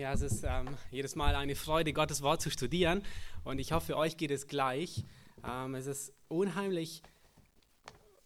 Ja, 0.00 0.14
es 0.14 0.22
ist 0.22 0.44
ähm, 0.44 0.78
jedes 0.90 1.14
Mal 1.14 1.34
eine 1.34 1.54
Freude, 1.54 1.92
Gottes 1.92 2.22
Wort 2.22 2.40
zu 2.40 2.48
studieren. 2.50 3.02
Und 3.44 3.58
ich 3.58 3.72
hoffe, 3.72 3.98
euch 3.98 4.16
geht 4.16 4.30
es 4.30 4.46
gleich. 4.46 5.04
Ähm, 5.46 5.74
es 5.74 5.84
ist 5.84 6.14
unheimlich, 6.28 7.02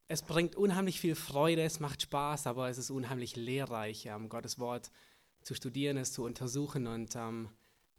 es 0.07 0.23
bringt 0.23 0.55
unheimlich 0.55 1.01
viel 1.01 1.17
Freude, 1.17 1.63
es 1.63 1.81
macht 1.81 2.01
Spaß, 2.03 2.47
aber 2.47 2.69
es 2.69 2.79
ist 2.79 2.91
unheimlich 2.91 3.35
lehrreich, 3.35 4.07
ähm, 4.07 4.29
Gottes 4.29 4.61
Wort 4.61 4.93
zu 5.43 5.55
studieren, 5.55 5.97
es 5.97 6.13
zu 6.13 6.23
untersuchen 6.23 6.87
und 6.87 7.17
ähm, 7.17 7.49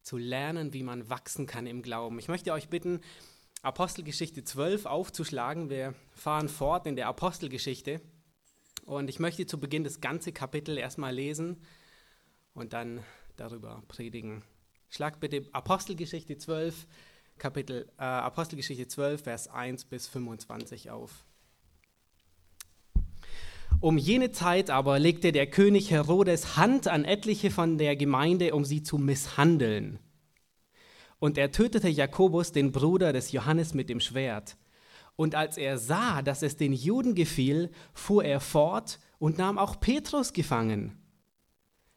zu 0.03 0.15
lernen, 0.15 0.71
wie 0.71 0.83
man 0.83 1.09
wachsen 1.09 1.45
kann 1.45 1.67
im 1.67 1.81
Glauben. 1.81 2.17
Ich 2.17 2.29
möchte 2.29 2.53
euch 2.53 2.69
bitten, 2.69 3.01
Apostelgeschichte 3.61 4.45
12 4.45 4.85
aufzuschlagen. 4.85 5.69
Wir 5.69 5.95
fahren 6.13 6.47
fort 6.47 6.87
in 6.87 6.95
der 6.95 7.09
Apostelgeschichte. 7.09 7.99
Und 8.85 9.09
ich 9.09 9.19
möchte 9.19 9.45
zu 9.45 9.59
Beginn 9.59 9.83
das 9.83 9.99
ganze 9.99 10.31
Kapitel 10.31 10.77
erstmal 10.77 11.13
lesen 11.13 11.57
und 12.53 12.71
dann 12.71 13.03
darüber 13.37 13.83
predigen. 13.87 14.43
Schlag 14.89 15.19
bitte 15.19 15.45
Apostelgeschichte 15.51 16.37
12, 16.37 16.87
Kapitel, 17.37 17.87
äh, 17.97 18.03
Apostelgeschichte 18.03 18.87
12, 18.87 19.23
Vers 19.23 19.47
1 19.47 19.85
bis 19.85 20.07
25 20.07 20.91
auf. 20.91 21.25
Um 23.81 23.97
jene 23.97 24.31
Zeit 24.31 24.69
aber 24.69 24.99
legte 24.99 25.31
der 25.31 25.47
König 25.47 25.91
Herodes 25.91 26.55
Hand 26.55 26.87
an 26.87 27.03
etliche 27.03 27.51
von 27.51 27.77
der 27.77 27.95
Gemeinde, 27.95 28.55
um 28.55 28.63
sie 28.63 28.83
zu 28.83 28.97
misshandeln. 28.97 29.99
Und 31.19 31.37
er 31.37 31.51
tötete 31.51 31.89
Jakobus, 31.89 32.51
den 32.51 32.71
Bruder 32.71 33.13
des 33.13 33.31
Johannes, 33.31 33.73
mit 33.73 33.89
dem 33.89 33.99
Schwert. 33.99 34.57
Und 35.15 35.35
als 35.35 35.57
er 35.57 35.77
sah, 35.77 36.21
dass 36.21 36.41
es 36.41 36.57
den 36.57 36.73
Juden 36.73 37.15
gefiel, 37.15 37.71
fuhr 37.93 38.23
er 38.23 38.39
fort 38.39 38.99
und 39.17 39.37
nahm 39.37 39.57
auch 39.57 39.79
Petrus 39.79 40.33
gefangen. 40.33 40.97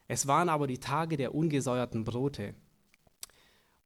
Es 0.09 0.27
waren 0.27 0.49
aber 0.49 0.67
die 0.67 0.79
Tage 0.79 1.17
der 1.17 1.35
ungesäuerten 1.35 2.05
Brote. 2.05 2.55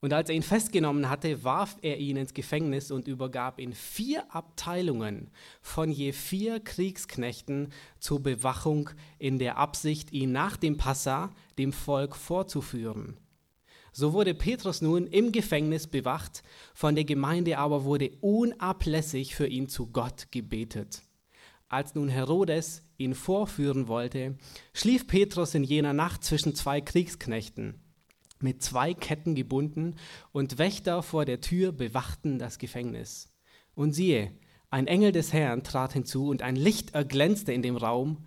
Und 0.00 0.12
als 0.12 0.28
er 0.28 0.34
ihn 0.34 0.42
festgenommen 0.42 1.08
hatte, 1.08 1.44
warf 1.44 1.76
er 1.82 1.98
ihn 1.98 2.16
ins 2.16 2.34
Gefängnis 2.34 2.90
und 2.90 3.06
übergab 3.06 3.60
ihn 3.60 3.72
vier 3.72 4.34
Abteilungen 4.34 5.30
von 5.60 5.92
je 5.92 6.10
vier 6.10 6.58
Kriegsknechten 6.58 7.68
zur 8.00 8.20
Bewachung 8.20 8.90
in 9.20 9.38
der 9.38 9.58
Absicht, 9.58 10.12
ihn 10.12 10.32
nach 10.32 10.56
dem 10.56 10.76
Passa 10.76 11.30
dem 11.56 11.72
Volk 11.72 12.16
vorzuführen. 12.16 13.16
So 13.92 14.12
wurde 14.12 14.34
Petrus 14.34 14.80
nun 14.80 15.06
im 15.06 15.30
Gefängnis 15.30 15.86
bewacht, 15.86 16.42
von 16.74 16.96
der 16.96 17.04
Gemeinde 17.04 17.58
aber 17.58 17.84
wurde 17.84 18.10
unablässig 18.20 19.36
für 19.36 19.46
ihn 19.46 19.68
zu 19.68 19.86
Gott 19.86 20.32
gebetet. 20.32 21.02
Als 21.72 21.94
nun 21.94 22.10
Herodes 22.10 22.82
ihn 22.98 23.14
vorführen 23.14 23.88
wollte, 23.88 24.36
schlief 24.74 25.06
Petrus 25.06 25.54
in 25.54 25.64
jener 25.64 25.94
Nacht 25.94 26.22
zwischen 26.22 26.54
zwei 26.54 26.82
Kriegsknechten, 26.82 27.80
mit 28.40 28.62
zwei 28.62 28.92
Ketten 28.92 29.34
gebunden, 29.34 29.94
und 30.32 30.58
Wächter 30.58 31.02
vor 31.02 31.24
der 31.24 31.40
Tür 31.40 31.72
bewachten 31.72 32.38
das 32.38 32.58
Gefängnis. 32.58 33.32
Und 33.74 33.94
siehe, 33.94 34.32
ein 34.68 34.86
Engel 34.86 35.12
des 35.12 35.32
Herrn 35.32 35.62
trat 35.62 35.94
hinzu, 35.94 36.28
und 36.28 36.42
ein 36.42 36.56
Licht 36.56 36.94
erglänzte 36.94 37.54
in 37.54 37.62
dem 37.62 37.78
Raum. 37.78 38.18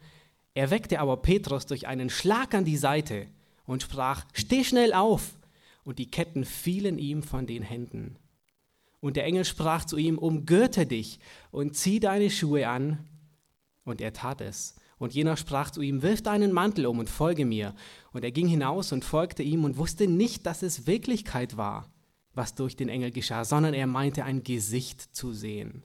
Er 0.55 0.71
weckte 0.71 0.99
aber 0.99 1.17
Petrus 1.17 1.67
durch 1.67 1.85
einen 1.85 2.09
Schlag 2.09 2.55
an 2.55 2.65
die 2.65 2.77
Seite 2.77 3.27
und 3.67 3.83
sprach, 3.83 4.25
Steh 4.33 4.63
schnell 4.63 4.91
auf! 4.91 5.37
Und 5.83 5.99
die 5.99 6.09
Ketten 6.09 6.45
fielen 6.45 6.97
ihm 6.97 7.21
von 7.21 7.45
den 7.45 7.61
Händen. 7.61 8.15
Und 9.01 9.17
der 9.17 9.25
Engel 9.25 9.45
sprach 9.45 9.85
zu 9.85 9.97
ihm, 9.97 10.17
Umgürte 10.17 10.87
dich 10.87 11.19
und 11.51 11.75
zieh 11.75 11.99
deine 11.99 12.31
Schuhe 12.31 12.67
an. 12.67 13.05
Und 13.85 14.01
er 14.01 14.11
tat 14.11 14.41
es. 14.41 14.75
Und 14.97 15.13
jener 15.13 15.37
sprach 15.37 15.71
zu 15.71 15.81
ihm, 15.81 16.01
wirf 16.01 16.21
deinen 16.21 16.51
Mantel 16.51 16.87
um 16.87 16.99
und 16.99 17.09
folge 17.09 17.45
mir. 17.45 17.75
Und 18.11 18.23
er 18.23 18.31
ging 18.31 18.47
hinaus 18.47 18.91
und 18.91 19.05
folgte 19.05 19.43
ihm 19.43 19.63
und 19.63 19.77
wusste 19.77 20.07
nicht, 20.07 20.45
dass 20.45 20.63
es 20.63 20.87
Wirklichkeit 20.87 21.55
war, 21.55 21.89
was 22.33 22.55
durch 22.55 22.75
den 22.75 22.89
Engel 22.89 23.11
geschah, 23.11 23.45
sondern 23.45 23.73
er 23.73 23.87
meinte 23.87 24.23
ein 24.23 24.43
Gesicht 24.43 25.01
zu 25.15 25.31
sehen. 25.31 25.83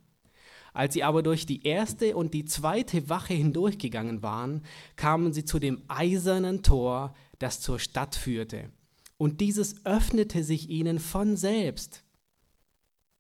Als 0.72 0.94
sie 0.94 1.02
aber 1.02 1.22
durch 1.22 1.46
die 1.46 1.64
erste 1.66 2.16
und 2.16 2.32
die 2.32 2.44
zweite 2.44 3.08
Wache 3.08 3.34
hindurchgegangen 3.34 4.22
waren, 4.22 4.62
kamen 4.96 5.32
sie 5.32 5.44
zu 5.44 5.58
dem 5.58 5.82
eisernen 5.88 6.62
Tor, 6.62 7.14
das 7.38 7.60
zur 7.60 7.78
Stadt 7.78 8.14
führte. 8.14 8.70
Und 9.16 9.40
dieses 9.40 9.84
öffnete 9.84 10.44
sich 10.44 10.70
ihnen 10.70 10.98
von 10.98 11.36
selbst. 11.36 12.04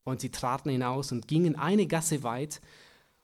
Und 0.04 0.20
sie 0.20 0.30
traten 0.30 0.70
hinaus 0.70 1.12
und 1.12 1.28
gingen 1.28 1.56
eine 1.56 1.86
Gasse 1.86 2.22
weit, 2.22 2.60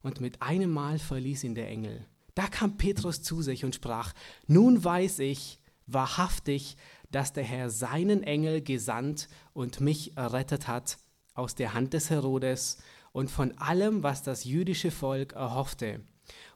und 0.06 0.20
mit 0.20 0.40
einem 0.40 0.70
Mal 0.70 1.00
verließ 1.00 1.42
ihn 1.42 1.56
der 1.56 1.68
Engel. 1.68 2.06
Da 2.36 2.46
kam 2.46 2.76
Petrus 2.76 3.22
zu 3.22 3.42
sich 3.42 3.64
und 3.64 3.74
sprach, 3.74 4.12
nun 4.46 4.84
weiß 4.84 5.18
ich 5.18 5.58
wahrhaftig, 5.88 6.76
dass 7.10 7.32
der 7.32 7.42
Herr 7.42 7.70
seinen 7.70 8.22
Engel 8.22 8.62
gesandt 8.62 9.28
und 9.52 9.80
mich 9.80 10.16
errettet 10.16 10.68
hat 10.68 10.98
aus 11.34 11.56
der 11.56 11.74
Hand 11.74 11.92
des 11.92 12.10
Herodes 12.10 12.78
und 13.10 13.32
von 13.32 13.58
allem, 13.58 14.04
was 14.04 14.22
das 14.22 14.44
jüdische 14.44 14.92
Volk 14.92 15.32
erhoffte. 15.32 16.00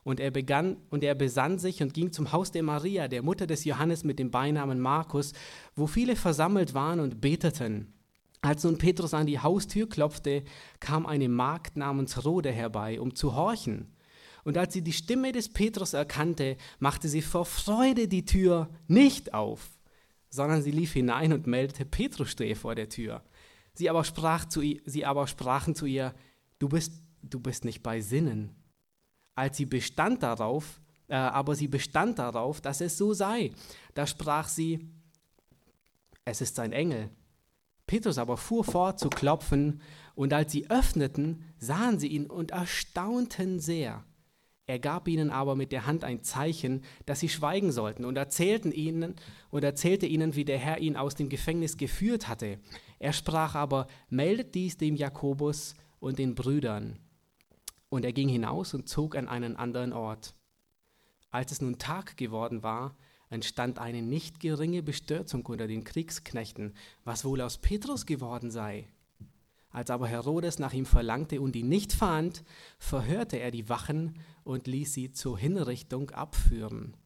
Und 0.05 0.21
er 0.21 0.31
begann 0.31 0.77
und 0.89 1.03
er 1.03 1.17
besann 1.17 1.59
sich 1.59 1.83
und 1.83 1.93
ging 1.93 2.13
zum 2.13 2.31
Haus 2.31 2.53
der 2.53 2.63
Maria, 2.63 3.09
der 3.09 3.23
Mutter 3.23 3.49
des 3.49 3.65
Johannes 3.65 4.05
mit 4.05 4.21
dem 4.21 4.31
Beinamen 4.31 4.79
Markus, 4.79 5.33
wo 5.75 5.89
viele 5.89 6.15
versammelt 6.15 6.73
waren 6.73 7.01
und 7.01 7.21
beteten. 7.21 7.95
Als 8.43 8.65
nun 8.65 8.79
Petrus 8.79 9.13
an 9.13 9.27
die 9.27 9.39
Haustür 9.39 9.89
klopfte, 9.89 10.45
kam 10.81 11.05
eine 11.07 11.29
Magd 11.29 11.77
namens 11.77 12.25
Rode 12.25 12.51
herbei, 12.51 13.01
um 13.01 13.15
zu 13.15 13.35
horchen. 13.35 13.95
Und 14.45 14.57
als 14.57 14.73
sie 14.73 14.83
die 14.83 14.95
Stimme 14.95 15.33
des 15.33 15.51
Petrus 15.51 15.93
erkannte, 15.93 16.57
machte 16.79 17.09
sie 17.09 17.21
vor 17.21 17.45
Freude 17.45 18.09
die 18.09 18.25
Tür 18.25 18.71
nicht 18.89 19.35
auf, 19.35 19.79
sondern 20.31 20.63
sie 20.63 20.71
lief 20.71 20.95
hinein 20.95 21.33
und 21.35 21.47
meldete, 21.47 21.85
Petrus 21.85 22.31
stehe 22.31 22.57
vor 22.57 22.75
der 22.75 22.89
Tür. 22.89 23.23
Sie 23.75 23.91
aber, 23.91 24.05
sprach 24.05 24.47
zu 24.47 24.63
sie 24.85 25.05
aber 25.05 25.27
sprachen 25.27 25.75
zu 25.75 25.85
ihr, 25.85 26.15
du 26.59 26.69
bist, 26.69 27.03
du 27.23 27.41
bist 27.41 27.65
nicht 27.65 27.83
bei 27.83 28.01
Sinnen. 28.01 28.55
Als 29.35 29.59
sie 29.59 29.67
bestand 29.67 30.23
darauf, 30.23 30.81
äh, 31.09 31.15
aber 31.15 31.55
sie 31.55 31.69
bestand 31.69 32.19
darauf, 32.19 32.61
dass 32.61 32.81
es 32.81 32.97
so 32.97 33.13
sei, 33.13 33.53
da 33.95 34.07
sprach 34.07 34.49
sie, 34.49 34.89
es 36.25 36.41
ist 36.41 36.59
ein 36.59 36.73
Engel. 36.73 37.11
Petrus 37.91 38.19
aber 38.19 38.37
fuhr 38.37 38.63
fort 38.63 39.01
zu 39.01 39.11
klopfen, 39.11 39.81
und 40.15 40.33
als 40.33 40.53
sie 40.53 40.71
öffneten, 40.71 41.43
sahen 41.59 41.99
sie 41.99 42.07
ihn 42.07 42.27
und 42.27 42.53
erstaunten 42.53 43.59
sehr. 43.59 44.05
Er 44.67 44.79
gab 44.79 45.09
ihnen 45.09 45.31
aber 45.31 45.57
mit 45.57 45.73
der 45.73 45.87
Hand 45.87 46.05
ein 46.05 46.23
Zeichen, 46.23 46.83
dass 47.05 47.19
sie 47.19 47.29
schweigen 47.29 47.73
sollten, 47.73 48.05
und 48.05 48.17
erzählten 48.17 48.71
ihnen 48.71 49.17
und 49.51 49.65
erzählte 49.65 50.07
ihnen, 50.07 50.37
wie 50.37 50.45
der 50.45 50.59
Herr 50.59 50.79
ihn 50.79 50.95
aus 50.95 51.17
dem 51.17 51.29
Gefängnis 51.29 51.79
geführt 51.79 52.29
hatte. 52.29 52.61
Er 53.01 53.13
sprach 53.13 53.57
aber: 53.57 53.89
Meldet 54.09 54.55
dies 54.55 54.77
dem 54.77 54.95
Jakobus 54.95 55.75
und 55.99 56.21
den 56.21 56.37
Brüdern. 56.37 57.01
Und 57.89 58.05
er 58.05 58.13
ging 58.13 58.29
hinaus 58.29 58.73
und 58.73 58.89
zog 58.89 59.17
an 59.17 59.27
einen 59.27 59.57
anderen 59.57 59.93
Ort. 59.93 60.37
Als 61.33 61.51
es 61.51 61.61
nun 61.61 61.79
Tag 61.79 62.17
geworden 62.17 62.63
war, 62.63 62.95
entstand 63.31 63.79
eine 63.79 64.03
nicht 64.03 64.41
geringe 64.41 64.83
Bestürzung 64.83 65.47
unter 65.47 65.67
den 65.67 65.85
Kriegsknechten, 65.85 66.75
was 67.05 67.25
wohl 67.25 67.41
aus 67.41 67.59
Petrus 67.59 68.05
geworden 68.05 68.51
sei. 68.51 68.89
Als 69.71 69.89
aber 69.91 70.09
Herodes 70.09 70.59
nach 70.59 70.73
ihm 70.73 70.85
verlangte 70.85 71.41
und 71.41 71.55
ihn 71.55 71.69
nicht 71.69 71.93
fand, 71.93 72.43
verhörte 72.79 73.39
er 73.39 73.53
die 73.53 73.69
Wachen 73.69 74.19
und 74.43 74.67
ließ 74.67 74.93
sie 74.93 75.13
zur 75.13 75.39
Hinrichtung 75.39 76.11
abführen. 76.11 76.97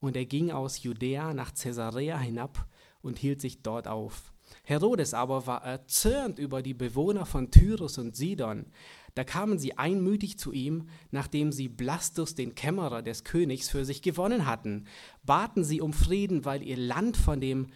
Und 0.00 0.16
er 0.16 0.26
ging 0.26 0.50
aus 0.50 0.82
Judäa 0.82 1.32
nach 1.32 1.54
Caesarea 1.54 2.18
hinab 2.18 2.68
und 3.00 3.18
hielt 3.18 3.40
sich 3.40 3.62
dort 3.62 3.86
auf. 3.86 4.33
Herodes 4.62 5.14
aber 5.14 5.46
war 5.46 5.64
erzürnt 5.64 6.38
über 6.38 6.62
die 6.62 6.74
Bewohner 6.74 7.26
von 7.26 7.50
Tyrus 7.50 7.98
und 7.98 8.16
Sidon, 8.16 8.66
da 9.14 9.22
kamen 9.22 9.58
sie 9.58 9.78
einmütig 9.78 10.38
zu 10.38 10.52
ihm, 10.52 10.88
nachdem 11.10 11.52
sie 11.52 11.68
Blastus, 11.68 12.34
den 12.34 12.54
Kämmerer 12.54 13.02
des 13.02 13.22
Königs, 13.22 13.68
für 13.68 13.84
sich 13.84 14.02
gewonnen 14.02 14.46
hatten, 14.46 14.86
baten 15.22 15.62
sie 15.62 15.80
um 15.80 15.92
Frieden, 15.92 16.44
weil 16.44 16.62
ihr 16.62 16.76
Land 16.76 17.16
von 17.16 17.40
dem, 17.40 17.68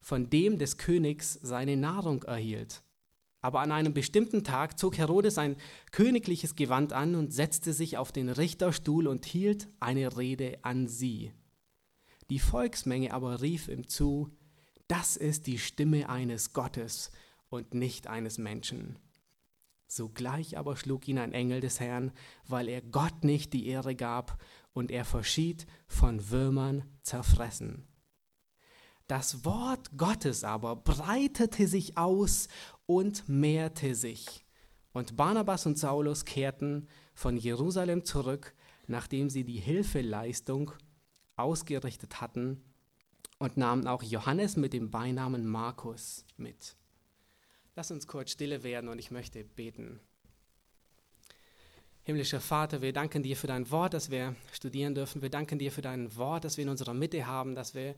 von 0.00 0.28
dem 0.28 0.58
des 0.58 0.76
Königs 0.76 1.38
seine 1.42 1.78
Nahrung 1.78 2.22
erhielt. 2.24 2.82
Aber 3.40 3.60
an 3.60 3.72
einem 3.72 3.94
bestimmten 3.94 4.44
Tag 4.44 4.78
zog 4.78 4.98
Herodes 4.98 5.38
ein 5.38 5.56
königliches 5.90 6.54
Gewand 6.54 6.92
an 6.92 7.14
und 7.14 7.32
setzte 7.32 7.72
sich 7.72 7.96
auf 7.96 8.12
den 8.12 8.28
Richterstuhl 8.28 9.06
und 9.06 9.24
hielt 9.24 9.68
eine 9.80 10.16
Rede 10.16 10.58
an 10.62 10.86
sie. 10.88 11.32
Die 12.30 12.38
Volksmenge 12.38 13.12
aber 13.12 13.42
rief 13.42 13.68
ihm 13.68 13.86
zu, 13.88 14.30
das 14.88 15.16
ist 15.16 15.46
die 15.46 15.58
Stimme 15.58 16.08
eines 16.08 16.52
Gottes 16.52 17.10
und 17.48 17.74
nicht 17.74 18.06
eines 18.06 18.38
Menschen. 18.38 18.98
Sogleich 19.86 20.58
aber 20.58 20.76
schlug 20.76 21.08
ihn 21.08 21.18
ein 21.18 21.32
Engel 21.32 21.60
des 21.60 21.80
Herrn, 21.80 22.12
weil 22.46 22.68
er 22.68 22.82
Gott 22.82 23.24
nicht 23.24 23.52
die 23.52 23.66
Ehre 23.66 23.94
gab, 23.94 24.42
und 24.72 24.90
er 24.90 25.04
verschied 25.04 25.66
von 25.86 26.30
Würmern 26.30 26.82
zerfressen. 27.02 27.86
Das 29.06 29.44
Wort 29.44 29.96
Gottes 29.96 30.42
aber 30.42 30.74
breitete 30.74 31.68
sich 31.68 31.96
aus 31.96 32.48
und 32.86 33.28
mehrte 33.28 33.94
sich. 33.94 34.44
Und 34.92 35.16
Barnabas 35.16 35.66
und 35.66 35.78
Saulus 35.78 36.24
kehrten 36.24 36.88
von 37.14 37.36
Jerusalem 37.36 38.04
zurück, 38.04 38.54
nachdem 38.88 39.30
sie 39.30 39.44
die 39.44 39.60
Hilfeleistung 39.60 40.72
ausgerichtet 41.36 42.20
hatten 42.20 42.60
und 43.44 43.58
nahmen 43.58 43.86
auch 43.86 44.02
Johannes 44.02 44.56
mit 44.56 44.72
dem 44.72 44.90
Beinamen 44.90 45.46
Markus 45.46 46.24
mit. 46.38 46.76
Lass 47.76 47.90
uns 47.90 48.06
kurz 48.06 48.30
stille 48.32 48.62
werden 48.62 48.88
und 48.88 48.98
ich 48.98 49.10
möchte 49.10 49.44
beten. 49.44 50.00
Himmlischer 52.04 52.40
Vater, 52.40 52.80
wir 52.80 52.92
danken 52.92 53.22
dir 53.22 53.36
für 53.36 53.46
dein 53.46 53.70
Wort, 53.70 53.94
das 53.94 54.10
wir 54.10 54.34
studieren 54.52 54.94
dürfen. 54.94 55.20
Wir 55.20 55.30
danken 55.30 55.58
dir 55.58 55.72
für 55.72 55.82
dein 55.82 56.16
Wort, 56.16 56.44
das 56.44 56.56
wir 56.56 56.64
in 56.64 56.70
unserer 56.70 56.94
Mitte 56.94 57.26
haben, 57.26 57.54
dass 57.54 57.74
wir 57.74 57.94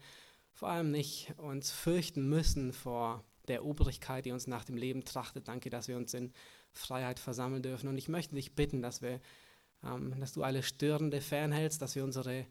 vor 0.52 0.69
allem 0.69 0.90
nicht 0.90 1.32
uns 1.38 1.70
fürchten 1.70 2.28
müssen 2.28 2.72
vor 2.72 3.25
der 3.46 3.64
Obrigkeit, 3.64 4.25
die 4.25 4.32
uns 4.32 4.48
nach 4.48 4.64
dem 4.64 4.76
Leben 4.76 5.04
trachtet. 5.04 5.46
Danke, 5.46 5.70
dass 5.70 5.87
wir 5.87 5.96
uns 5.96 6.12
in 6.14 6.32
Freiheit 6.72 7.20
versammeln 7.20 7.62
dürfen. 7.62 7.88
Und 7.88 7.98
ich 7.98 8.08
möchte 8.08 8.34
dich 8.34 8.54
bitten, 8.56 8.82
dass 8.82 9.00
wir, 9.00 9.20
ähm, 9.84 10.19
dass 10.19 10.32
du 10.32 10.43
alle 10.43 10.64
Störende 10.64 11.20
fernhältst, 11.20 11.81
dass 11.82 11.94
wir 11.94 12.02
unsere 12.02 12.46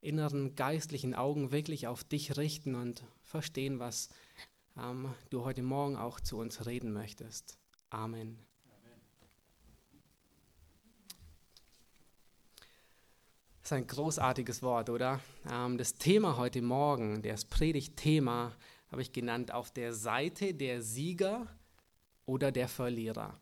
inneren 0.00 0.54
geistlichen 0.54 1.14
Augen 1.14 1.50
wirklich 1.50 1.86
auf 1.86 2.04
dich 2.04 2.36
richten 2.36 2.74
und 2.74 3.04
verstehen, 3.24 3.78
was 3.78 4.08
ähm, 4.76 5.14
du 5.30 5.44
heute 5.44 5.62
Morgen 5.62 5.96
auch 5.96 6.20
zu 6.20 6.38
uns 6.38 6.66
reden 6.66 6.92
möchtest. 6.92 7.58
Amen. 7.90 8.38
Das 13.60 13.72
ist 13.72 13.72
ein 13.72 13.86
großartiges 13.86 14.62
Wort, 14.62 14.88
oder? 14.88 15.20
Ähm, 15.50 15.76
das 15.76 15.94
Thema 15.94 16.38
heute 16.38 16.62
Morgen, 16.62 17.20
das 17.22 17.44
Predigtthema, 17.44 18.54
habe 18.90 19.02
ich 19.02 19.12
genannt, 19.12 19.52
auf 19.52 19.70
der 19.70 19.92
Seite 19.92 20.54
der 20.54 20.80
Sieger 20.80 21.46
oder 22.24 22.50
der 22.50 22.68
Verlierer. 22.68 23.38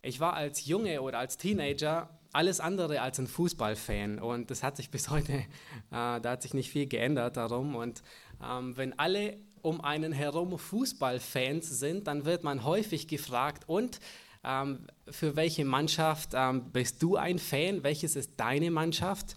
Ich 0.00 0.20
war 0.20 0.34
als 0.34 0.64
Junge 0.66 1.02
oder 1.02 1.18
als 1.18 1.36
Teenager 1.36 2.17
alles 2.32 2.60
andere 2.60 3.00
als 3.00 3.18
ein 3.18 3.26
Fußballfan 3.26 4.18
und 4.18 4.50
das 4.50 4.62
hat 4.62 4.76
sich 4.76 4.90
bis 4.90 5.10
heute, 5.10 5.32
äh, 5.32 5.44
da 5.90 6.22
hat 6.24 6.42
sich 6.42 6.54
nicht 6.54 6.70
viel 6.70 6.86
geändert 6.86 7.36
darum. 7.36 7.74
Und 7.74 8.02
ähm, 8.42 8.76
wenn 8.76 8.98
alle 8.98 9.38
um 9.62 9.80
einen 9.80 10.12
herum 10.12 10.58
Fußballfans 10.58 11.78
sind, 11.78 12.06
dann 12.06 12.24
wird 12.24 12.44
man 12.44 12.64
häufig 12.64 13.08
gefragt, 13.08 13.68
und 13.68 14.00
ähm, 14.44 14.86
für 15.08 15.36
welche 15.36 15.64
Mannschaft 15.64 16.30
ähm, 16.34 16.70
bist 16.70 17.02
du 17.02 17.16
ein 17.16 17.38
Fan? 17.38 17.82
Welches 17.82 18.16
ist 18.16 18.32
deine 18.36 18.70
Mannschaft? 18.70 19.36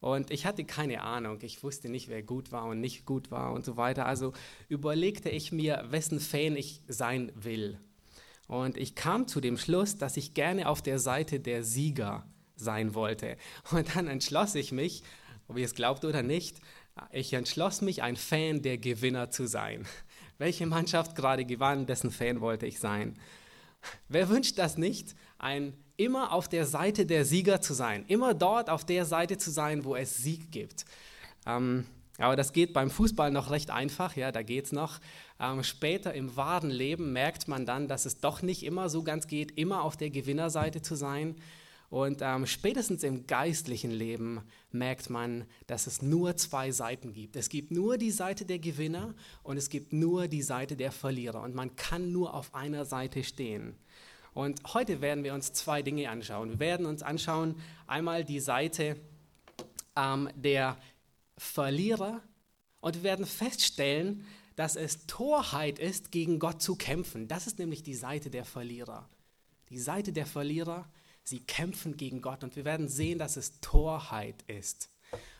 Und 0.00 0.30
ich 0.30 0.46
hatte 0.46 0.64
keine 0.64 1.02
Ahnung. 1.02 1.38
Ich 1.42 1.62
wusste 1.62 1.88
nicht, 1.88 2.08
wer 2.08 2.22
gut 2.22 2.52
war 2.52 2.66
und 2.66 2.80
nicht 2.80 3.04
gut 3.04 3.30
war 3.30 3.52
und 3.52 3.64
so 3.64 3.76
weiter. 3.76 4.06
Also 4.06 4.32
überlegte 4.68 5.28
ich 5.28 5.52
mir, 5.52 5.84
wessen 5.90 6.20
Fan 6.20 6.56
ich 6.56 6.82
sein 6.86 7.32
will. 7.34 7.78
Und 8.48 8.76
ich 8.78 8.94
kam 8.94 9.28
zu 9.28 9.40
dem 9.40 9.58
Schluss, 9.58 9.96
dass 9.96 10.16
ich 10.16 10.34
gerne 10.34 10.68
auf 10.68 10.82
der 10.82 10.98
Seite 10.98 11.38
der 11.38 11.62
Sieger 11.62 12.26
sein 12.56 12.94
wollte. 12.94 13.36
Und 13.70 13.94
dann 13.94 14.08
entschloss 14.08 14.54
ich 14.54 14.72
mich, 14.72 15.04
ob 15.46 15.58
ihr 15.58 15.64
es 15.64 15.74
glaubt 15.74 16.04
oder 16.04 16.22
nicht, 16.22 16.56
ich 17.12 17.32
entschloss 17.32 17.80
mich, 17.80 18.02
ein 18.02 18.16
Fan 18.16 18.62
der 18.62 18.78
Gewinner 18.78 19.30
zu 19.30 19.46
sein. 19.46 19.86
Welche 20.38 20.66
Mannschaft 20.66 21.14
gerade 21.14 21.44
gewann, 21.44 21.86
dessen 21.86 22.10
Fan 22.10 22.40
wollte 22.40 22.66
ich 22.66 22.80
sein. 22.80 23.18
Wer 24.08 24.28
wünscht 24.28 24.58
das 24.58 24.78
nicht, 24.78 25.14
ein 25.38 25.74
immer 25.96 26.32
auf 26.32 26.48
der 26.48 26.64
Seite 26.64 27.06
der 27.06 27.24
Sieger 27.24 27.60
zu 27.60 27.74
sein, 27.74 28.04
immer 28.08 28.34
dort 28.34 28.70
auf 28.70 28.84
der 28.84 29.04
Seite 29.04 29.36
zu 29.36 29.50
sein, 29.50 29.84
wo 29.84 29.94
es 29.94 30.16
Sieg 30.16 30.50
gibt? 30.50 30.84
Ähm, 31.46 31.86
aber 32.18 32.36
das 32.36 32.52
geht 32.52 32.72
beim 32.72 32.90
Fußball 32.90 33.30
noch 33.30 33.50
recht 33.50 33.70
einfach, 33.70 34.16
ja, 34.16 34.32
da 34.32 34.42
geht 34.42 34.66
es 34.66 34.72
noch. 34.72 35.00
Ähm, 35.40 35.62
später 35.62 36.12
im 36.14 36.36
wahren 36.36 36.70
Leben 36.70 37.12
merkt 37.12 37.46
man 37.46 37.64
dann, 37.64 37.86
dass 37.86 38.06
es 38.06 38.18
doch 38.18 38.42
nicht 38.42 38.64
immer 38.64 38.88
so 38.88 39.02
ganz 39.04 39.28
geht, 39.28 39.56
immer 39.56 39.82
auf 39.82 39.96
der 39.96 40.10
Gewinnerseite 40.10 40.82
zu 40.82 40.96
sein. 40.96 41.36
Und 41.90 42.18
ähm, 42.20 42.44
spätestens 42.46 43.02
im 43.02 43.26
geistlichen 43.26 43.90
Leben 43.90 44.42
merkt 44.72 45.08
man, 45.08 45.46
dass 45.66 45.86
es 45.86 46.02
nur 46.02 46.36
zwei 46.36 46.70
Seiten 46.70 47.14
gibt. 47.14 47.36
Es 47.36 47.48
gibt 47.48 47.70
nur 47.70 47.96
die 47.96 48.10
Seite 48.10 48.44
der 48.44 48.58
Gewinner 48.58 49.14
und 49.42 49.56
es 49.56 49.70
gibt 49.70 49.92
nur 49.92 50.28
die 50.28 50.42
Seite 50.42 50.76
der 50.76 50.92
Verlierer. 50.92 51.40
Und 51.42 51.54
man 51.54 51.76
kann 51.76 52.12
nur 52.12 52.34
auf 52.34 52.54
einer 52.54 52.84
Seite 52.84 53.24
stehen. 53.24 53.76
Und 54.34 54.60
heute 54.74 55.00
werden 55.00 55.24
wir 55.24 55.32
uns 55.32 55.52
zwei 55.52 55.82
Dinge 55.82 56.10
anschauen. 56.10 56.50
Wir 56.50 56.60
werden 56.60 56.84
uns 56.84 57.02
anschauen 57.02 57.54
einmal 57.86 58.24
die 58.24 58.40
Seite 58.40 58.96
ähm, 59.96 60.28
der 60.36 60.76
Verlierer 61.38 62.22
und 62.80 62.96
wir 62.96 63.02
werden 63.02 63.26
feststellen, 63.26 64.26
dass 64.56 64.76
es 64.76 65.06
Torheit 65.06 65.78
ist, 65.78 66.12
gegen 66.12 66.38
Gott 66.38 66.60
zu 66.60 66.76
kämpfen. 66.76 67.28
Das 67.28 67.46
ist 67.46 67.58
nämlich 67.58 67.82
die 67.82 67.94
Seite 67.94 68.28
der 68.28 68.44
Verlierer. 68.44 69.08
Die 69.70 69.78
Seite 69.78 70.12
der 70.12 70.26
Verlierer 70.26 70.90
Sie 71.28 71.40
kämpfen 71.40 71.98
gegen 71.98 72.22
Gott 72.22 72.42
und 72.42 72.56
wir 72.56 72.64
werden 72.64 72.88
sehen, 72.88 73.18
dass 73.18 73.36
es 73.36 73.60
Torheit 73.60 74.42
ist. 74.46 74.88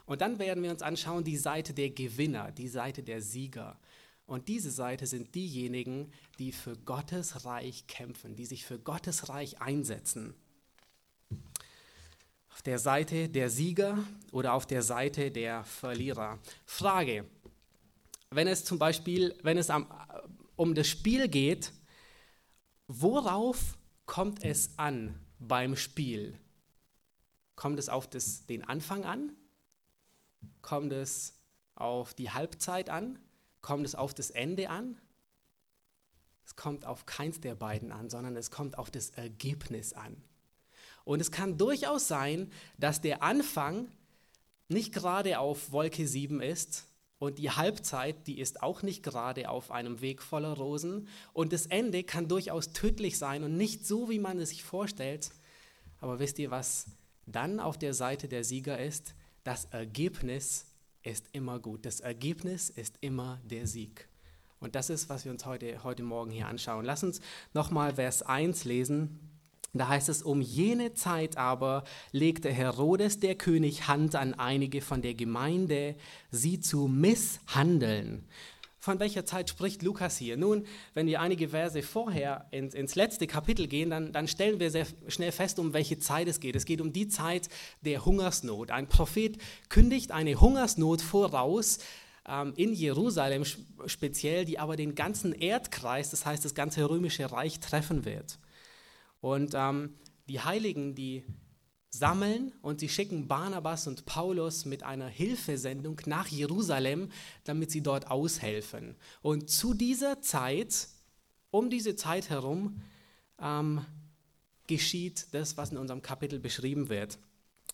Und 0.05 0.21
dann 0.21 0.39
werden 0.39 0.63
wir 0.63 0.71
uns 0.71 0.83
anschauen 0.83 1.25
die 1.25 1.39
Seite 1.39 1.73
der 1.73 1.89
Gewinner, 1.89 2.53
die 2.53 2.69
Seite 2.69 3.03
der 3.03 3.23
Sieger. 3.23 3.79
Und 4.27 4.49
diese 4.49 4.71
Seite 4.71 5.07
sind 5.07 5.35
diejenigen, 5.35 6.13
die 6.39 6.53
für 6.53 6.77
Gottes 6.77 7.47
Reich 7.47 7.87
kämpfen, 7.87 8.37
die 8.37 8.45
sich 8.45 8.67
für 8.67 8.79
Gottes 8.79 9.31
Reich 9.31 9.63
einsetzen. 9.63 10.35
Auf 12.59 12.63
der 12.63 12.81
Seite 12.81 13.29
der 13.29 13.51
Sieger 13.51 13.97
oder 14.33 14.53
auf 14.53 14.67
der 14.67 14.83
Seite 14.83 15.31
der 15.31 15.63
Verlierer. 15.63 16.41
Frage, 16.67 17.25
wenn 18.31 18.49
es 18.49 18.65
zum 18.65 18.81
Beispiel, 18.81 19.39
wenn 19.45 19.59
es 19.59 19.71
am, 19.71 19.87
um 20.57 20.75
das 20.75 20.89
Spiel 20.89 21.29
geht, 21.29 21.73
worauf 22.89 23.79
kommt 24.07 24.43
es 24.43 24.77
an 24.77 25.25
beim 25.39 25.77
Spiel? 25.77 26.37
Kommt 27.55 27.79
es 27.79 27.89
auf 27.89 28.11
das, 28.11 28.45
den 28.47 28.65
Anfang 28.65 29.05
an? 29.05 29.37
Kommt 30.61 30.93
es 30.93 31.39
auf 31.77 32.13
die 32.13 32.33
Halbzeit 32.33 32.91
an? 32.91 33.21
Kommt 33.61 33.87
es 33.87 33.95
auf 33.95 34.15
das 34.15 34.31
Ende 34.31 34.69
an? 34.69 35.01
Es 36.45 36.57
kommt 36.57 36.85
auf 36.87 37.07
keins 37.07 37.39
der 37.41 37.55
beiden 37.55 37.93
an, 37.93 38.11
sondern 38.11 38.35
es 38.35 38.51
kommt 38.51 38.79
auf 38.79 38.91
das 38.91 39.11
Ergebnis 39.11 39.93
an. 39.93 40.25
Und 41.09 41.21
es 41.21 41.31
kann 41.31 41.57
durchaus 41.57 42.07
sein, 42.07 42.53
dass 42.77 43.01
der 43.01 43.23
Anfang 43.23 43.89
nicht 44.69 44.93
gerade 44.93 45.39
auf 45.39 45.73
Wolke 45.73 46.07
7 46.07 46.43
ist 46.43 46.85
und 47.19 47.39
die 47.39 47.51
Halbzeit, 47.51 48.27
die 48.27 48.39
ist 48.39 48.63
auch 48.63 48.83
nicht 48.83 49.03
gerade 49.03 49.49
auf 49.49 49.71
einem 49.71 50.03
Weg 50.03 50.21
voller 50.21 50.53
Rosen. 50.53 51.09
Und 51.33 51.55
das 51.55 51.65
Ende 51.65 52.05
kann 52.05 52.29
durchaus 52.29 52.75
tödlich 52.75 53.17
sein 53.17 53.43
und 53.43 53.57
nicht 53.57 53.87
so, 53.87 54.11
wie 54.11 54.19
man 54.19 54.39
es 54.39 54.51
sich 54.51 54.63
vorstellt. 54.63 55.31
Aber 56.03 56.19
wisst 56.19 56.39
ihr, 56.39 56.51
was 56.51 56.89
dann 57.25 57.59
auf 57.59 57.79
der 57.79 57.95
Seite 57.95 58.29
der 58.29 58.45
Sieger 58.45 58.79
ist? 58.79 59.15
Das 59.45 59.65
Ergebnis 59.71 60.67
ist 61.03 61.25
immer 61.33 61.59
gut. 61.59 61.87
Das 61.87 62.01
Ergebnis 62.01 62.69
ist 62.69 62.99
immer 63.01 63.41
der 63.45 63.67
Sieg. 63.67 64.11
Und 64.61 64.75
das 64.75 64.91
ist, 64.91 65.09
was 65.09 65.25
wir 65.25 65.33
uns 65.33 65.47
heute, 65.47 65.85
heute 65.85 66.03
Morgen 66.03 66.33
hier 66.33 66.49
anschauen. 66.49 66.85
Lass 66.85 67.03
uns 67.03 67.23
nochmal 67.55 67.95
Vers 67.95 68.21
1 68.21 68.67
lesen. 68.67 69.38
Da 69.75 69.89
heißt 69.89 70.09
es, 70.09 70.23
um 70.23 70.41
jene 70.41 70.95
Zeit 70.95 71.37
aber 71.37 71.85
legte 72.13 72.51
Herodes 72.51 73.21
der 73.21 73.35
König 73.35 73.87
Hand 73.87 74.15
an 74.15 74.35
einige 74.35 74.81
von 74.81 75.03
der 75.03 75.15
Gemeinde, 75.15 75.95
sie 76.31 76.59
zu 76.61 76.89
misshandeln. 76.89 78.25
Von 78.81 79.01
welcher 79.01 79.27
Zeit 79.27 79.51
spricht 79.51 79.83
Lukas 79.83 80.17
hier? 80.17 80.37
Nun, 80.37 80.65
wenn 80.95 81.07
wir 81.07 81.21
einige 81.21 81.49
Verse 81.49 81.83
vorher 81.83 82.47
ins, 82.53 82.75
ins 82.75 82.95
letzte 82.95 83.27
Kapitel 83.27 83.67
gehen, 83.67 83.91
dann, 83.91 84.13
dann 84.13 84.29
stellen 84.29 84.61
wir 84.61 84.71
sehr 84.71 84.87
schnell 85.09 85.33
fest, 85.33 85.59
um 85.59 85.75
welche 85.75 85.99
Zeit 85.99 86.29
es 86.29 86.41
geht. 86.41 86.57
Es 86.57 86.65
geht 86.65 86.81
um 86.81 86.93
die 86.93 87.09
Zeit 87.09 87.49
der 87.83 88.05
Hungersnot. 88.05 88.71
Ein 88.71 88.89
Prophet 88.89 89.37
kündigt 89.69 90.13
eine 90.13 90.41
Hungersnot 90.41 91.03
voraus, 91.03 91.79
ähm, 92.27 92.53
in 92.57 92.73
Jerusalem 92.73 93.45
speziell, 93.87 94.45
die 94.45 94.59
aber 94.59 94.77
den 94.77 94.95
ganzen 94.95 95.33
Erdkreis, 95.33 96.11
das 96.11 96.25
heißt 96.25 96.45
das 96.45 96.55
ganze 96.55 96.89
römische 96.89 97.31
Reich, 97.33 97.61
treffen 97.61 98.05
wird. 98.05 98.39
Und 99.21 99.53
ähm, 99.55 99.95
die 100.29 100.41
Heiligen, 100.41 100.95
die 100.95 101.25
sammeln 101.91 102.53
und 102.61 102.81
sie 102.81 102.89
schicken 102.89 103.29
Barnabas 103.29 103.87
und 103.87 104.05
Paulus 104.05 104.65
mit 104.65 104.83
einer 104.83 105.09
Hilfesendung 105.09 106.01
nach 106.07 106.29
Jerusalem, 106.29 107.11
damit 107.45 107.71
sie 107.71 107.83
dort 107.83 108.11
aushelfen. 108.11 108.97
Und 109.23 109.51
zu 109.51 109.75
dieser 109.75 110.21
Zeit, 110.21 110.89
um 111.51 111.71
diese 111.71 111.97
Zeit 111.97 112.29
herum, 112.31 112.83
ähm, 113.41 113.85
geschieht 114.67 115.29
das, 115.33 115.57
was 115.57 115.71
in 115.71 115.79
unserem 115.79 116.03
Kapitel 116.03 116.39
beschrieben 116.39 116.89
wird. 116.89 117.19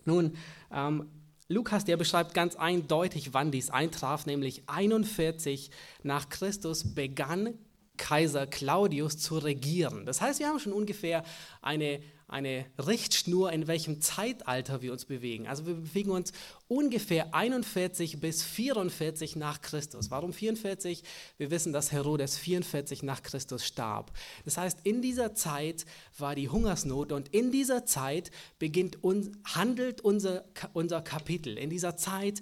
Nun, 0.05 0.37
ähm, 0.73 1.11
Lukas, 1.49 1.85
der 1.85 1.97
beschreibt 1.97 2.33
ganz 2.35 2.57
eindeutig, 2.57 3.35
wann 3.35 3.51
dies 3.51 3.69
eintraf, 3.69 4.27
nämlich 4.27 4.69
41 4.69 5.71
nach 6.03 6.29
Christus 6.29 6.95
begann 6.95 7.59
Kaiser 7.97 8.47
Claudius 8.47 9.19
zu 9.19 9.39
regieren. 9.39 10.05
Das 10.07 10.21
heißt, 10.21 10.41
wir 10.41 10.49
haben 10.49 10.59
schon 10.59 10.73
ungefähr 10.73 11.23
eine, 11.63 12.01
eine 12.27 12.67
Richtschnur, 12.79 13.53
in 13.53 13.67
welchem 13.67 14.01
Zeitalter 14.01 14.83
wir 14.83 14.93
uns 14.93 15.05
bewegen. 15.05 15.47
Also 15.47 15.67
wir 15.67 15.75
bewegen 15.75 16.11
uns 16.11 16.33
ungefähr 16.67 17.35
41 17.35 18.19
bis 18.19 18.43
44 18.43 19.37
nach 19.37 19.61
Christus. 19.61 20.11
Warum 20.11 20.33
44? 20.33 21.05
Wir 21.37 21.51
wissen, 21.51 21.73
dass 21.73 21.93
Herodes 21.93 22.37
44 22.37 23.05
nach 23.05 23.23
Christus 23.23 23.65
starb. 23.65 24.13
Das 24.45 24.57
heißt, 24.57 24.81
in 24.83 25.01
dieser 25.01 25.35
Zeit 25.35 25.85
war 26.19 26.35
die 26.35 26.49
Hungersnot 26.49 27.13
und 27.13 27.29
in 27.29 27.53
dieser 27.53 27.87
Zeit 27.87 28.33
beginnt 28.59 29.05
un, 29.05 29.37
handelt 29.45 30.01
unser, 30.01 30.45
unser 30.73 31.01
Kapitel. 31.03 31.57
In 31.57 31.71
dieser 31.71 31.97
Zeit 31.97 32.41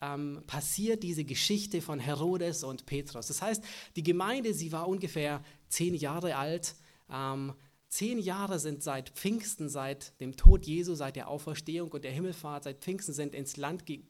ähm, 0.00 0.42
passiert 0.46 1.02
diese 1.02 1.24
Geschichte 1.24 1.80
von 1.80 1.98
Herodes 1.98 2.64
und 2.64 2.86
Petrus. 2.86 3.28
Das 3.28 3.42
heißt, 3.42 3.64
die 3.96 4.02
Gemeinde, 4.02 4.54
sie 4.54 4.72
war 4.72 4.88
ungefähr 4.88 5.42
zehn 5.68 5.94
Jahre 5.94 6.36
alt. 6.36 6.76
Ähm, 7.10 7.54
zehn 7.88 8.18
Jahre 8.18 8.58
sind 8.58 8.82
seit 8.82 9.10
Pfingsten, 9.10 9.68
seit 9.68 10.18
dem 10.20 10.36
Tod 10.36 10.66
Jesu, 10.66 10.94
seit 10.94 11.16
der 11.16 11.28
Auferstehung 11.28 11.90
und 11.92 12.04
der 12.04 12.12
Himmelfahrt, 12.12 12.64
seit 12.64 12.82
Pfingsten 12.82 13.12
sind 13.12 13.34
ins 13.34 13.56
Land 13.56 13.86
ge 13.86 14.02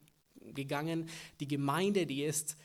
gegangen. 0.53 1.09
Die 1.41 1.47
Gemeinde, 1.47 2.05
die 2.05 2.23
ist 2.23 2.55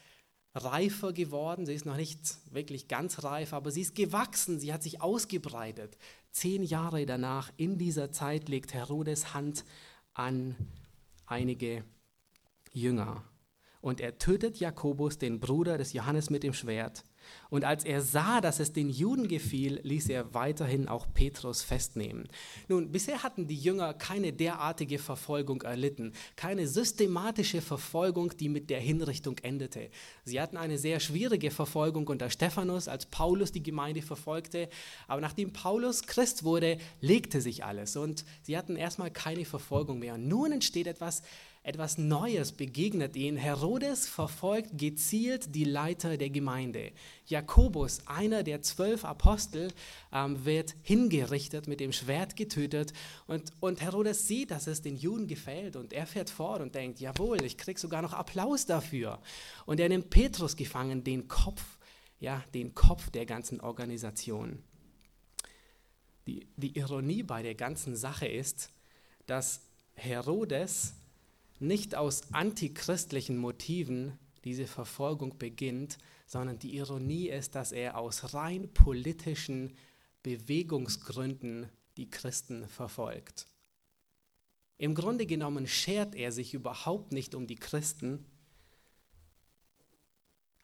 reifer 0.55 1.13
geworden. 1.13 1.67
Sie 1.67 1.75
ist 1.75 1.87
noch 1.87 1.97
nicht 1.97 2.21
wirklich 2.51 2.89
ganz 2.89 3.25
reif, 3.25 3.53
aber 3.53 3.71
sie 3.71 3.81
ist 3.81 3.95
gewachsen, 3.95 4.61
sie 4.61 4.73
hat 4.73 4.83
sich 4.83 5.01
ausgebreitet. 5.01 5.97
Zehn 6.31 6.63
Jahre 6.63 7.07
danach, 7.07 7.51
in 7.57 7.79
dieser 7.79 8.13
Zeit, 8.13 8.49
legt 8.49 8.75
Herodes 8.75 9.35
Hand 9.35 9.65
an 10.15 10.55
einige 11.27 11.85
Jünger. 12.73 13.25
Und 13.81 14.01
er 14.01 14.19
tötet 14.19 14.59
Jakobus, 14.59 15.19
den 15.19 15.41
Bruder 15.41 15.77
des 15.77 15.93
Johannes, 15.93 16.31
mit 16.31 16.45
dem 16.45 16.53
Schwert. 16.53 17.05
Und 17.51 17.65
als 17.65 17.85
er 17.85 18.01
sah, 18.01 18.41
dass 18.41 18.61
es 18.61 18.73
den 18.73 18.89
Juden 18.89 19.29
gefiel, 19.29 19.81
ließ 19.83 20.09
er 20.09 20.35
weiterhin 20.35 20.89
auch 20.89 21.07
Petrus 21.13 21.63
festnehmen. 21.63 22.29
Nun, 22.69 22.91
bisher 22.91 23.23
hatten 23.23 23.47
die 23.47 23.57
Jünger 23.57 23.95
keine 23.95 24.33
derartige 24.33 24.99
Verfolgung 24.99 25.63
erlitten, 25.63 26.13
keine 26.37 26.67
systematische 26.67 27.61
Verfolgung, 27.61 28.37
die 28.37 28.49
mit 28.49 28.71
der 28.71 28.81
Hinrichtung 28.81 29.39
endete. 29.43 29.91
Sie 30.25 30.41
hatten 30.41 30.57
eine 30.57 30.79
sehr 30.79 31.01
schwierige 31.01 31.51
Verfolgung 31.51 32.07
unter 32.09 32.31
Stephanus, 32.31 32.89
als 32.89 33.07
Paulus 33.07 33.53
die 33.53 33.63
Gemeinde 33.63 34.03
verfolgte. 34.03 34.69
Aber 35.07 35.21
nachdem 35.21 35.53
Paulus 35.53 36.03
Christ 36.03 36.45
wurde, 36.45 36.79
legte 37.01 37.41
sich 37.41 37.65
alles 37.65 37.97
und 37.97 38.25
sie 38.43 38.57
hatten 38.57 38.77
erstmal 38.77 39.11
keine 39.11 39.45
Verfolgung 39.45 39.99
mehr. 39.99 40.15
Und 40.15 40.29
nun 40.29 40.53
entsteht 40.53 40.87
etwas, 40.87 41.23
etwas 41.65 41.97
Neues 41.97 42.53
begegnet 42.53 43.15
ihnen. 43.15 43.37
Herodes 43.37 44.09
verfolgt 44.09 44.71
gezielt 44.77 45.55
die 45.55 45.65
Leiter 45.65 46.17
der 46.17 46.31
Gemeinde. 46.31 46.91
Jakobus, 47.27 48.01
einer 48.07 48.43
der 48.43 48.63
zwölf 48.63 49.05
Apostel, 49.05 49.73
ähm, 50.13 50.45
wird 50.45 50.75
hingerichtet, 50.83 51.69
mit 51.69 51.79
dem 51.79 51.93
Schwert 51.93 52.35
getötet. 52.35 52.93
Und, 53.29 53.53
und 53.61 53.81
Herodes 53.81 54.27
sieht, 54.27 54.51
dass 54.51 54.67
es 54.67 54.83
den 54.83 54.97
Juden 54.97 55.29
gefällt. 55.29 55.77
Und 55.77 55.93
er 55.93 56.07
fährt 56.07 56.31
fort 56.31 56.61
und 56.63 56.75
denkt, 56.75 56.99
jawohl, 56.99 57.43
ich 57.45 57.57
kriege 57.57 57.79
sogar 57.79 58.03
noch 58.03 58.13
Applaus 58.13 58.67
dafür. 58.67 59.21
Und 59.65 59.79
er 59.79 59.89
nimmt 59.89 60.11
Petrus 60.11 60.57
gefangen, 60.57 61.05
den 61.05 61.29
Kopf, 61.29 61.63
ja, 62.19 62.43
den 62.55 62.75
Kopf 62.75 63.11
der 63.11 63.25
ganzen 63.25 63.61
Organisation. 63.61 64.65
Die, 66.27 66.49
die 66.57 66.77
Ironie 66.77 67.23
bei 67.23 67.43
der 67.43 67.55
ganzen 67.55 67.95
Sache 67.95 68.27
ist, 68.27 68.71
dass 69.27 69.61
Herodes 69.95 70.95
nicht 71.63 71.95
aus 71.95 72.33
antichristlichen 72.33 73.39
Motiven 73.39 74.19
diese 74.45 74.67
Verfolgung 74.67 75.39
beginnt, 75.39 75.99
sondern 76.27 76.59
die 76.59 76.77
Ironie 76.77 77.29
ist, 77.29 77.55
dass 77.55 77.73
er 77.73 77.97
aus 77.97 78.35
rein 78.35 78.73
politischen 78.75 79.77
Bewegungsgründen 80.23 81.69
die 81.97 82.11
Christen 82.11 82.67
verfolgt. 82.69 83.47
Im 84.79 84.95
Grunde 84.95 85.27
genommen 85.27 85.69
schert 85.69 86.15
er 86.15 86.33
sich 86.33 86.55
überhaupt 86.55 87.13
nicht 87.13 87.35
um 87.35 87.47
die 87.47 87.57
Christen, 87.57 88.25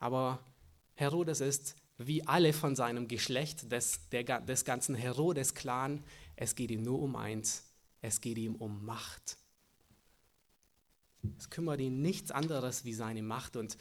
aber 0.01 0.45
Herodes 0.95 1.41
ist 1.41 1.77
wie 1.99 2.27
alle 2.27 2.53
von 2.53 2.77
seinem 2.77 3.09
Geschlecht 3.09 3.71
des, 3.71 4.09
der, 4.11 4.41
des 4.41 4.65
ganzen 4.65 4.95
Herodes-Clan, 4.95 6.05
es 6.37 6.55
geht 6.55 6.71
ihm 6.71 6.83
nur 6.83 7.01
um 7.01 7.17
eins, 7.17 7.65
es 8.01 8.21
geht 8.21 8.39
ihm 8.39 8.55
um 8.55 8.85
Macht. 8.85 9.37
Es 11.37 11.51
kümmert 11.51 11.81
ihn 11.81 12.01
nichts 12.01 12.31
anderes 12.31 12.85
wie 12.85 12.95
seine 12.95 13.23
Macht. 13.23 13.57
Und 13.57 13.77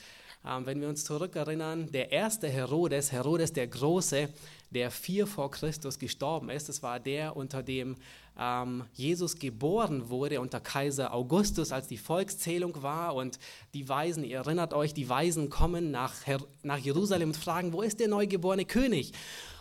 ähm, 0.45 0.65
wenn 0.65 0.81
wir 0.81 0.89
uns 0.89 1.03
zurückerinnern, 1.03 1.91
der 1.91 2.11
erste 2.11 2.47
Herodes, 2.47 3.11
Herodes 3.11 3.53
der 3.53 3.67
Große, 3.67 4.29
der 4.71 4.91
vier 4.91 5.27
vor 5.27 5.51
Christus 5.51 5.99
gestorben 5.99 6.49
ist, 6.49 6.67
das 6.67 6.83
war 6.83 6.99
der, 6.99 7.37
unter 7.37 7.63
dem 7.63 7.95
ähm, 8.39 8.85
Jesus 8.93 9.37
geboren 9.37 10.09
wurde, 10.09 10.41
unter 10.41 10.59
Kaiser 10.59 11.13
Augustus, 11.13 11.71
als 11.71 11.87
die 11.87 11.97
Volkszählung 11.97 12.81
war. 12.81 13.15
Und 13.15 13.39
die 13.73 13.87
Weisen, 13.87 14.23
ihr 14.23 14.37
erinnert 14.37 14.73
euch, 14.73 14.93
die 14.93 15.09
Weisen 15.09 15.49
kommen 15.49 15.91
nach, 15.91 16.25
Her 16.25 16.39
nach 16.63 16.77
Jerusalem 16.77 17.29
und 17.29 17.37
fragen, 17.37 17.73
wo 17.73 17.81
ist 17.81 17.99
der 17.99 18.07
neugeborene 18.07 18.65
König? 18.65 19.13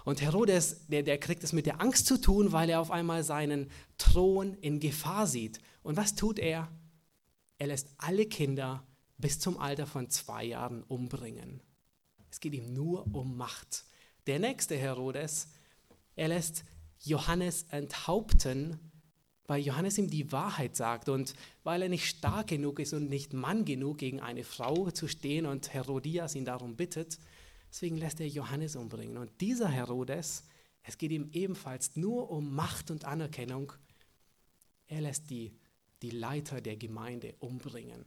Und 0.04 0.22
Herodes, 0.22 0.86
der, 0.88 1.02
der 1.02 1.18
kriegt 1.18 1.42
es 1.42 1.52
mit 1.52 1.66
der 1.66 1.80
Angst 1.80 2.06
zu 2.06 2.20
tun, 2.20 2.52
weil 2.52 2.70
er 2.70 2.80
auf 2.80 2.90
einmal 2.90 3.22
seinen 3.24 3.70
Thron 3.98 4.54
in 4.60 4.80
Gefahr 4.80 5.26
sieht. 5.26 5.58
Und 5.82 5.96
was 5.96 6.14
tut 6.14 6.38
er? 6.38 6.68
Er 7.58 7.68
lässt 7.68 7.88
alle 7.98 8.26
Kinder 8.26 8.86
bis 9.18 9.38
zum 9.38 9.58
Alter 9.58 9.86
von 9.86 10.10
zwei 10.10 10.44
Jahren 10.44 10.82
umbringen. 10.82 11.62
Es 12.30 12.40
geht 12.40 12.54
ihm 12.54 12.72
nur 12.72 13.06
um 13.14 13.36
Macht. 13.36 13.84
Der 14.26 14.38
nächste 14.38 14.76
Herodes, 14.76 15.48
er 16.16 16.28
lässt 16.28 16.64
Johannes 17.02 17.64
enthaupten, 17.70 18.78
weil 19.46 19.62
Johannes 19.62 19.96
ihm 19.96 20.10
die 20.10 20.32
Wahrheit 20.32 20.76
sagt 20.76 21.08
und 21.08 21.34
weil 21.62 21.82
er 21.82 21.88
nicht 21.88 22.06
stark 22.06 22.48
genug 22.48 22.80
ist 22.80 22.92
und 22.92 23.08
nicht 23.08 23.32
Mann 23.32 23.64
genug, 23.64 23.98
gegen 23.98 24.20
eine 24.20 24.44
Frau 24.44 24.90
zu 24.90 25.06
stehen 25.06 25.46
und 25.46 25.72
Herodias 25.72 26.34
ihn 26.34 26.44
darum 26.44 26.76
bittet. 26.76 27.18
Deswegen 27.70 27.96
lässt 27.96 28.20
er 28.20 28.28
Johannes 28.28 28.76
umbringen. 28.76 29.16
Und 29.16 29.40
dieser 29.40 29.68
Herodes, 29.68 30.44
es 30.82 30.98
geht 30.98 31.12
ihm 31.12 31.30
ebenfalls 31.32 31.96
nur 31.96 32.30
um 32.30 32.54
Macht 32.54 32.90
und 32.90 33.04
Anerkennung. 33.04 33.72
Er 34.88 35.00
lässt 35.00 35.30
die 35.30 35.56
die 36.02 36.10
Leiter 36.10 36.60
der 36.60 36.76
Gemeinde 36.76 37.34
umbringen. 37.38 38.04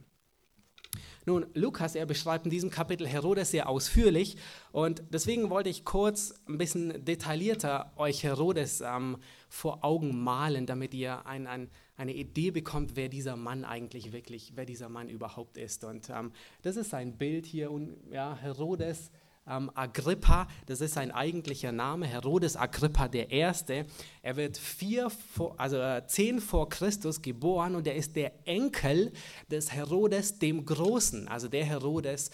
Nun, 1.26 1.46
Lukas, 1.54 1.94
er 1.94 2.06
beschreibt 2.06 2.46
in 2.46 2.50
diesem 2.50 2.70
Kapitel 2.70 3.06
Herodes 3.06 3.50
sehr 3.50 3.68
ausführlich 3.68 4.36
und 4.72 5.02
deswegen 5.10 5.50
wollte 5.50 5.68
ich 5.68 5.84
kurz 5.84 6.34
ein 6.48 6.58
bisschen 6.58 7.04
detaillierter 7.04 7.92
euch 7.96 8.24
Herodes 8.24 8.80
ähm, 8.80 9.18
vor 9.48 9.84
Augen 9.84 10.22
malen, 10.22 10.66
damit 10.66 10.94
ihr 10.94 11.26
ein, 11.26 11.46
ein, 11.46 11.70
eine 11.96 12.14
Idee 12.14 12.50
bekommt, 12.50 12.96
wer 12.96 13.08
dieser 13.08 13.36
Mann 13.36 13.64
eigentlich 13.64 14.12
wirklich, 14.12 14.52
wer 14.56 14.64
dieser 14.64 14.88
Mann 14.88 15.08
überhaupt 15.08 15.58
ist. 15.58 15.84
Und 15.84 16.08
ähm, 16.10 16.32
das 16.62 16.76
ist 16.76 16.94
ein 16.94 17.18
Bild 17.18 17.46
hier, 17.46 17.70
und, 17.70 17.96
ja, 18.10 18.34
Herodes 18.34 19.10
ähm, 19.46 19.70
Agrippa, 19.74 20.46
das 20.66 20.80
ist 20.80 20.94
sein 20.94 21.10
eigentlicher 21.10 21.72
Name, 21.72 22.06
Herodes 22.06 22.56
Agrippa 22.56 23.08
Erste. 23.30 23.86
Er 24.22 24.36
wird 24.36 24.56
vier 24.56 25.10
vor, 25.10 25.58
also 25.58 25.76
äh, 25.76 26.06
zehn 26.06 26.40
vor 26.40 26.68
Christus 26.68 27.22
geboren 27.22 27.74
und 27.74 27.86
er 27.86 27.96
ist 27.96 28.16
der 28.16 28.32
Enkel 28.46 29.12
des 29.50 29.72
Herodes 29.72 30.38
dem 30.38 30.64
Großen, 30.64 31.28
also 31.28 31.48
der 31.48 31.64
Herodes, 31.64 32.30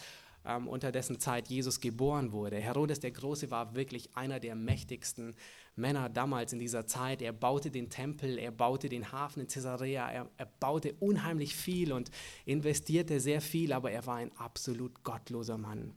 ähm, 0.47 0.69
unter 0.69 0.93
dessen 0.93 1.19
Zeit 1.19 1.49
Jesus 1.49 1.81
geboren 1.81 2.33
wurde. 2.33 2.57
Herodes 2.57 3.01
der 3.01 3.11
Große 3.11 3.51
war 3.51 3.75
wirklich 3.75 4.17
einer 4.17 4.39
der 4.39 4.55
mächtigsten 4.55 5.35
Männer 5.75 6.09
damals 6.09 6.53
in 6.53 6.59
dieser 6.59 6.87
Zeit. 6.87 7.21
Er 7.21 7.33
baute 7.33 7.71
den 7.71 7.91
Tempel, 7.91 8.39
er 8.39 8.53
baute 8.53 8.89
den 8.89 9.13
Hafen 9.13 9.41
in 9.41 9.49
Caesarea, 9.49 10.09
er, 10.11 10.31
er 10.37 10.47
baute 10.61 10.95
unheimlich 11.01 11.55
viel 11.55 11.93
und 11.93 12.11
investierte 12.45 13.21
sehr 13.21 13.41
viel, 13.41 13.73
aber 13.73 13.91
er 13.91 14.07
war 14.07 14.17
ein 14.17 14.31
absolut 14.39 15.03
gottloser 15.03 15.59
Mann. 15.59 15.95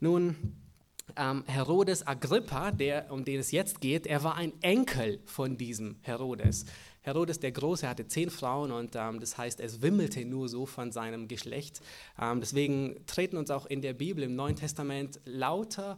Nun, 0.00 0.36
ähm, 1.16 1.44
Herodes 1.46 2.06
Agrippa, 2.06 2.70
der, 2.70 3.10
um 3.10 3.24
den 3.24 3.40
es 3.40 3.50
jetzt 3.50 3.80
geht, 3.80 4.06
er 4.06 4.22
war 4.22 4.34
ein 4.34 4.52
Enkel 4.60 5.20
von 5.24 5.56
diesem 5.56 5.96
Herodes. 6.02 6.66
Herodes 7.00 7.38
der 7.38 7.52
Große 7.52 7.88
hatte 7.88 8.06
zehn 8.06 8.28
Frauen 8.28 8.72
und 8.72 8.96
ähm, 8.96 9.20
das 9.20 9.38
heißt, 9.38 9.60
es 9.60 9.80
wimmelte 9.80 10.24
nur 10.24 10.48
so 10.48 10.66
von 10.66 10.92
seinem 10.92 11.28
Geschlecht. 11.28 11.80
Ähm, 12.20 12.40
deswegen 12.40 12.96
treten 13.06 13.36
uns 13.36 13.50
auch 13.50 13.64
in 13.66 13.80
der 13.80 13.94
Bibel 13.94 14.24
im 14.24 14.34
Neuen 14.34 14.56
Testament 14.56 15.20
lauter 15.24 15.96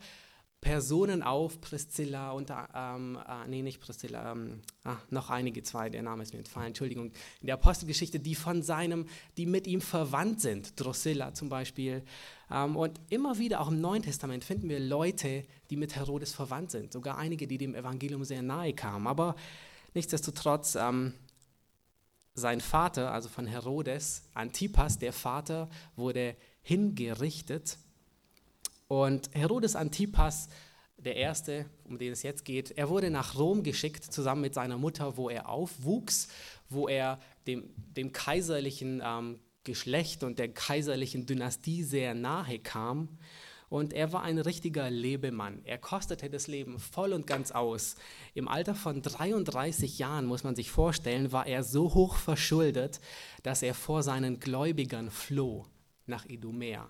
Personen 0.61 1.23
auf, 1.23 1.61
Priscilla 1.61 2.33
und, 2.33 2.53
ähm, 2.75 3.19
äh, 3.27 3.47
nee, 3.47 3.63
nicht 3.63 3.81
Priscilla, 3.81 4.33
ähm, 4.33 4.61
ah, 4.83 4.97
noch 5.11 5.31
einige 5.31 5.63
zwei, 5.63 5.89
der 5.89 6.03
Name 6.03 6.25
ist 6.25 6.33
mir 6.33 6.41
entfallen, 6.41 6.69
Entschuldigung, 6.69 7.13
in 7.41 7.47
der 7.47 7.55
Apostelgeschichte, 7.55 8.19
die 8.19 8.35
von 8.35 8.63
seinem, 8.63 9.07
die 9.37 9.47
mit 9.47 9.69
ihm 9.69 9.81
verwandt 9.81 10.41
sind, 10.41 10.79
Drusilla 10.79 11.33
zum 11.33 11.49
Beispiel. 11.49 12.03
Ähm, 12.51 12.77
und 12.77 13.01
immer 13.09 13.39
wieder, 13.39 13.61
auch 13.61 13.69
im 13.69 13.81
Neuen 13.81 14.03
Testament, 14.03 14.45
finden 14.45 14.69
wir 14.69 14.81
Leute, 14.81 15.45
die 15.71 15.77
mit 15.77 15.95
Herodes 15.95 16.35
verwandt 16.35 16.73
sind, 16.73 16.93
sogar 16.93 17.19
einige, 17.19 17.47
die 17.47 17.59
dem 17.59 17.77
Evangelium 17.77 18.25
sehr 18.25 18.43
nahe 18.43 18.73
kamen. 18.73 19.07
Aber 19.07 19.37
nichtsdestotrotz, 19.95 20.75
ähm, 20.75 21.15
sein 22.35 22.61
Vater, 22.61 23.13
also 23.13 23.29
von 23.29 23.47
Herodes, 23.47 24.25
Antipas, 24.35 24.99
der 24.99 25.13
Vater, 25.13 25.69
wurde 25.97 26.37
hingerichtet 26.63 27.79
und 28.89 29.31
Herodes 29.35 29.77
Antipas, 29.77 30.49
der 30.97 31.17
Erste, 31.17 31.67
um 31.85 31.99
den 31.99 32.13
es 32.13 32.23
jetzt 32.23 32.45
geht, 32.45 32.73
er 32.73 32.89
wurde 32.89 33.11
nach 33.11 33.39
Rom 33.39 33.63
geschickt, 33.63 34.05
zusammen 34.05 34.41
mit 34.41 34.55
seiner 34.55 34.79
Mutter, 34.79 35.17
wo 35.17 35.31
er 35.31 35.49
aufwuchs, 35.49 36.29
wo 36.69 36.89
er 36.89 37.21
dem, 37.47 37.71
dem 37.77 38.13
kaiserlichen 38.13 39.01
ähm, 39.05 39.39
Geschlecht 39.63 40.25
und 40.25 40.39
der 40.39 40.49
kaiserlichen 40.49 41.27
Dynastie 41.27 41.85
sehr 41.85 42.15
nahe 42.15 42.59
kam. 42.59 43.19
Und 43.69 43.93
er 43.93 44.13
war 44.15 44.23
ein 44.23 44.39
richtiger 44.39 44.89
Lebemann. 44.89 45.61
Er 45.65 45.77
kostete 45.77 46.31
das 46.31 46.47
Leben 46.47 46.79
voll 46.79 47.13
und 47.13 47.27
ganz 47.27 47.51
aus. 47.51 47.97
Im 48.33 48.49
Alter 48.49 48.75
von 48.75 49.03
33 49.03 49.99
Jahren, 49.99 50.25
muss 50.25 50.43
man 50.43 50.57
sich 50.57 50.71
vorstellen, 50.71 51.33
war 51.33 51.47
er 51.47 51.63
so 51.63 51.93
hoch 51.93 52.17
verschuldet, 52.17 53.01
dass 53.43 53.63
er 53.63 53.75
vor 53.75 54.03
seinen 54.03 54.41
Gläubigern 54.41 55.11
floh. 55.11 55.67
nach 56.07 56.25
Idumea. 56.25 56.89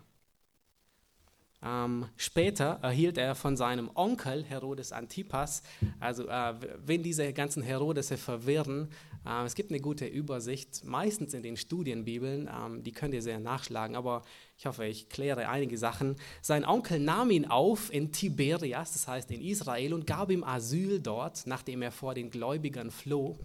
Ähm, 1.60 2.06
später 2.16 2.78
erhielt 2.82 3.18
er 3.18 3.34
von 3.34 3.56
seinem 3.56 3.90
Onkel 3.94 4.44
Herodes 4.44 4.92
Antipas, 4.92 5.62
also 5.98 6.28
äh, 6.28 6.54
wenn 6.84 7.02
diese 7.02 7.32
ganzen 7.32 7.64
Herodese 7.64 8.16
verwirren, 8.16 8.90
äh, 9.26 9.44
es 9.44 9.56
gibt 9.56 9.70
eine 9.70 9.80
gute 9.80 10.06
Übersicht, 10.06 10.84
meistens 10.84 11.34
in 11.34 11.42
den 11.42 11.56
Studienbibeln, 11.56 12.48
ähm, 12.48 12.84
die 12.84 12.92
könnt 12.92 13.12
ihr 13.12 13.22
sehr 13.22 13.40
nachschlagen, 13.40 13.96
aber 13.96 14.22
ich 14.56 14.66
hoffe, 14.66 14.86
ich 14.86 15.08
kläre 15.08 15.48
einige 15.48 15.76
Sachen. 15.78 16.16
Sein 16.42 16.64
Onkel 16.64 17.00
nahm 17.00 17.30
ihn 17.30 17.46
auf 17.46 17.92
in 17.92 18.12
Tiberias, 18.12 18.92
das 18.92 19.08
heißt 19.08 19.30
in 19.32 19.40
Israel, 19.40 19.94
und 19.94 20.06
gab 20.06 20.30
ihm 20.30 20.44
Asyl 20.44 21.00
dort, 21.00 21.46
nachdem 21.46 21.82
er 21.82 21.90
vor 21.90 22.14
den 22.14 22.30
Gläubigern 22.30 22.92
floh. 22.92 23.36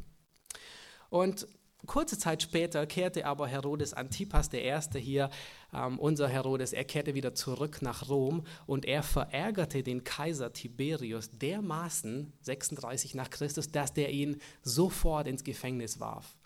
Und 1.09 1.47
Kurze 1.85 2.17
Zeit 2.17 2.41
später 2.41 2.85
kehrte 2.85 3.25
aber 3.25 3.47
Herodes 3.47 3.93
Antipas 3.93 4.49
I. 4.53 4.73
hier, 4.99 5.29
ähm, 5.73 5.99
unser 5.99 6.29
Herodes, 6.29 6.71
er 6.71 6.85
kehrte 6.85 7.13
wieder 7.13 7.35
zurück 7.35 7.81
nach 7.81 8.09
Rom 8.09 8.45
und 8.65 8.85
er 8.85 9.03
verärgerte 9.03 9.83
den 9.83 10.03
Kaiser 10.03 10.53
Tiberius 10.53 11.29
dermaßen, 11.31 12.31
36 12.41 13.15
nach 13.15 13.29
Christus, 13.29 13.67
dass 13.67 13.93
der 13.93 14.11
ihn 14.11 14.37
sofort 14.61 15.27
ins 15.27 15.43
Gefängnis 15.43 15.99
warf. 15.99 16.37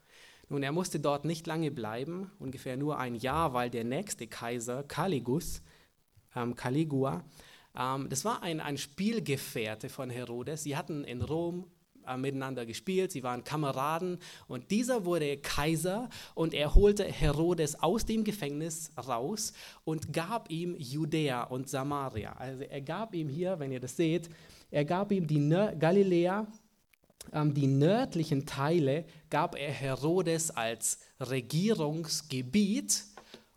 Nun, 0.49 0.63
er 0.63 0.71
musste 0.71 0.99
dort 0.99 1.25
nicht 1.25 1.45
lange 1.45 1.71
bleiben, 1.71 2.31
ungefähr 2.39 2.77
nur 2.77 2.97
ein 2.97 3.15
Jahr, 3.15 3.53
weil 3.53 3.69
der 3.69 3.83
nächste 3.83 4.27
Kaiser, 4.27 4.83
Caligus, 4.83 5.61
ähm, 6.35 6.55
Caligula, 6.55 7.25
ähm, 7.77 8.09
das 8.09 8.25
war 8.25 8.41
ein, 8.41 8.59
ein 8.59 8.77
Spielgefährte 8.77 9.89
von 9.89 10.09
Herodes. 10.09 10.63
Sie 10.63 10.75
hatten 10.75 11.03
in 11.03 11.21
Rom 11.21 11.69
äh, 12.07 12.17
miteinander 12.17 12.65
gespielt, 12.65 13.11
sie 13.11 13.23
waren 13.23 13.43
Kameraden 13.43 14.19
und 14.47 14.71
dieser 14.71 15.05
wurde 15.05 15.37
Kaiser 15.37 16.09
und 16.35 16.53
er 16.53 16.75
holte 16.75 17.03
Herodes 17.03 17.81
aus 17.81 18.05
dem 18.05 18.23
Gefängnis 18.23 18.91
raus 18.97 19.53
und 19.83 20.13
gab 20.13 20.49
ihm 20.49 20.75
Judäa 20.77 21.43
und 21.43 21.69
Samaria. 21.69 22.33
Also 22.33 22.63
er 22.63 22.81
gab 22.81 23.13
ihm 23.13 23.29
hier, 23.29 23.59
wenn 23.59 23.71
ihr 23.71 23.79
das 23.79 23.95
seht, 23.95 24.29
er 24.71 24.85
gab 24.85 25.11
ihm 25.11 25.27
die 25.27 25.39
Nör 25.39 25.75
Galiläa, 25.75 26.47
ähm, 27.33 27.53
die 27.53 27.67
nördlichen 27.67 28.45
Teile 28.45 29.05
gab 29.29 29.55
er 29.55 29.71
Herodes 29.71 30.51
als 30.51 30.99
Regierungsgebiet 31.19 33.03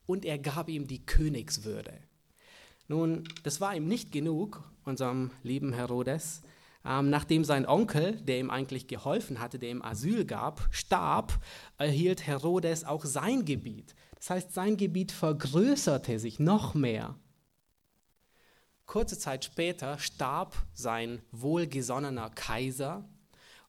und 0.06 0.24
er 0.24 0.38
gab 0.38 0.68
ihm 0.68 0.86
die 0.86 1.04
Königswürde. 1.04 1.92
Nun, 2.88 3.24
das 3.44 3.60
war 3.60 3.76
ihm 3.76 3.86
nicht 3.86 4.10
genug, 4.10 4.64
unserem 4.84 5.30
lieben 5.42 5.72
Herodes. 5.72 6.42
Ähm, 6.84 7.10
nachdem 7.10 7.44
sein 7.44 7.66
Onkel, 7.66 8.16
der 8.22 8.38
ihm 8.38 8.50
eigentlich 8.50 8.86
geholfen 8.86 9.38
hatte, 9.38 9.58
der 9.58 9.70
ihm 9.70 9.82
Asyl 9.82 10.24
gab, 10.24 10.66
starb, 10.70 11.38
erhielt 11.76 12.26
Herodes 12.26 12.84
auch 12.84 13.04
sein 13.04 13.44
Gebiet. 13.44 13.94
Das 14.16 14.30
heißt, 14.30 14.54
sein 14.54 14.76
Gebiet 14.76 15.12
vergrößerte 15.12 16.18
sich 16.18 16.38
noch 16.38 16.74
mehr. 16.74 17.16
Kurze 18.86 19.18
Zeit 19.18 19.44
später 19.44 19.98
starb 19.98 20.56
sein 20.72 21.22
wohlgesonnener 21.30 22.30
Kaiser 22.30 23.08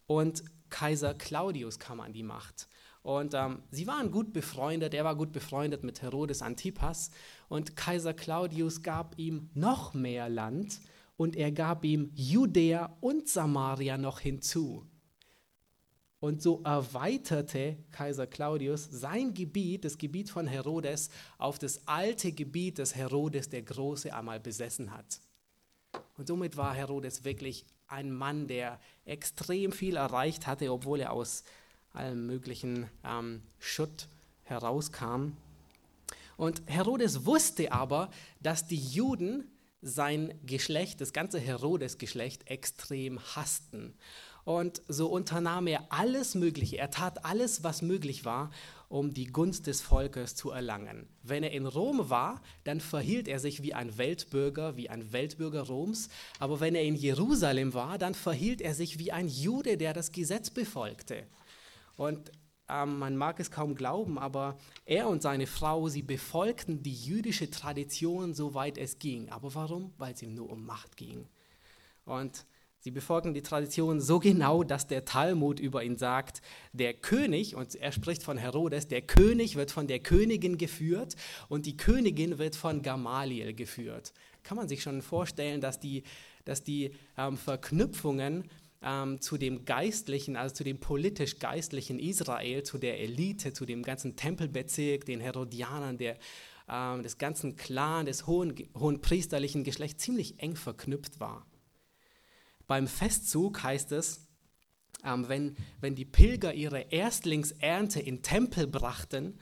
und 0.08 0.44
Kaiser 0.70 1.13
Claudius 1.13 1.80
kam 1.80 2.00
an 2.00 2.13
die 2.13 2.24
Macht. 2.24 2.68
Und 3.03 3.34
ähm, 3.34 3.63
sie 3.72 3.88
waren 3.88 4.12
gut 4.12 4.32
befreundet, 4.32 4.94
er 4.94 5.03
war 5.03 5.15
gut 5.15 5.32
befreundet 5.32 5.84
mit 5.84 6.01
Herodes 6.01 6.41
Antipas 6.41 7.12
und 7.50 7.75
Kaiser 7.75 8.13
Claudius 8.13 8.84
gab 8.84 9.18
ihm 9.18 9.50
noch 9.53 9.94
mehr 9.94 10.30
Land 10.30 10.82
und 11.22 11.36
er 11.36 11.51
gab 11.51 11.86
ihm 11.86 12.10
Judäa 12.16 12.98
und 13.00 13.30
Samaria 13.30 13.96
noch 13.96 14.22
hinzu. 14.22 14.88
Und 16.20 16.42
so 16.42 16.63
erweiterte 16.63 17.78
Kaiser 17.92 18.25
Claudius 18.25 18.88
sein 18.90 19.36
Gebiet, 19.36 19.86
das 19.86 20.00
Gebiet 20.00 20.32
von 20.32 20.48
Herodes, 20.48 21.12
auf 21.38 21.60
das 21.60 21.88
alte 21.88 22.32
Gebiet, 22.32 22.80
das 22.80 22.96
Herodes 22.96 23.50
der 23.50 23.62
Große 23.62 24.12
einmal 24.12 24.40
besessen 24.40 24.98
hat. 24.98 25.22
Und 26.18 26.25
somit 26.28 26.58
war 26.58 26.74
Herodes 26.74 27.24
wirklich 27.24 27.66
ein 27.86 28.12
Mann, 28.12 28.48
der 28.48 28.79
extrem 29.05 29.72
viel 29.72 29.98
erreicht 29.98 30.48
hatte, 30.48 30.72
obwohl 30.72 31.01
er 31.01 31.14
aus 31.14 31.44
allem 31.94 32.25
möglichen 32.25 32.90
ähm, 33.03 33.44
Schutt 33.60 34.07
herauskam. 34.42 35.34
Und 36.36 36.64
Herodes 36.66 37.27
wusste 37.27 37.72
aber, 37.72 38.10
dass 38.40 38.66
die 38.66 38.84
Juden 38.84 39.50
sein 39.81 40.33
Geschlecht, 40.46 41.01
das 41.01 41.13
ganze 41.13 41.39
Herodes-Geschlecht, 41.39 42.50
extrem 42.50 43.20
hassten. 43.35 43.96
Und 44.44 44.81
so 44.87 45.07
unternahm 45.07 45.67
er 45.67 45.85
alles 45.89 46.35
Mögliche, 46.35 46.77
er 46.77 46.89
tat 46.89 47.25
alles, 47.25 47.63
was 47.63 47.81
möglich 47.81 48.25
war, 48.25 48.51
um 48.89 49.13
die 49.13 49.27
Gunst 49.27 49.67
des 49.67 49.81
Volkes 49.81 50.35
zu 50.35 50.50
erlangen. 50.50 51.07
Wenn 51.24 51.44
er 51.44 51.51
in 51.51 51.65
Rom 51.65 52.09
war, 52.09 52.41
dann 52.63 52.81
verhielt 52.81 53.27
er 53.27 53.39
sich 53.39 53.61
wie 53.61 53.74
ein 53.74 53.98
Weltbürger, 53.98 54.75
wie 54.75 54.89
ein 54.89 55.13
Weltbürger 55.13 55.61
Roms. 55.61 56.09
Aber 56.39 56.59
wenn 56.59 56.75
er 56.75 56.83
in 56.83 56.96
Jerusalem 56.96 57.74
war, 57.74 57.98
dann 57.98 58.15
verhielt 58.15 58.61
er 58.61 58.74
sich 58.74 59.00
wie 59.00 59.11
ein 59.11 59.27
Jude, 59.27 59.77
der 59.77 59.94
das 59.94 60.11
Gesetz 60.11 60.50
befolgte. 60.50 61.24
Und 61.96 62.31
ähm, 62.72 63.00
man 63.00 63.18
mag 63.18 63.40
es 63.40 63.51
kaum 63.51 63.75
glauben, 63.75 64.18
aber 64.18 64.57
er 64.86 65.10
und 65.10 65.22
seine 65.22 65.48
Frau, 65.48 65.90
sie 65.90 66.01
befolgten 66.01 66.81
die 66.81 66.94
jüdische 66.94 67.50
Tradition, 67.50 68.34
soweit 68.34 68.77
es 68.77 69.00
ging. 69.00 69.29
Aber 69.29 69.53
warum? 69.55 69.94
Weil 69.98 70.14
es 70.14 70.22
ihm 70.22 70.34
nur 70.34 70.50
um 70.50 70.66
Macht 70.66 70.96
ging. 70.96 71.27
Und 72.05 72.46
sie 72.79 72.92
befolgten 72.92 73.34
die 73.34 73.42
Tradition 73.42 74.00
so 74.00 74.20
genau, 74.20 74.64
dass 74.64 74.88
der 74.88 75.05
Talmud 75.05 75.60
über 75.60 75.84
ihn 75.84 75.98
sagt, 75.98 76.42
der 76.72 76.94
König, 76.94 77.55
und 77.55 77.75
er 77.75 77.92
spricht 77.92 78.24
von 78.24 78.38
Herodes, 78.38 78.88
der 78.88 79.01
König 79.01 79.55
wird 79.55 79.72
von 79.72 79.88
der 79.88 80.00
Königin 80.00 80.57
geführt 80.57 81.16
und 81.50 81.66
die 81.66 81.77
Königin 81.77 82.38
wird 82.38 82.55
von 82.55 82.81
Gamaliel 82.81 83.53
geführt. 83.53 84.14
Kann 84.44 84.57
man 84.57 84.68
sich 84.68 84.81
schon 84.81 85.01
vorstellen, 85.01 85.62
dass 85.62 85.79
die, 85.79 86.03
dass 86.46 86.64
die 86.64 86.92
ähm, 87.18 87.38
Verknüpfungen 87.38 88.46
ähm, 88.81 89.22
zu 89.22 89.37
dem 89.37 89.65
geistlichen, 89.65 90.35
also 90.35 90.55
zu 90.55 90.63
dem 90.63 90.79
politisch-geistlichen 90.79 92.00
Israel, 92.00 92.63
zu 92.63 92.77
der 92.77 93.00
Elite, 93.00 93.53
zu 93.53 93.65
dem 93.65 93.83
ganzen 93.83 94.15
Tempelbezirk, 94.15 95.05
den 95.05 95.20
Herodianern, 95.20 95.98
der, 95.98 96.17
ähm, 96.67 97.03
des 97.03 97.17
ganzen 97.17 97.55
Clan, 97.55 98.05
des 98.05 98.27
hohen, 98.27 98.55
hohen 98.77 99.01
priesterlichen 99.01 99.63
Geschlechts 99.63 100.03
ziemlich 100.03 100.39
eng 100.39 100.55
verknüpft 100.55 101.20
war. 101.20 101.46
Beim 102.67 102.87
Festzug 102.87 103.63
heißt 103.63 103.91
es, 103.91 104.27
ähm, 105.03 105.27
wenn, 105.27 105.55
wenn 105.79 105.96
die 105.96 106.05
Pilger 106.05 106.53
ihre 106.53 106.81
Erstlingsernte 106.91 108.00
in 108.00 108.22
Tempel 108.22 108.67
brachten, 108.67 109.37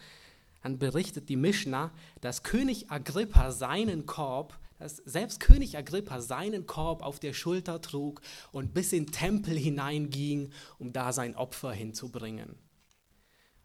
dann 0.61 0.77
berichtet 0.77 1.29
die 1.29 1.37
Mishnah, 1.37 1.91
dass 2.21 2.43
König 2.43 2.91
Agrippa 2.91 3.51
seinen 3.51 4.05
Korb 4.05 4.59
dass 4.79 4.97
selbst 4.97 5.39
König 5.39 5.77
Agrippa 5.77 6.21
seinen 6.21 6.65
Korb 6.65 7.03
auf 7.03 7.19
der 7.19 7.33
Schulter 7.33 7.81
trug 7.81 8.21
und 8.51 8.73
bis 8.73 8.93
in 8.93 9.05
den 9.05 9.11
Tempel 9.11 9.57
hineinging, 9.57 10.51
um 10.79 10.93
da 10.93 11.13
sein 11.13 11.35
Opfer 11.35 11.71
hinzubringen. 11.71 12.55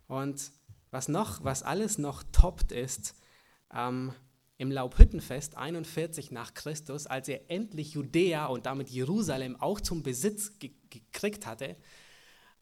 Und 0.06 0.52
was 0.90 1.08
noch, 1.08 1.42
was 1.42 1.62
alles 1.62 1.98
noch 1.98 2.22
toppt 2.32 2.72
ist, 2.72 3.14
ähm, 3.72 4.12
im 4.56 4.70
Laubhüttenfest 4.70 5.56
41 5.56 6.30
nach 6.30 6.54
Christus, 6.54 7.06
als 7.06 7.28
er 7.28 7.50
endlich 7.50 7.94
Judäa 7.94 8.46
und 8.46 8.66
damit 8.66 8.88
Jerusalem 8.90 9.56
auch 9.60 9.80
zum 9.80 10.02
Besitz 10.02 10.58
ge 10.58 10.72
gekriegt 10.90 11.44
hatte, 11.44 11.76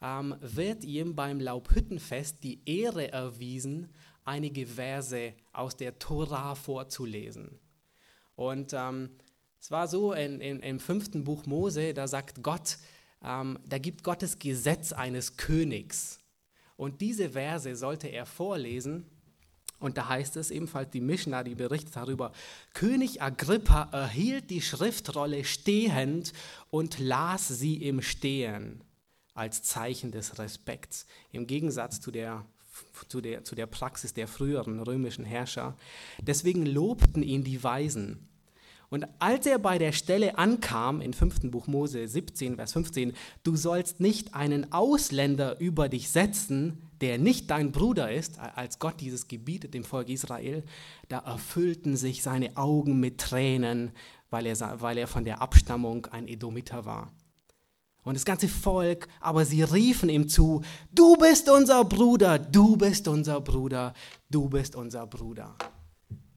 ähm, 0.01 0.35
wird 0.41 0.85
ihm 0.85 1.15
beim 1.15 1.39
Laubhüttenfest 1.39 2.43
die 2.43 2.63
Ehre 2.65 3.13
erwiesen, 3.13 3.93
einige 4.25 4.67
Verse 4.67 5.35
aus 5.53 5.77
der 5.77 5.99
Tora 5.99 6.55
vorzulesen. 6.55 7.59
Und 8.43 8.73
ähm, 8.73 9.11
es 9.61 9.71
war 9.71 9.87
so 9.87 10.13
in, 10.13 10.41
in, 10.41 10.59
im 10.59 10.81
fünften 10.81 11.23
Buch 11.23 11.47
Mose, 11.47 11.95
da 11.95 12.09
sagt 12.09 12.43
Gott, 12.43 12.79
ähm, 13.25 13.57
da 13.69 13.79
gibt 13.79 14.03
Gottes 14.03 14.41
Gesetz 14.41 14.93
eines 14.93 15.37
Königs. 15.37 16.19
Und 16.77 17.01
diese 17.01 17.31
Verse 17.31 17.77
sollte 17.77 18.09
er 18.09 18.27
vorlesen. 18.27 19.07
Und 19.79 19.97
da 19.97 20.09
heißt 20.09 20.37
es 20.37 20.51
ebenfalls, 20.51 20.91
die 20.91 21.01
Mishnah, 21.01 21.45
die 21.45 21.55
berichtet 21.55 21.95
darüber, 21.95 22.33
König 22.75 23.23
Agrippa 23.23 23.89
erhielt 23.93 24.51
die 24.51 24.61
Schriftrolle 24.61 25.45
stehend 25.45 26.33
und 26.71 26.99
las 26.99 27.47
sie 27.47 27.77
im 27.77 28.03
Stehen 28.03 28.83
als 29.35 29.63
Zeichen 29.63 30.11
des 30.11 30.41
Respekts. 30.41 31.07
Im 31.31 31.47
Gegensatz 31.47 32.01
zu 32.01 32.11
der 32.11 32.45
zu 33.09 33.21
der, 33.21 33.45
zu 33.45 33.55
der 33.55 33.67
Praxis 33.67 34.15
der 34.15 34.27
früheren 34.29 34.81
römischen 34.81 35.25
Herrscher. 35.25 35.77
Deswegen 36.21 36.67
lobten 36.67 37.23
ihn 37.23 37.45
die 37.45 37.63
Weisen. 37.63 38.29
Und 38.93 39.07
als 39.21 39.47
er 39.47 39.59
bei 39.59 39.79
der 39.79 39.93
Stelle 39.93 40.37
ankam, 40.37 41.01
in 41.01 41.15
5. 41.15 41.51
Buch 41.51 41.67
Mose 41.67 42.07
17, 42.07 42.57
Vers 42.57 42.75
15, 42.75 43.15
du 43.43 43.57
sollst 43.57 44.01
nicht 44.01 44.35
einen 44.35 44.71
Ausländer 44.71 45.59
über 45.61 45.89
dich 45.89 46.11
setzen, 46.11 46.83
der 47.01 47.17
nicht 47.17 47.51
dein 47.51 47.73
Bruder 47.73 48.13
ist, 48.13 48.39
als 48.39 48.79
Gott 48.79 49.01
dieses 49.01 49.29
gebietet 49.29 49.73
dem 49.73 49.83
Volk 49.83 50.11
Israel, 50.11 50.63
da 51.09 51.21
erfüllten 51.21 51.97
sich 51.97 52.23
seine 52.23 52.59
Augen 52.59 53.01
mit 53.01 53.17
Tränen, 53.17 53.93
weil 54.29 54.45
er, 54.45 54.59
weil 54.83 54.99
er 54.99 55.07
von 55.07 55.25
der 55.25 55.41
Abstammung 55.41 56.05
ein 56.09 56.29
Edomiter 56.29 56.85
war 56.85 57.11
und 58.05 58.13
das 58.13 58.27
ganze 58.27 58.49
Volk, 58.49 59.09
aber 59.21 59.47
sie 59.47 59.63
riefen 59.63 60.11
ihm 60.11 60.29
zu, 60.29 60.63
du 60.93 61.17
bist 61.17 61.49
unser 61.49 61.83
Bruder, 61.87 62.39
du 62.39 62.77
bist 62.77 63.09
unser 63.09 63.41
Bruder, 63.41 63.95
du 64.29 64.51
bist 64.51 64.77
unser 64.77 65.07
Bruder. 65.07 65.57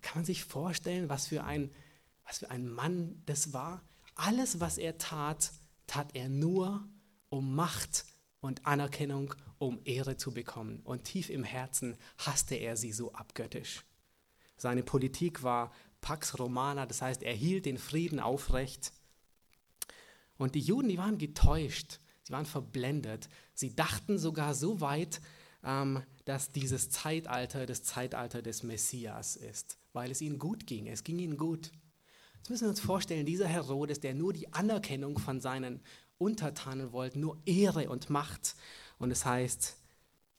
Kann 0.02 0.20
man 0.20 0.26
sich 0.26 0.46
vorstellen, 0.46 1.10
was 1.10 1.28
für 1.28 1.44
ein, 1.44 1.70
was 2.25 2.39
für 2.39 2.49
ein 2.49 2.67
Mann 2.67 3.21
das 3.25 3.53
war? 3.53 3.81
Alles, 4.15 4.59
was 4.59 4.77
er 4.77 4.97
tat, 4.97 5.51
tat 5.88 6.15
er 6.15 6.29
nur, 6.29 6.88
um 7.29 7.55
Macht 7.55 8.05
und 8.39 8.65
Anerkennung, 8.65 9.33
um 9.57 9.79
Ehre 9.83 10.17
zu 10.17 10.33
bekommen. 10.33 10.81
Und 10.83 11.03
tief 11.03 11.29
im 11.29 11.43
Herzen 11.43 11.97
hasste 12.17 12.55
er 12.55 12.77
sie 12.77 12.91
so 12.91 13.13
abgöttisch. 13.13 13.83
Seine 14.57 14.83
Politik 14.83 15.43
war 15.43 15.71
Pax 16.01 16.39
Romana, 16.39 16.85
das 16.85 17.01
heißt, 17.01 17.23
er 17.23 17.33
hielt 17.33 17.65
den 17.65 17.77
Frieden 17.77 18.19
aufrecht. 18.19 18.93
Und 20.38 20.55
die 20.55 20.61
Juden, 20.61 20.89
die 20.89 20.97
waren 20.97 21.17
getäuscht, 21.17 21.99
sie 22.23 22.33
waren 22.33 22.45
verblendet. 22.45 23.29
Sie 23.53 23.75
dachten 23.75 24.17
sogar 24.17 24.53
so 24.53 24.81
weit, 24.81 25.21
ähm, 25.63 26.03
dass 26.25 26.51
dieses 26.51 26.89
Zeitalter 26.89 27.65
das 27.65 27.83
Zeitalter 27.83 28.41
des 28.41 28.63
Messias 28.63 29.35
ist, 29.35 29.77
weil 29.93 30.11
es 30.11 30.21
ihnen 30.21 30.39
gut 30.39 30.67
ging. 30.67 30.88
Es 30.88 31.03
ging 31.03 31.19
ihnen 31.19 31.38
gut. 31.38 31.71
Jetzt 32.45 32.51
müssen 32.51 32.65
wir 32.65 32.69
uns 32.69 32.79
vorstellen, 32.79 33.25
dieser 33.25 33.47
Herodes, 33.47 34.01
der 34.01 34.13
nur 34.13 34.31
die 34.31 34.53
Anerkennung 34.53 35.17
von 35.17 35.41
seinen 35.41 35.79
Untertanen 36.19 36.91
wollte, 36.91 37.17
nur 37.17 37.41
Ehre 37.47 37.89
und 37.89 38.12
Macht. 38.12 38.55
Und 38.99 39.10
es 39.10 39.25
heißt, 39.25 39.75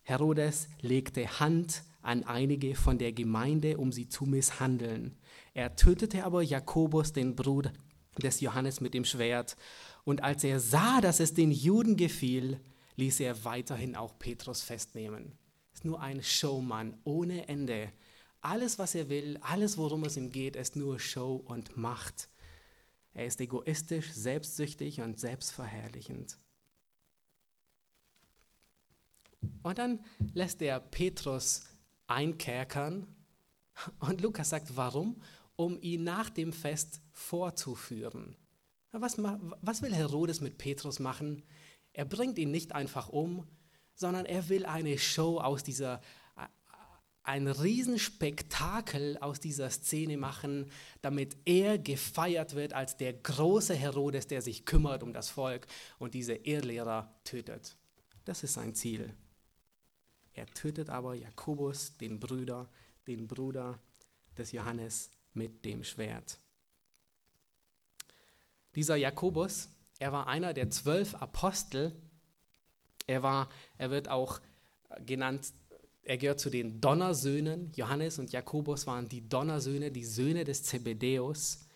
Herodes 0.03 0.69
legte 0.81 1.41
Hand 1.41 1.83
an 2.03 2.23
einige 2.23 2.77
von 2.77 2.99
der 2.99 3.11
Gemeinde, 3.11 3.77
um 3.77 3.91
sie 3.91 4.09
zu 4.09 4.25
misshandeln. 4.25 5.19
Er 5.53 5.75
tötete 5.75 6.23
aber 6.23 6.43
Jakobus, 6.43 7.13
den 7.13 7.35
Bruder 7.35 7.73
des 8.23 8.41
Johannes, 8.41 8.81
mit 8.81 8.95
dem 8.95 9.05
Schwert. 9.05 9.57
Und 10.05 10.23
als 10.23 10.45
er 10.45 10.61
sah, 10.61 11.01
dass 11.01 11.19
es 11.19 11.35
den 11.35 11.51
Juden 11.51 11.97
gefiel, 11.97 12.61
ließ 12.95 13.19
er 13.19 13.45
weiterhin 13.45 13.97
auch 13.97 14.17
Petrus 14.17 14.63
festnehmen. 14.63 15.33
Ist 15.75 15.85
nur 15.85 16.01
ein 16.01 16.23
Showmann 16.23 16.97
ohne 17.03 17.49
Ende. 17.49 17.91
Alles, 18.49 18.79
was 18.79 18.95
er 18.95 19.09
will, 19.09 19.39
alles, 19.41 19.77
worum 19.77 20.05
es 20.05 20.17
ihm 20.17 20.31
geht, 20.31 20.55
ist 20.55 20.77
nur 20.77 21.01
Show 21.01 21.35
und 21.35 21.77
Macht. 21.77 22.29
Er 23.13 23.27
ist 23.27 23.41
egoistisch, 23.41 24.13
selbstsüchtig 24.13 25.01
und 25.01 25.19
selbstverherrlichend. 25.19 26.39
Und 29.65 29.79
dann 29.79 29.99
lässt 30.33 30.63
er 30.63 30.79
Petrus 30.79 31.65
einkerkern. 32.07 33.09
Und 33.99 34.21
Lukas 34.21 34.51
sagt, 34.51 34.77
warum? 34.77 35.21
Um 35.57 35.77
ihn 35.81 36.05
nach 36.05 36.31
dem 36.31 36.53
Fest 36.53 37.01
vorzuführen. 37.11 38.37
Was, 38.93 39.19
was 39.19 39.83
will 39.83 39.93
Herodes 39.93 40.41
mit 40.41 40.57
Petrus 40.57 41.01
machen? 41.01 41.43
Er 41.93 42.05
bringt 42.05 42.39
ihn 42.39 42.53
nicht 42.53 42.77
einfach 42.77 43.09
um, 43.09 43.45
sondern 43.97 44.25
er 44.25 44.49
will 44.49 44.67
eine 44.67 44.99
Show 44.99 45.41
aus 45.41 45.65
dieser, 45.65 46.01
ein 47.27 47.49
Riesenspektakel 47.49 49.19
aus 49.19 49.41
dieser 49.41 49.69
Szene 49.71 50.17
machen, 50.17 50.71
damit 51.03 51.37
er 51.45 51.79
gefeiert 51.79 52.55
wird 52.55 52.73
als 52.73 52.97
der 52.97 53.13
große 53.13 53.75
Herodes, 53.75 54.29
der 54.29 54.43
sich 54.43 54.65
kümmert 54.65 55.03
um 55.03 55.13
das 55.13 55.29
Volk 55.29 55.67
und 55.99 56.15
diese 56.15 56.35
Irrlehrer 56.35 57.13
tötet. 57.25 57.77
Das 58.25 58.45
ist 58.45 58.55
sein 58.55 58.75
Ziel. 58.75 59.13
Er 60.35 60.47
tötet 60.47 60.89
aber 60.89 61.15
Jakobus, 61.15 61.97
den 61.97 62.21
Bruder, 62.21 62.69
den 63.07 63.27
Bruder 63.27 63.81
des 64.37 64.53
Johannes 64.53 65.11
mit 65.35 65.65
dem 65.65 65.83
Schwert. 65.83 66.39
Dieser 68.75 68.97
Jakobus, 68.97 69.69
er 69.99 70.13
war 70.13 70.27
einer 70.29 70.53
der 70.53 70.71
zwölf 70.71 71.15
Apostel. 71.15 71.93
Er, 73.07 73.23
war, 73.23 73.49
er 73.79 73.91
wird 73.91 74.09
auch 74.09 74.41
genannt, 75.05 75.53
er 76.07 76.19
gehört 76.19 76.39
zu 76.39 76.51
den 76.51 76.81
Donnersöhnen. 76.81 77.73
Johannes 77.75 78.21
und 78.21 78.31
Jakobus 78.31 78.87
waren 78.87 79.09
die 79.09 79.29
Donnersöhne, 79.29 79.91
die 79.91 80.05
Söhne 80.05 80.45
des 80.45 80.63
Zebedäus. 80.63 81.67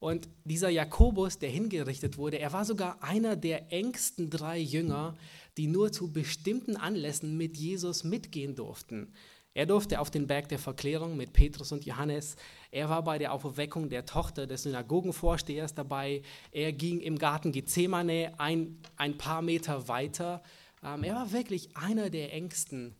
Und 0.00 0.28
dieser 0.44 0.68
Jakobus, 0.68 1.38
der 1.38 1.50
hingerichtet 1.50 2.18
wurde, 2.18 2.40
er 2.40 2.52
war 2.52 2.64
sogar 2.64 3.02
einer 3.02 3.36
der 3.36 3.72
engsten 3.72 4.30
drei 4.30 4.58
Jünger, 4.58 5.16
die 5.56 5.68
nur 5.68 5.92
zu 5.92 6.12
bestimmten 6.12 6.76
Anlässen 6.76 7.36
mit 7.36 7.56
Jesus 7.56 8.02
mitgehen 8.02 8.56
durften. 8.56 9.12
Er 9.54 9.66
durfte 9.66 10.00
auf 10.00 10.10
den 10.10 10.26
Berg 10.26 10.48
der 10.48 10.58
Verklärung 10.58 11.16
mit 11.16 11.32
Petrus 11.32 11.70
und 11.70 11.84
Johannes. 11.84 12.36
Er 12.70 12.88
war 12.88 13.02
bei 13.02 13.18
der 13.18 13.32
Auferweckung 13.32 13.88
der 13.88 14.06
Tochter 14.06 14.48
des 14.48 14.64
Synagogenvorstehers 14.64 15.74
dabei. 15.74 16.22
Er 16.50 16.72
ging 16.72 17.00
im 17.00 17.18
Garten 17.18 17.52
Gethsemane 17.52 18.32
ein, 18.38 18.80
ein 18.96 19.18
paar 19.18 19.42
Meter 19.42 19.86
weiter. 19.86 20.42
Ähm, 20.84 21.04
er 21.04 21.14
war 21.14 21.32
wirklich 21.32 21.76
einer 21.76 22.10
der 22.10 22.32
engsten 22.32 22.94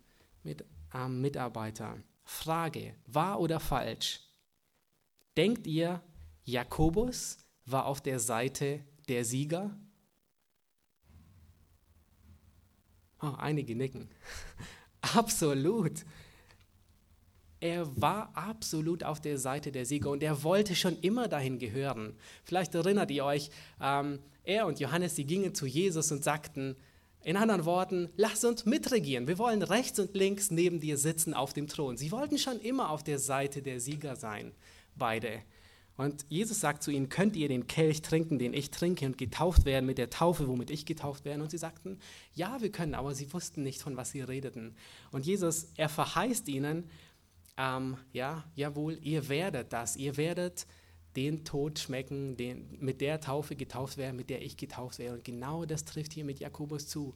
mit, 0.48 0.64
ähm, 0.94 1.20
Mitarbeiter. 1.20 2.02
Frage, 2.24 2.94
wahr 3.06 3.38
oder 3.38 3.60
falsch? 3.60 4.20
Denkt 5.36 5.66
ihr, 5.66 6.02
Jakobus 6.44 7.38
war 7.64 7.86
auf 7.86 8.00
der 8.00 8.18
Seite 8.18 8.82
der 9.08 9.24
Sieger? 9.24 9.78
Oh, 13.20 13.34
einige 13.36 13.76
nicken. 13.76 14.08
Absolut. 15.00 16.04
Er 17.60 18.00
war 18.00 18.30
absolut 18.36 19.02
auf 19.02 19.20
der 19.20 19.36
Seite 19.36 19.72
der 19.72 19.84
Sieger 19.84 20.10
und 20.10 20.22
er 20.22 20.44
wollte 20.44 20.76
schon 20.76 20.96
immer 21.00 21.26
dahin 21.26 21.58
gehören. 21.58 22.16
Vielleicht 22.44 22.72
erinnert 22.76 23.10
ihr 23.10 23.24
euch, 23.24 23.50
ähm, 23.80 24.20
er 24.44 24.66
und 24.66 24.78
Johannes, 24.78 25.16
sie 25.16 25.24
gingen 25.24 25.56
zu 25.56 25.66
Jesus 25.66 26.12
und 26.12 26.22
sagten, 26.22 26.76
in 27.24 27.36
anderen 27.36 27.64
Worten, 27.64 28.10
lass 28.16 28.44
uns 28.44 28.64
mitregieren. 28.64 29.26
Wir 29.26 29.38
wollen 29.38 29.62
rechts 29.62 29.98
und 29.98 30.14
links 30.14 30.50
neben 30.50 30.80
dir 30.80 30.96
sitzen 30.96 31.34
auf 31.34 31.52
dem 31.52 31.66
Thron. 31.66 31.96
Sie 31.96 32.12
wollten 32.12 32.38
schon 32.38 32.60
immer 32.60 32.90
auf 32.90 33.02
der 33.02 33.18
Seite 33.18 33.62
der 33.62 33.80
Sieger 33.80 34.16
sein, 34.16 34.52
beide. 34.94 35.42
Und 35.98 36.24
Jesus 36.28 36.60
sagt 36.60 36.84
zu 36.84 36.92
ihnen, 36.92 37.08
könnt 37.08 37.34
ihr 37.34 37.48
den 37.48 37.66
Kelch 37.66 38.02
trinken, 38.02 38.38
den 38.38 38.54
ich 38.54 38.70
trinke 38.70 39.04
und 39.04 39.18
getauft 39.18 39.64
werden 39.64 39.84
mit 39.84 39.98
der 39.98 40.10
Taufe, 40.10 40.46
womit 40.46 40.70
ich 40.70 40.86
getauft 40.86 41.24
werde? 41.24 41.42
Und 41.42 41.50
sie 41.50 41.58
sagten, 41.58 41.98
ja, 42.34 42.62
wir 42.62 42.70
können, 42.70 42.94
aber 42.94 43.16
sie 43.16 43.32
wussten 43.32 43.64
nicht, 43.64 43.82
von 43.82 43.96
was 43.96 44.12
sie 44.12 44.20
redeten. 44.20 44.76
Und 45.10 45.26
Jesus, 45.26 45.66
er 45.76 45.88
verheißt 45.88 46.48
ihnen, 46.48 46.88
ähm, 47.56 47.96
ja, 48.12 48.44
jawohl, 48.54 48.96
ihr 49.02 49.28
werdet 49.28 49.72
das, 49.72 49.96
ihr 49.96 50.16
werdet 50.16 50.68
den 51.16 51.44
Tod 51.44 51.78
schmecken, 51.78 52.36
den, 52.36 52.76
mit 52.80 53.00
der 53.00 53.20
Taufe 53.20 53.56
getauft 53.56 53.96
werden, 53.96 54.16
mit 54.16 54.30
der 54.30 54.42
ich 54.42 54.56
getauft 54.56 54.98
werde. 54.98 55.16
Und 55.16 55.24
genau 55.24 55.64
das 55.64 55.84
trifft 55.84 56.12
hier 56.12 56.24
mit 56.24 56.40
Jakobus 56.40 56.86
zu. 56.86 57.14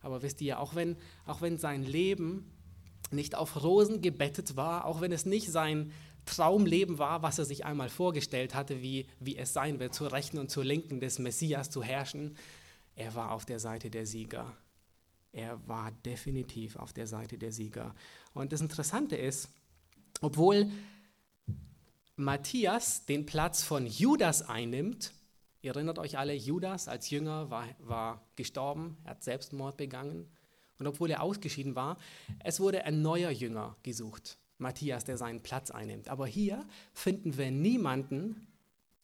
Aber 0.00 0.22
wisst 0.22 0.40
ihr, 0.40 0.60
auch 0.60 0.74
wenn, 0.74 0.96
auch 1.26 1.40
wenn 1.40 1.58
sein 1.58 1.82
Leben 1.82 2.50
nicht 3.10 3.34
auf 3.34 3.62
Rosen 3.62 4.02
gebettet 4.02 4.56
war, 4.56 4.84
auch 4.84 5.00
wenn 5.00 5.12
es 5.12 5.26
nicht 5.26 5.50
sein 5.50 5.92
Traumleben 6.26 6.98
war, 6.98 7.22
was 7.22 7.38
er 7.38 7.44
sich 7.44 7.64
einmal 7.64 7.88
vorgestellt 7.88 8.54
hatte, 8.54 8.82
wie, 8.82 9.06
wie 9.18 9.36
es 9.36 9.52
sein 9.52 9.80
wird, 9.80 9.94
zur 9.94 10.12
Rechten 10.12 10.38
und 10.38 10.50
zur 10.50 10.64
Linken 10.64 11.00
des 11.00 11.18
Messias 11.18 11.70
zu 11.70 11.82
herrschen. 11.82 12.36
Er 12.94 13.14
war 13.14 13.32
auf 13.32 13.46
der 13.46 13.58
Seite 13.58 13.90
der 13.90 14.06
Sieger. 14.06 14.56
Er 15.32 15.66
war 15.66 15.92
definitiv 16.04 16.76
auf 16.76 16.92
der 16.92 17.06
Seite 17.06 17.38
der 17.38 17.52
Sieger. 17.52 17.94
Und 18.34 18.52
das 18.52 18.60
Interessante 18.60 19.16
ist, 19.16 19.48
obwohl 20.20 20.70
Matthias 22.20 23.06
den 23.06 23.24
Platz 23.24 23.62
von 23.62 23.86
Judas 23.86 24.42
einnimmt, 24.42 25.12
ihr 25.62 25.74
erinnert 25.74 25.98
euch 25.98 26.18
alle, 26.18 26.34
Judas 26.34 26.86
als 26.86 27.08
Jünger 27.08 27.50
war, 27.50 27.66
war 27.78 28.22
gestorben, 28.36 28.98
er 29.04 29.12
hat 29.12 29.24
Selbstmord 29.24 29.78
begangen. 29.78 30.28
Und 30.78 30.86
obwohl 30.86 31.10
er 31.10 31.22
ausgeschieden 31.22 31.74
war, 31.74 31.96
es 32.44 32.60
wurde 32.60 32.84
ein 32.84 33.00
neuer 33.00 33.30
Jünger 33.30 33.76
gesucht. 33.82 34.38
Matthias, 34.58 35.04
der 35.04 35.16
seinen 35.16 35.42
Platz 35.42 35.70
einnimmt. 35.70 36.08
Aber 36.08 36.26
hier 36.26 36.66
finden 36.92 37.38
wir 37.38 37.50
niemanden, 37.50 38.46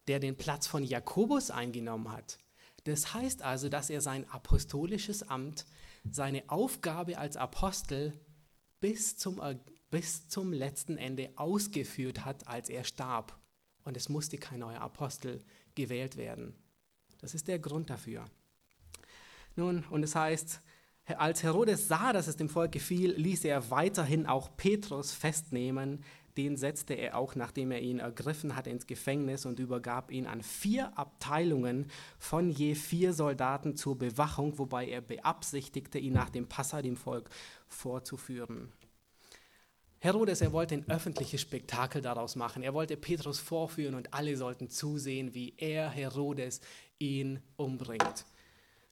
der 0.09 0.21
den 0.21 0.37
Platz 0.37 0.67
von 0.67 0.85
Jakobus 0.85 1.51
eingenommen 1.51 2.13
hat. 2.13 2.39
Das 2.85 3.15
heißt 3.15 3.43
also, 3.43 3.69
dass 3.69 3.91
er 3.91 4.03
sein 4.03 4.29
apostolisches 4.31 5.23
Amt, 5.29 5.65
seine 6.11 6.45
Aufgabe 6.49 7.19
als 7.19 7.37
Apostel 7.37 8.13
bis 8.81 9.17
zum, 9.17 9.41
bis 9.97 10.29
zum 10.29 10.53
letzten 10.53 10.99
Ende 10.99 11.31
ausgeführt 11.37 12.27
hat, 12.27 12.47
als 12.47 12.69
er 12.69 12.85
starb. 12.85 13.35
Und 13.83 13.97
es 13.97 14.11
musste 14.11 14.37
kein 14.37 14.59
neuer 14.59 14.83
Apostel 14.83 15.43
gewählt 15.75 16.19
werden. 16.19 16.55
Das 17.19 17.35
ist 17.35 17.49
der 17.49 17.59
Grund 17.59 17.89
dafür. 17.89 18.27
Nun, 19.55 19.85
und 19.89 20.03
es 20.03 20.15
heißt, 20.15 20.61
als 21.17 21.43
Herodes 21.43 21.89
sah, 21.89 22.13
dass 22.13 22.27
es 22.27 22.37
dem 22.37 22.51
Volk 22.51 22.73
gefiel, 22.73 23.13
ließ 23.13 23.47
er 23.47 23.71
weiterhin 23.71 24.27
auch 24.27 24.55
Petrus 24.59 25.13
festnehmen. 25.13 26.05
Den 26.37 26.59
setzte 26.59 26.93
er 26.93 27.17
auch, 27.17 27.35
nachdem 27.35 27.71
er 27.71 27.81
ihn 27.81 27.99
ergriffen 27.99 28.55
hatte, 28.55 28.69
ins 28.69 28.87
Gefängnis 28.87 29.47
und 29.47 29.59
übergab 29.59 30.11
ihn 30.11 30.27
an 30.27 30.43
vier 30.43 30.99
Abteilungen 30.99 31.91
von 32.19 32.51
je 32.51 32.75
vier 32.75 33.15
Soldaten 33.15 33.77
zur 33.77 33.97
Bewachung, 33.97 34.59
wobei 34.59 34.89
er 34.89 35.01
beabsichtigte, 35.01 35.99
ihn 35.99 36.13
nach 36.13 36.29
dem 36.29 36.49
Passa 36.49 36.83
dem 36.83 36.99
Volk 36.99 37.31
vorzuführen. 37.67 38.75
Herodes, 39.99 40.41
er 40.41 40.53
wollte 40.53 40.75
ein 40.75 40.89
öffentliches 40.89 41.41
Spektakel 41.41 42.03
daraus 42.03 42.37
machen. 42.37 42.63
Er 42.63 42.75
wollte 42.75 42.97
Petrus 42.97 43.39
vorführen 43.39 43.95
und 43.95 44.13
alle 44.13 44.37
sollten 44.37 44.69
zusehen, 44.69 45.35
wie 45.35 45.55
er, 45.57 45.89
Herodes, 45.91 46.61
ihn 46.99 47.41
umbringt. 47.57 48.27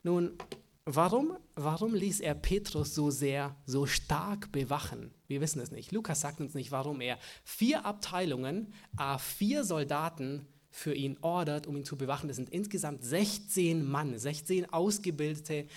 Nun, 0.02 0.38
Warum, 0.86 1.38
warum 1.54 1.94
ließ 1.94 2.20
er 2.20 2.34
Petrus 2.34 2.94
so 2.94 3.10
sehr, 3.10 3.56
so 3.64 3.86
stark 3.86 4.52
bewachen? 4.52 5.14
Wir 5.26 5.40
wissen 5.40 5.62
es 5.62 5.70
nicht. 5.70 5.92
Lukas 5.92 6.20
sagt 6.20 6.42
uns 6.42 6.52
nicht, 6.52 6.72
warum 6.72 7.00
er 7.00 7.18
vier 7.42 7.86
Abteilungen, 7.86 8.70
a 8.94 9.16
vier 9.16 9.64
Soldaten 9.64 10.46
für 10.70 10.92
ihn 10.92 11.16
ordert, 11.22 11.66
um 11.66 11.78
ihn 11.78 11.86
zu 11.86 11.96
bewachen. 11.96 12.28
Das 12.28 12.36
sind 12.36 12.50
insgesamt 12.50 13.02
16 13.02 13.82
Mann, 13.82 14.18
16 14.18 14.70
ausgebildete 14.74 15.68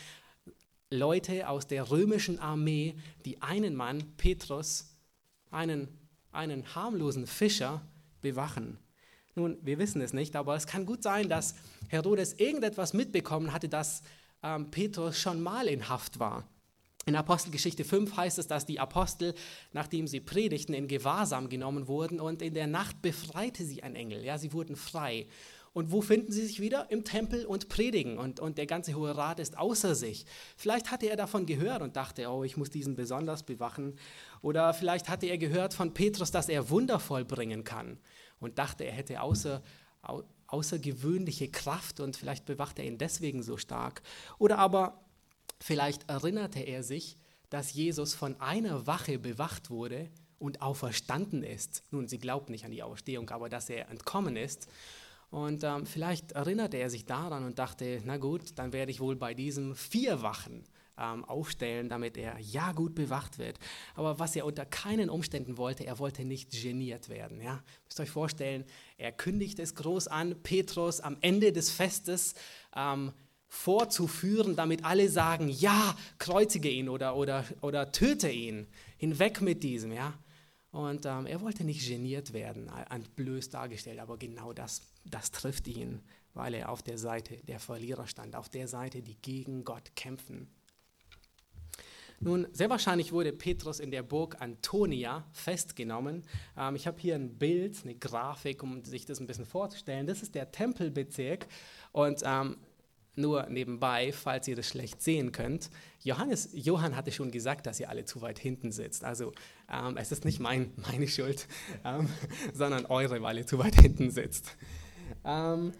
Leute 0.89 1.47
aus 1.47 1.67
der 1.67 1.89
römischen 1.89 2.39
Armee, 2.39 2.95
die 3.23 3.41
einen 3.41 3.75
Mann, 3.75 4.03
Petrus, 4.17 4.96
einen, 5.51 5.87
einen 6.31 6.75
harmlosen 6.75 7.27
Fischer, 7.27 7.81
bewachen. 8.21 8.77
Nun, 9.35 9.57
wir 9.61 9.77
wissen 9.77 10.01
es 10.01 10.13
nicht, 10.13 10.35
aber 10.35 10.55
es 10.55 10.65
kann 10.65 10.85
gut 10.85 11.03
sein, 11.03 11.29
dass 11.29 11.55
Herodes 11.89 12.33
irgendetwas 12.33 12.93
mitbekommen 12.93 13.53
hatte, 13.53 13.69
dass 13.69 14.01
ähm, 14.43 14.71
Petrus 14.71 15.19
schon 15.19 15.41
mal 15.41 15.67
in 15.67 15.89
Haft 15.89 16.19
war. 16.19 16.47
In 17.05 17.15
Apostelgeschichte 17.15 17.85
5 17.85 18.17
heißt 18.17 18.37
es, 18.37 18.47
dass 18.47 18.65
die 18.65 18.79
Apostel, 18.79 19.33
nachdem 19.71 20.07
sie 20.07 20.19
predigten, 20.19 20.73
in 20.73 20.89
Gewahrsam 20.89 21.47
genommen 21.47 21.87
wurden 21.87 22.19
und 22.19 22.41
in 22.41 22.53
der 22.53 22.67
Nacht 22.67 23.01
befreite 23.01 23.63
sie 23.63 23.81
ein 23.81 23.95
Engel. 23.95 24.25
Ja, 24.25 24.37
sie 24.37 24.51
wurden 24.51 24.75
frei. 24.75 25.27
Und 25.77 25.91
wo 25.91 26.01
finden 26.01 26.31
sie 26.31 26.45
sich 26.45 26.59
wieder? 26.59 26.89
Im 26.89 27.03
Tempel 27.03 27.45
und 27.45 27.69
predigen. 27.69 28.17
Und, 28.17 28.39
und 28.39 28.57
der 28.57 28.65
ganze 28.65 28.95
Hohe 28.95 29.15
Rat 29.15 29.39
ist 29.39 29.57
außer 29.59 29.93
sich. 29.93 30.25
Vielleicht 30.55 30.89
hatte 30.89 31.07
er 31.07 31.15
davon 31.15 31.45
gehört 31.45 31.83
und 31.83 31.95
dachte, 31.95 32.27
oh, 32.29 32.43
ich 32.43 32.57
muss 32.57 32.71
diesen 32.71 32.95
besonders 32.95 33.43
bewachen. 33.43 33.95
Oder 34.41 34.73
vielleicht 34.73 35.09
hatte 35.09 35.25
er 35.25 35.37
gehört 35.37 35.73
von 35.73 35.93
Petrus, 35.93 36.31
dass 36.31 36.49
er 36.49 36.69
Wunder 36.69 36.99
vollbringen 36.99 37.63
kann. 37.63 37.99
Und 38.39 38.59
dachte, 38.59 38.83
er 38.83 38.93
hätte 38.93 39.21
außer, 39.21 39.63
außergewöhnliche 40.47 41.49
Kraft 41.49 41.99
und 41.99 42.15
vielleicht 42.15 42.45
bewacht 42.45 42.79
er 42.79 42.85
ihn 42.85 42.97
deswegen 42.97 43.43
so 43.43 43.57
stark. 43.57 44.01
Oder 44.37 44.59
aber 44.59 45.03
vielleicht 45.59 46.09
erinnerte 46.09 46.59
er 46.59 46.83
sich, 46.83 47.17
dass 47.49 47.73
Jesus 47.73 48.13
von 48.13 48.39
einer 48.39 48.87
Wache 48.87 49.19
bewacht 49.19 49.69
wurde 49.69 50.09
und 50.39 50.61
auferstanden 50.61 51.43
ist. 51.43 51.83
Nun, 51.91 52.07
sie 52.07 52.19
glaubt 52.19 52.49
nicht 52.49 52.65
an 52.65 52.71
die 52.71 52.83
Auferstehung, 52.83 53.29
aber 53.29 53.49
dass 53.49 53.69
er 53.69 53.89
entkommen 53.89 54.35
ist. 54.35 54.67
Und 55.29 55.63
ähm, 55.63 55.85
vielleicht 55.85 56.33
erinnerte 56.33 56.77
er 56.77 56.89
sich 56.89 57.05
daran 57.05 57.43
und 57.43 57.59
dachte, 57.59 58.01
na 58.05 58.17
gut, 58.17 58.57
dann 58.57 58.71
werde 58.71 58.91
ich 58.91 58.99
wohl 58.99 59.15
bei 59.15 59.33
diesem 59.33 59.75
vier 59.75 60.21
Wachen 60.21 60.63
ähm, 60.97 61.25
aufstellen, 61.25 61.89
damit 61.89 62.17
er 62.17 62.39
ja 62.39 62.71
gut 62.71 62.95
bewacht 62.95 63.37
wird. 63.37 63.59
Aber 63.95 64.19
was 64.19 64.35
er 64.35 64.45
unter 64.45 64.65
keinen 64.65 65.09
Umständen 65.09 65.57
wollte, 65.57 65.85
er 65.85 65.99
wollte 65.99 66.25
nicht 66.25 66.51
geniert 66.51 67.09
werden. 67.09 67.41
Ja? 67.41 67.63
Müsst 67.85 67.99
euch 67.99 68.09
vorstellen, 68.09 68.65
er 68.97 69.11
kündigt 69.11 69.59
es 69.59 69.75
groß 69.75 70.07
an, 70.07 70.41
Petrus 70.43 70.99
am 70.99 71.17
Ende 71.21 71.51
des 71.51 71.69
Festes 71.69 72.35
ähm, 72.75 73.13
vorzuführen, 73.47 74.55
damit 74.55 74.83
alle 74.83 75.09
sagen, 75.09 75.49
ja, 75.49 75.95
kreuzige 76.17 76.69
ihn 76.69 76.89
oder, 76.89 77.15
oder, 77.15 77.45
oder 77.61 77.91
töte 77.91 78.29
ihn, 78.29 78.67
hinweg 78.97 79.41
mit 79.41 79.63
diesem. 79.63 79.91
Ja? 79.93 80.13
Und 80.71 81.05
ähm, 81.05 81.25
er 81.25 81.41
wollte 81.41 81.63
nicht 81.63 81.87
geniert 81.87 82.33
werden, 82.33 82.69
blöd 83.15 83.53
dargestellt, 83.53 83.99
aber 83.99 84.17
genau 84.17 84.53
das, 84.53 84.81
das 85.05 85.31
trifft 85.31 85.67
ihn, 85.67 86.01
weil 86.33 86.53
er 86.53 86.69
auf 86.69 86.83
der 86.83 86.97
Seite 86.97 87.37
der 87.47 87.59
Verlierer 87.59 88.07
stand, 88.07 88.35
auf 88.35 88.49
der 88.49 88.67
Seite, 88.67 89.01
die 89.01 89.15
gegen 89.21 89.63
Gott 89.63 89.95
kämpfen. 89.95 90.47
Nun, 92.19 92.47
sehr 92.51 92.69
wahrscheinlich 92.69 93.11
wurde 93.11 93.31
Petrus 93.31 93.79
in 93.79 93.91
der 93.91 94.01
Burg 94.01 94.41
Antonia 94.41 95.23
festgenommen. 95.31 96.23
Ähm, 96.57 96.75
ich 96.75 96.87
habe 96.87 96.99
hier 96.99 97.15
ein 97.15 97.37
Bild, 97.37 97.77
eine 97.83 97.93
Grafik, 97.93 98.63
um 98.63 98.83
sich 98.83 99.05
das 99.05 99.19
ein 99.19 99.27
bisschen 99.27 99.45
vorzustellen. 99.45 100.07
Das 100.07 100.23
ist 100.23 100.33
der 100.33 100.51
Tempelbezirk 100.51 101.47
und 101.91 102.21
ähm, 102.25 102.57
nur 103.17 103.47
nebenbei, 103.49 104.11
falls 104.11 104.47
ihr 104.47 104.55
das 104.55 104.67
schlecht 104.67 105.01
sehen 105.01 105.31
könnt, 105.31 105.69
Johannes, 106.03 106.49
Johann 106.53 106.95
hatte 106.95 107.11
schon 107.11 107.31
gesagt, 107.31 107.65
dass 107.65 107.79
ihr 107.79 107.89
alle 107.89 108.05
zu 108.05 108.21
weit 108.21 108.39
hinten 108.39 108.71
sitzt. 108.71 109.03
Also 109.03 109.33
ähm, 109.71 109.97
es 109.97 110.11
ist 110.11 110.23
nicht 110.23 110.39
mein, 110.39 110.71
meine 110.75 111.07
Schuld, 111.07 111.47
ähm, 111.83 112.07
sondern 112.53 112.85
eure, 112.85 113.21
weil 113.21 113.39
ihr 113.39 113.47
zu 113.47 113.59
weit 113.59 113.75
hinten 113.75 114.11
sitzt. 114.11 114.55
Ähm, 115.25 115.71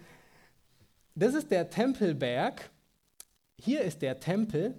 das 1.14 1.34
ist 1.34 1.50
der 1.50 1.70
Tempelberg. 1.70 2.70
Hier 3.60 3.82
ist 3.82 4.02
der 4.02 4.20
Tempel 4.20 4.74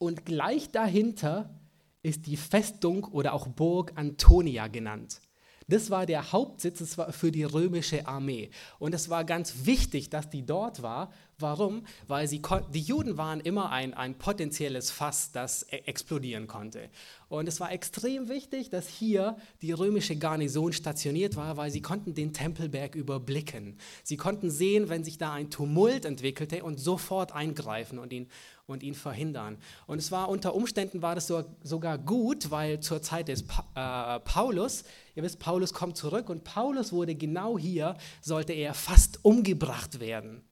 und 0.00 0.24
gleich 0.24 0.70
dahinter 0.70 1.54
ist 2.02 2.26
die 2.26 2.38
Festung 2.38 3.04
oder 3.04 3.34
auch 3.34 3.46
Burg 3.46 3.92
Antonia 3.96 4.66
genannt. 4.66 5.20
Das 5.68 5.90
war 5.90 6.06
der 6.06 6.32
Hauptsitz 6.32 6.96
für 7.10 7.30
die 7.30 7.44
römische 7.44 8.08
Armee. 8.08 8.50
Und 8.78 8.94
es 8.94 9.10
war 9.10 9.24
ganz 9.24 9.66
wichtig, 9.66 10.10
dass 10.10 10.30
die 10.30 10.44
dort 10.44 10.82
war. 10.82 11.12
Warum? 11.40 11.84
Weil 12.06 12.28
sie, 12.28 12.42
die 12.72 12.80
Juden 12.80 13.16
waren 13.16 13.40
immer 13.40 13.70
ein, 13.70 13.94
ein 13.94 14.16
potenzielles 14.16 14.90
Fass, 14.90 15.32
das 15.32 15.64
e-, 15.70 15.76
explodieren 15.86 16.46
konnte. 16.46 16.90
Und 17.28 17.48
es 17.48 17.60
war 17.60 17.70
extrem 17.72 18.28
wichtig, 18.28 18.70
dass 18.70 18.88
hier 18.88 19.36
die 19.62 19.72
römische 19.72 20.16
Garnison 20.16 20.72
stationiert 20.72 21.36
war, 21.36 21.56
weil 21.56 21.70
sie 21.70 21.80
konnten 21.80 22.14
den 22.14 22.32
Tempelberg 22.32 22.94
überblicken. 22.94 23.78
Sie 24.02 24.16
konnten 24.16 24.50
sehen, 24.50 24.88
wenn 24.88 25.04
sich 25.04 25.16
da 25.16 25.32
ein 25.32 25.50
Tumult 25.50 26.04
entwickelte 26.04 26.64
und 26.64 26.80
sofort 26.80 27.32
eingreifen 27.32 27.98
und 27.98 28.12
ihn, 28.12 28.28
und 28.66 28.82
ihn 28.82 28.94
verhindern. 28.94 29.58
Und 29.86 29.98
es 29.98 30.10
war 30.10 30.28
unter 30.28 30.54
Umständen 30.54 31.02
war 31.02 31.14
das 31.14 31.26
so, 31.26 31.44
sogar 31.62 31.98
gut, 31.98 32.50
weil 32.50 32.80
zur 32.80 33.02
Zeit 33.02 33.28
des 33.28 33.44
pa 33.44 34.16
äh, 34.16 34.20
Paulus, 34.20 34.84
ihr 35.14 35.22
wisst, 35.22 35.38
Paulus 35.38 35.72
kommt 35.72 35.96
zurück 35.96 36.28
und 36.30 36.44
Paulus 36.44 36.92
wurde 36.92 37.14
genau 37.14 37.58
hier, 37.58 37.96
sollte 38.20 38.52
er 38.52 38.74
fast 38.74 39.24
umgebracht 39.24 40.00
werden. 40.00 40.42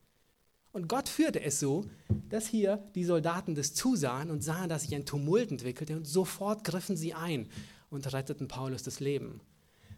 Und 0.73 0.89
Gott 0.89 1.09
führte 1.09 1.41
es 1.41 1.61
so, 1.61 1.85
dass 2.29 2.47
hier 2.47 2.77
die 2.95 3.05
Soldaten 3.05 3.55
das 3.55 3.75
zusahen 3.75 4.31
und 4.31 4.43
sahen, 4.43 4.69
dass 4.69 4.83
sich 4.83 4.95
ein 4.95 5.07
Tumult 5.07 5.51
entwickelte 5.51 5.97
und 5.97 6.07
sofort 6.07 6.65
griffen 6.65 6.97
sie 6.97 7.15
ein 7.15 7.49
und 7.91 8.13
retteten 8.13 8.49
Paulus 8.49 8.83
das 8.83 9.01
Leben. 9.01 9.41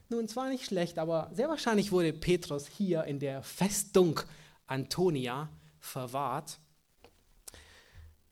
Nun, 0.09 0.29
zwar 0.29 0.49
nicht 0.49 0.65
schlecht, 0.65 0.99
aber 0.99 1.31
sehr 1.33 1.49
wahrscheinlich 1.49 1.93
wurde 1.93 2.13
Petrus 2.13 2.67
hier 2.67 3.05
in 3.05 3.19
der 3.19 3.43
Festung 3.43 4.21
Antonia 4.67 5.49
verwahrt 5.81 6.59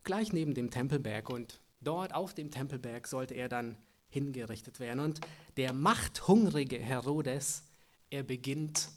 gleich 0.09 0.33
neben 0.33 0.55
dem 0.55 0.70
Tempelberg 0.70 1.29
und 1.29 1.61
dort 1.83 2.14
auf 2.14 2.33
dem 2.33 2.51
Tempelberg 2.51 3.07
sollte 3.07 3.35
er 3.35 3.51
dann 3.51 3.77
hingerichtet 4.09 4.81
werden. 4.81 5.01
Und 5.01 5.20
der 5.59 5.74
machthungrige 5.74 6.79
Herodes, 6.79 7.64
er 8.09 8.22
beginnt 8.22 8.88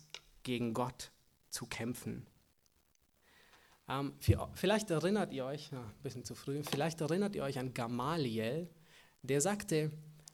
gegen 0.43 0.73
Gott 0.73 1.11
zu 1.49 1.65
kämpfen. 1.65 2.25
Ähm, 3.91 4.13
vielleicht 4.53 4.89
erinnert 4.89 5.33
ihr 5.33 5.43
euch, 5.43 5.73
ein 5.73 5.83
bisschen 6.01 6.23
zu 6.23 6.33
früh, 6.33 6.63
vielleicht 6.63 7.01
erinnert 7.01 7.35
ihr 7.35 7.43
euch 7.43 7.59
an 7.59 7.73
Gamaliel, 7.73 8.69
der 9.21 9.41
sagte 9.41 9.91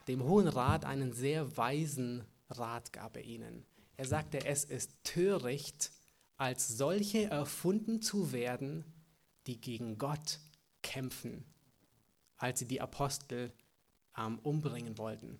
dem 0.07 0.23
Hohen 0.23 0.47
Rat 0.47 0.85
einen 0.85 1.11
sehr 1.11 1.57
weisen 1.57 2.23
Rat 2.49 2.93
gab 2.93 3.17
er 3.17 3.23
ihnen. 3.23 3.65
Er 3.97 4.05
sagte, 4.05 4.45
es 4.45 4.63
ist 4.63 5.03
töricht, 5.03 5.91
als 6.37 6.67
solche 6.67 7.25
erfunden 7.25 8.01
zu 8.01 8.31
werden, 8.31 8.85
die 9.47 9.59
gegen 9.59 9.97
Gott 9.97 10.39
kämpfen, 10.83 11.43
als 12.37 12.59
sie 12.59 12.67
die 12.67 12.79
Apostel 12.79 13.51
ähm, 14.17 14.37
umbringen 14.39 14.99
wollten. 14.99 15.39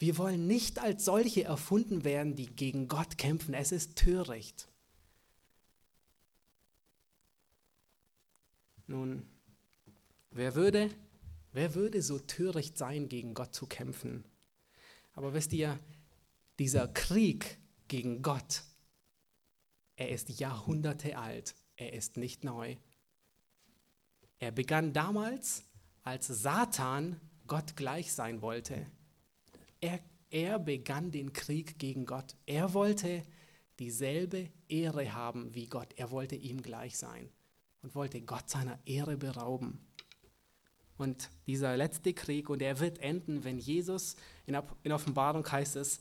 Wir 0.00 0.18
wollen 0.18 0.48
nicht 0.48 0.80
als 0.80 1.04
solche 1.04 1.44
erfunden 1.44 2.02
werden, 2.02 2.34
die 2.34 2.46
gegen 2.46 2.88
Gott 2.88 3.16
kämpfen. 3.16 3.54
Es 3.54 3.70
ist 3.70 3.96
töricht. 3.96 4.68
Nun, 8.88 9.22
wer 10.30 10.54
würde, 10.54 10.90
wer 11.52 11.74
würde 11.74 12.00
so 12.00 12.18
töricht 12.18 12.78
sein, 12.78 13.10
gegen 13.10 13.34
Gott 13.34 13.54
zu 13.54 13.66
kämpfen? 13.66 14.24
Aber 15.12 15.34
wisst 15.34 15.52
ihr, 15.52 15.78
dieser 16.58 16.88
Krieg 16.88 17.58
gegen 17.88 18.22
Gott, 18.22 18.62
er 19.96 20.08
ist 20.08 20.40
Jahrhunderte 20.40 21.18
alt, 21.18 21.54
er 21.76 21.92
ist 21.92 22.16
nicht 22.16 22.44
neu. 22.44 22.76
Er 24.38 24.52
begann 24.52 24.94
damals, 24.94 25.66
als 26.02 26.26
Satan 26.26 27.20
Gott 27.46 27.76
gleich 27.76 28.14
sein 28.14 28.40
wollte. 28.40 28.86
Er, 29.82 30.00
er 30.30 30.58
begann 30.58 31.10
den 31.10 31.34
Krieg 31.34 31.78
gegen 31.78 32.06
Gott. 32.06 32.36
Er 32.46 32.72
wollte 32.72 33.22
dieselbe 33.80 34.50
Ehre 34.66 35.12
haben 35.12 35.54
wie 35.54 35.66
Gott. 35.66 35.92
Er 35.98 36.10
wollte 36.10 36.36
ihm 36.36 36.62
gleich 36.62 36.96
sein 36.96 37.28
und 37.82 37.94
wollte 37.94 38.20
Gott 38.20 38.48
seiner 38.48 38.78
Ehre 38.86 39.16
berauben. 39.16 39.80
Und 40.96 41.30
dieser 41.46 41.76
letzte 41.76 42.12
Krieg, 42.12 42.50
und 42.50 42.60
er 42.60 42.80
wird 42.80 42.98
enden, 42.98 43.44
wenn 43.44 43.58
Jesus, 43.58 44.16
in 44.46 44.92
Offenbarung 44.92 45.50
heißt 45.50 45.76
es, 45.76 46.00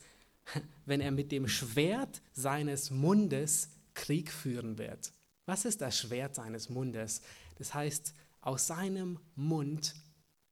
wenn 0.86 1.02
er 1.02 1.12
mit 1.12 1.32
dem 1.32 1.48
Schwert 1.48 2.22
seines 2.34 2.90
Mundes 2.90 3.70
Krieg 3.94 4.32
führen 4.32 4.78
wird. 4.78 5.13
Was 5.46 5.66
ist 5.66 5.82
das 5.82 5.98
Schwert 5.98 6.36
seines 6.36 6.70
Mundes? 6.70 7.22
Das 7.56 7.74
heißt, 7.74 8.13
aus 8.42 8.68
seinem 8.68 9.20
Mund 9.36 9.96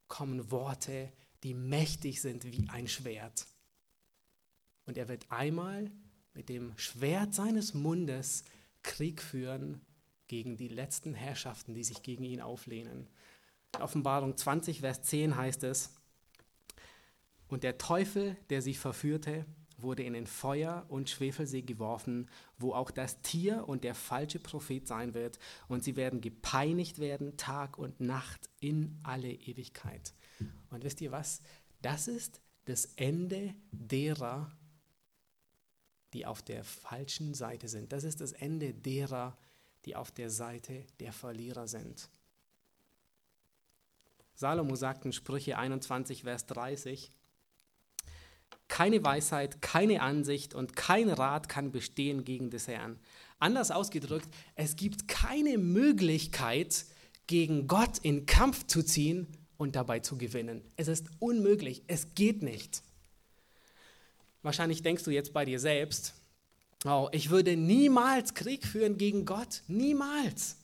kommen 0.08 0.52
Worte, 0.52 1.12
die 1.44 1.54
mächtig 1.54 2.22
sind 2.22 2.46
wie 2.46 2.68
ein 2.70 2.88
Schwert. 2.88 3.48
Und 4.86 4.98
er 4.98 5.08
wird 5.08 5.32
einmal 5.32 5.92
mit 6.34 6.50
dem 6.50 6.78
Schwert 6.78 7.34
seines 7.34 7.74
Mundes 7.74 8.44
Krieg 8.84 9.22
führen 9.22 9.82
gegen 10.28 10.58
die 10.58 10.68
letzten 10.68 11.14
Herrschaften, 11.14 11.74
die 11.74 11.84
sich 11.84 12.02
gegen 12.04 12.24
ihn 12.24 12.42
auflehnen. 12.42 13.08
In 13.76 13.82
Offenbarung 13.82 14.38
20, 14.38 14.82
Vers 14.82 15.02
10 15.04 15.36
heißt 15.36 15.64
es, 15.64 15.92
und 17.48 17.64
der 17.64 17.78
Teufel, 17.78 18.38
der 18.50 18.62
sie 18.62 18.74
verführte, 18.74 19.46
wurde 19.78 20.04
in 20.04 20.14
den 20.14 20.26
Feuer- 20.26 20.86
und 20.88 21.10
Schwefelsee 21.10 21.62
geworfen, 21.62 22.30
wo 22.58 22.74
auch 22.74 22.92
das 22.92 23.22
Tier 23.22 23.68
und 23.68 23.84
der 23.84 23.94
falsche 23.94 24.40
Prophet 24.40 24.88
sein 24.88 25.14
wird, 25.14 25.38
und 25.68 25.84
sie 25.84 25.96
werden 25.96 26.22
gepeinigt 26.22 27.00
werden 27.00 27.38
Tag 27.38 27.78
und 27.78 28.00
Nacht 28.00 28.50
in 28.60 29.00
alle 29.04 29.32
Ewigkeit. 29.32 30.14
Und 30.70 30.84
wisst 30.84 31.02
ihr 31.02 31.12
was? 31.12 31.42
Das 31.82 32.08
ist 32.08 32.42
das 32.66 32.86
Ende 32.96 33.54
derer, 33.72 34.52
die 36.14 36.26
auf 36.26 36.42
der 36.42 36.64
falschen 36.64 37.34
Seite 37.34 37.68
sind. 37.68 37.92
Das 37.92 38.04
ist 38.04 38.22
das 38.22 38.32
Ende 38.32 38.74
derer, 38.74 39.38
die 39.86 39.96
auf 39.96 40.12
der 40.12 40.30
Seite 40.30 40.86
der 41.00 41.14
Verlierer 41.14 41.68
sind. 41.68 42.10
Salomo 44.36 44.76
sagt 44.76 45.06
in 45.06 45.14
Sprüche 45.14 45.58
21, 45.58 46.24
Vers 46.24 46.46
30, 46.48 47.12
keine 48.68 49.04
Weisheit, 49.04 49.62
keine 49.62 50.02
Ansicht 50.02 50.54
und 50.54 50.76
kein 50.76 51.10
Rat 51.10 51.48
kann 51.48 51.72
bestehen 51.72 52.26
gegen 52.26 52.50
des 52.50 52.68
Herrn. 52.68 53.00
Anders 53.40 53.72
ausgedrückt, 53.72 54.28
es 54.56 54.76
gibt 54.76 55.08
keine 55.08 55.58
Möglichkeit, 55.58 56.86
gegen 57.28 57.68
Gott 57.68 57.98
in 58.00 58.26
Kampf 58.26 58.68
zu 58.68 58.84
ziehen 58.84 59.28
und 59.58 59.76
dabei 59.76 60.00
zu 60.00 60.18
gewinnen. 60.18 60.62
Es 60.76 60.88
ist 60.88 61.08
unmöglich, 61.20 61.84
es 61.88 62.14
geht 62.14 62.44
nicht. 62.44 62.84
Wahrscheinlich 64.44 64.84
denkst 64.84 65.04
du 65.04 65.12
jetzt 65.12 65.34
bei 65.34 65.46
dir 65.46 65.60
selbst, 65.60 66.14
oh, 66.86 67.10
ich 67.12 67.30
würde 67.30 67.58
niemals 67.58 68.34
Krieg 68.34 68.66
führen 68.66 68.98
gegen 68.98 69.26
Gott, 69.26 69.64
niemals. 69.68 70.58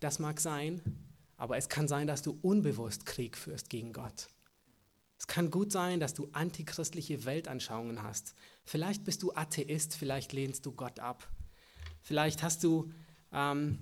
Das 0.00 0.18
mag 0.18 0.40
sein, 0.40 0.80
aber 1.36 1.56
es 1.56 1.68
kann 1.68 1.88
sein, 1.88 2.06
dass 2.06 2.22
du 2.22 2.38
unbewusst 2.42 3.06
Krieg 3.06 3.36
führst 3.36 3.70
gegen 3.70 3.92
Gott. 3.92 4.28
Es 5.18 5.26
kann 5.26 5.50
gut 5.50 5.70
sein, 5.70 6.00
dass 6.00 6.14
du 6.14 6.30
antichristliche 6.32 7.26
Weltanschauungen 7.26 8.02
hast. 8.02 8.34
Vielleicht 8.64 9.04
bist 9.04 9.22
du 9.22 9.34
Atheist, 9.34 9.94
vielleicht 9.94 10.32
lehnst 10.32 10.64
du 10.64 10.72
Gott 10.72 10.98
ab. 10.98 11.28
Vielleicht 12.00 12.42
hast 12.42 12.64
du 12.64 12.90
ähm, 13.30 13.78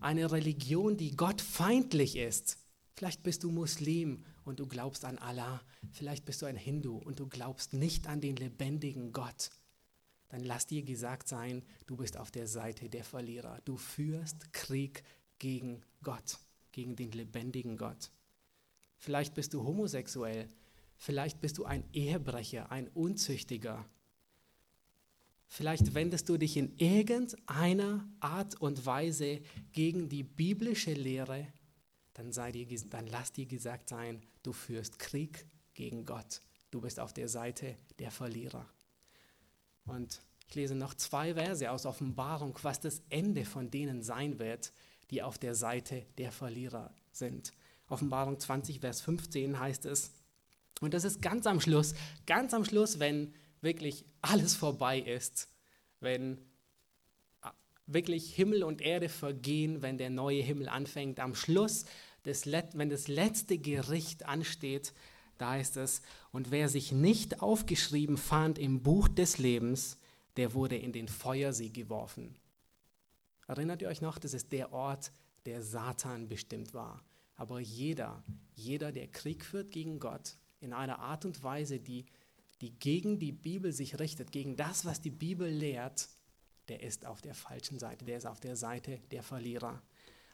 eine 0.00 0.32
Religion, 0.32 0.96
die 0.96 1.14
gottfeindlich 1.14 2.16
ist. 2.16 2.58
Vielleicht 2.94 3.22
bist 3.22 3.44
du 3.44 3.52
Muslim 3.52 4.24
und 4.44 4.58
du 4.58 4.66
glaubst 4.66 5.04
an 5.04 5.18
Allah. 5.18 5.62
Vielleicht 5.92 6.24
bist 6.24 6.42
du 6.42 6.46
ein 6.46 6.56
Hindu 6.56 6.96
und 6.96 7.20
du 7.20 7.28
glaubst 7.28 7.72
nicht 7.72 8.08
an 8.08 8.20
den 8.20 8.34
lebendigen 8.34 9.12
Gott. 9.12 9.50
Dann 10.30 10.42
lass 10.44 10.66
dir 10.66 10.82
gesagt 10.82 11.28
sein, 11.28 11.62
du 11.86 11.96
bist 11.96 12.16
auf 12.16 12.30
der 12.30 12.46
Seite 12.46 12.88
der 12.88 13.04
Verlierer. 13.04 13.60
Du 13.64 13.76
führst 13.76 14.52
Krieg 14.52 15.02
gegen 15.38 15.82
Gott, 16.02 16.38
gegen 16.72 16.96
den 16.96 17.12
lebendigen 17.12 17.76
Gott. 17.76 18.10
Vielleicht 18.96 19.34
bist 19.34 19.54
du 19.54 19.62
homosexuell. 19.62 20.48
Vielleicht 20.96 21.40
bist 21.40 21.58
du 21.58 21.64
ein 21.64 21.84
Ehebrecher, 21.92 22.70
ein 22.70 22.88
Unzüchtiger. 22.88 23.84
Vielleicht 25.46 25.94
wendest 25.94 26.28
du 26.28 26.36
dich 26.36 26.56
in 26.56 26.76
irgendeiner 26.78 28.08
Art 28.20 28.60
und 28.60 28.86
Weise 28.86 29.40
gegen 29.72 30.08
die 30.08 30.22
biblische 30.22 30.92
Lehre 30.92 31.46
dann, 32.20 32.32
sei 32.32 32.52
dir, 32.52 32.66
dann 32.90 33.06
lass 33.06 33.32
dir 33.32 33.46
gesagt 33.46 33.88
sein, 33.88 34.20
du 34.42 34.52
führst 34.52 34.98
Krieg 34.98 35.46
gegen 35.72 36.04
Gott. 36.04 36.42
Du 36.70 36.80
bist 36.80 37.00
auf 37.00 37.14
der 37.14 37.28
Seite 37.28 37.76
der 37.98 38.10
Verlierer. 38.10 38.68
Und 39.90 40.20
ich 40.48 40.54
lese 40.54 40.74
noch 40.74 40.94
zwei 40.94 41.34
Verse 41.34 41.70
aus 41.70 41.84
Offenbarung, 41.84 42.58
was 42.62 42.80
das 42.80 43.02
Ende 43.08 43.44
von 43.44 43.70
denen 43.70 44.02
sein 44.02 44.38
wird, 44.38 44.72
die 45.10 45.22
auf 45.22 45.38
der 45.38 45.54
Seite 45.54 46.06
der 46.18 46.32
Verlierer 46.32 46.94
sind. 47.12 47.52
Offenbarung 47.88 48.38
20, 48.38 48.80
Vers 48.80 49.00
15 49.00 49.58
heißt 49.58 49.86
es, 49.86 50.12
und 50.80 50.94
das 50.94 51.04
ist 51.04 51.20
ganz 51.20 51.46
am 51.46 51.60
Schluss, 51.60 51.94
ganz 52.24 52.54
am 52.54 52.64
Schluss, 52.64 53.00
wenn 53.00 53.34
wirklich 53.60 54.04
alles 54.22 54.54
vorbei 54.54 54.98
ist, 54.98 55.48
wenn 55.98 56.38
wirklich 57.86 58.34
Himmel 58.34 58.62
und 58.62 58.80
Erde 58.80 59.08
vergehen, 59.08 59.82
wenn 59.82 59.98
der 59.98 60.10
neue 60.10 60.40
Himmel 60.40 60.68
anfängt. 60.68 61.20
Am 61.20 61.34
Schluss 61.34 61.84
das, 62.22 62.46
wenn 62.46 62.90
das 62.90 63.08
letzte 63.08 63.58
Gericht 63.58 64.26
ansteht, 64.26 64.92
da 65.40 65.50
heißt 65.50 65.76
es, 65.78 66.02
und 66.32 66.50
wer 66.50 66.68
sich 66.68 66.92
nicht 66.92 67.42
aufgeschrieben 67.42 68.16
fand 68.16 68.58
im 68.58 68.82
Buch 68.82 69.08
des 69.08 69.38
Lebens, 69.38 69.98
der 70.36 70.54
wurde 70.54 70.76
in 70.76 70.92
den 70.92 71.08
Feuersee 71.08 71.70
geworfen. 71.70 72.36
Erinnert 73.46 73.82
ihr 73.82 73.88
euch 73.88 74.00
noch, 74.00 74.18
das 74.18 74.34
ist 74.34 74.52
der 74.52 74.72
Ort, 74.72 75.12
der 75.46 75.62
Satan 75.62 76.28
bestimmt 76.28 76.74
war. 76.74 77.02
Aber 77.36 77.58
jeder, 77.58 78.22
jeder, 78.54 78.92
der 78.92 79.08
Krieg 79.08 79.44
führt 79.44 79.70
gegen 79.70 79.98
Gott, 79.98 80.36
in 80.60 80.72
einer 80.72 80.98
Art 80.98 81.24
und 81.24 81.42
Weise, 81.42 81.80
die, 81.80 82.04
die 82.60 82.70
gegen 82.78 83.18
die 83.18 83.32
Bibel 83.32 83.72
sich 83.72 83.98
richtet, 83.98 84.32
gegen 84.32 84.56
das, 84.56 84.84
was 84.84 85.00
die 85.00 85.10
Bibel 85.10 85.48
lehrt, 85.48 86.08
der 86.68 86.82
ist 86.82 87.06
auf 87.06 87.22
der 87.22 87.34
falschen 87.34 87.78
Seite, 87.78 88.04
der 88.04 88.18
ist 88.18 88.26
auf 88.26 88.40
der 88.40 88.56
Seite 88.56 89.00
der 89.10 89.22
Verlierer. 89.22 89.82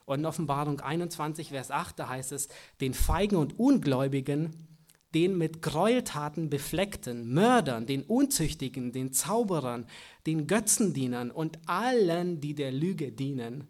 Und 0.05 0.21
in 0.21 0.27
Offenbarung 0.27 0.81
21, 0.81 1.49
Vers 1.49 1.71
8, 1.71 1.99
da 1.99 2.09
heißt 2.09 2.33
es, 2.33 2.49
den 2.81 2.93
Feigen 2.93 3.37
und 3.37 3.59
Ungläubigen, 3.59 4.76
den 5.15 5.39
mit 5.39 5.63
Gräueltaten 5.63 6.51
befleckten, 6.51 7.33
Mördern, 7.33 7.87
den 7.87 8.03
Unzüchtigen, 8.03 8.93
den 8.93 9.13
Zauberern, 9.13 9.87
den 10.27 10.47
Götzendienern 10.47 11.31
und 11.31 11.59
allen, 11.69 12.41
die 12.41 12.55
der 12.55 12.73
Lüge 12.73 13.13
dienen, 13.13 13.69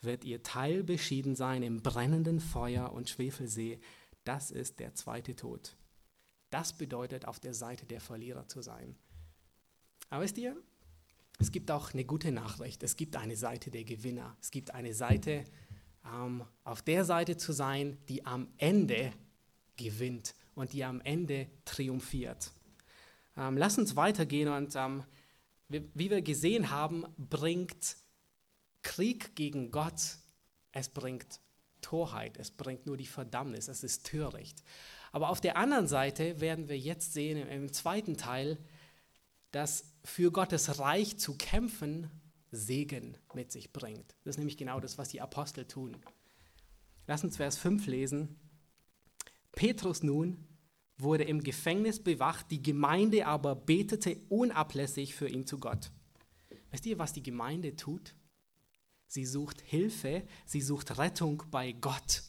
wird 0.00 0.24
ihr 0.24 0.42
Teil 0.42 0.82
beschieden 0.82 1.36
sein 1.36 1.62
im 1.62 1.82
brennenden 1.82 2.40
Feuer 2.40 2.92
und 2.92 3.08
Schwefelsee. 3.08 3.80
Das 4.24 4.50
ist 4.50 4.80
der 4.80 4.94
zweite 4.94 5.36
Tod. 5.36 5.76
Das 6.50 6.76
bedeutet, 6.76 7.26
auf 7.26 7.40
der 7.40 7.54
Seite 7.54 7.86
der 7.86 8.00
Verlierer 8.00 8.46
zu 8.48 8.62
sein. 8.62 8.96
Aber 10.10 10.24
wisst 10.24 10.38
ihr, 10.38 10.56
es 11.38 11.50
gibt 11.50 11.70
auch 11.70 11.92
eine 11.94 12.04
gute 12.04 12.30
Nachricht. 12.30 12.82
Es 12.82 12.96
gibt 12.96 13.16
eine 13.16 13.36
Seite 13.36 13.70
der 13.70 13.84
Gewinner. 13.84 14.36
Es 14.40 14.50
gibt 14.50 14.74
eine 14.74 14.92
Seite, 14.92 15.44
ähm, 16.04 16.44
auf 16.64 16.82
der 16.82 17.04
Seite 17.04 17.36
zu 17.36 17.52
sein, 17.52 17.96
die 18.08 18.26
am 18.26 18.48
Ende 18.58 19.12
gewinnt 19.82 20.34
und 20.54 20.72
die 20.72 20.84
am 20.84 21.00
Ende 21.00 21.48
triumphiert. 21.64 22.52
Ähm, 23.36 23.56
lass 23.56 23.78
uns 23.78 23.96
weitergehen 23.96 24.48
und 24.48 24.74
ähm, 24.76 25.04
wie 25.68 26.10
wir 26.10 26.20
gesehen 26.20 26.70
haben, 26.70 27.06
bringt 27.16 27.96
Krieg 28.82 29.34
gegen 29.34 29.70
Gott, 29.70 30.18
es 30.72 30.88
bringt 30.88 31.40
Torheit, 31.80 32.36
es 32.36 32.50
bringt 32.50 32.86
nur 32.86 32.96
die 32.96 33.06
Verdammnis, 33.06 33.68
es 33.68 33.82
ist 33.82 34.06
töricht. 34.06 34.62
Aber 35.12 35.30
auf 35.30 35.40
der 35.40 35.56
anderen 35.56 35.86
Seite 35.86 36.40
werden 36.40 36.68
wir 36.68 36.78
jetzt 36.78 37.12
sehen 37.12 37.46
im 37.48 37.72
zweiten 37.72 38.16
Teil, 38.16 38.58
dass 39.50 39.84
für 40.04 40.32
Gottes 40.32 40.78
Reich 40.78 41.18
zu 41.18 41.36
kämpfen 41.36 42.10
Segen 42.50 43.16
mit 43.34 43.52
sich 43.52 43.72
bringt. 43.72 44.14
Das 44.24 44.34
ist 44.34 44.38
nämlich 44.38 44.56
genau 44.56 44.80
das, 44.80 44.98
was 44.98 45.08
die 45.08 45.20
Apostel 45.20 45.66
tun. 45.66 45.96
Lass 47.06 47.24
uns 47.24 47.36
Vers 47.36 47.56
5 47.58 47.86
lesen. 47.86 48.38
Petrus 49.52 50.02
nun 50.02 50.48
wurde 50.98 51.24
im 51.24 51.42
Gefängnis 51.42 52.02
bewacht, 52.02 52.50
die 52.50 52.62
Gemeinde 52.62 53.26
aber 53.26 53.54
betete 53.54 54.16
unablässig 54.28 55.14
für 55.14 55.28
ihn 55.28 55.46
zu 55.46 55.58
Gott. 55.58 55.90
Wisst 56.70 56.86
ihr, 56.86 56.98
was 56.98 57.12
die 57.12 57.22
Gemeinde 57.22 57.76
tut? 57.76 58.14
Sie 59.06 59.26
sucht 59.26 59.60
Hilfe, 59.60 60.22
sie 60.46 60.62
sucht 60.62 60.98
Rettung 60.98 61.42
bei 61.50 61.72
Gott. 61.72 62.22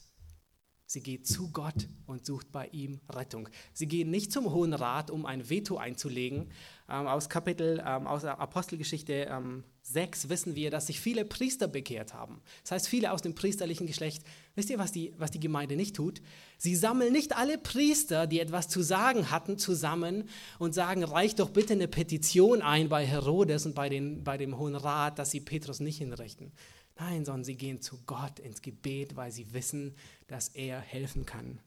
Sie 0.85 1.01
geht 1.01 1.25
zu 1.25 1.49
Gott 1.51 1.87
und 2.05 2.25
sucht 2.25 2.51
bei 2.51 2.67
ihm 2.67 2.99
Rettung. 3.09 3.49
Sie 3.73 3.87
gehen 3.87 4.11
nicht 4.11 4.31
zum 4.31 4.51
Hohen 4.51 4.73
Rat, 4.73 5.09
um 5.09 5.25
ein 5.25 5.49
Veto 5.49 5.77
einzulegen. 5.77 6.51
Ähm, 6.89 7.07
aus 7.07 7.29
Kapitel, 7.29 7.81
ähm, 7.85 8.05
aus 8.05 8.25
Apostelgeschichte 8.25 9.27
ähm, 9.29 9.63
6 9.83 10.29
wissen 10.29 10.55
wir, 10.55 10.71
dass 10.71 10.87
sich 10.87 10.99
viele 10.99 11.25
Priester 11.25 11.67
bekehrt 11.67 12.13
haben. 12.13 12.41
Das 12.61 12.71
heißt, 12.71 12.87
viele 12.87 13.11
aus 13.11 13.21
dem 13.21 13.35
priesterlichen 13.35 13.87
Geschlecht. 13.87 14.23
Wisst 14.55 14.69
ihr, 14.69 14.77
was 14.77 14.91
die, 14.91 15.13
was 15.17 15.31
die 15.31 15.39
Gemeinde 15.39 15.75
nicht 15.75 15.95
tut? 15.95 16.21
Sie 16.57 16.75
sammeln 16.75 17.11
nicht 17.11 17.35
alle 17.35 17.57
Priester, 17.57 18.27
die 18.27 18.39
etwas 18.39 18.67
zu 18.67 18.81
sagen 18.81 19.31
hatten, 19.31 19.57
zusammen 19.57 20.29
und 20.59 20.73
sagen, 20.73 21.03
reicht 21.03 21.39
doch 21.39 21.49
bitte 21.49 21.73
eine 21.73 21.87
Petition 21.87 22.61
ein 22.61 22.89
bei 22.89 23.05
Herodes 23.05 23.65
und 23.65 23.73
bei, 23.73 23.89
den, 23.89 24.23
bei 24.23 24.37
dem 24.37 24.57
Hohen 24.57 24.75
Rat, 24.75 25.17
dass 25.19 25.31
sie 25.31 25.41
Petrus 25.41 25.79
nicht 25.79 25.97
hinrichten. 25.97 26.51
Nein, 26.95 27.25
sondern 27.25 27.43
sie 27.43 27.55
gehen 27.55 27.81
zu 27.81 27.99
Gott 28.05 28.39
ins 28.39 28.61
Gebet, 28.61 29.15
weil 29.15 29.31
sie 29.31 29.51
wissen, 29.53 29.95
dass 30.33 30.47
er 30.47 30.81
helfen 30.81 31.27
kann. 31.27 31.59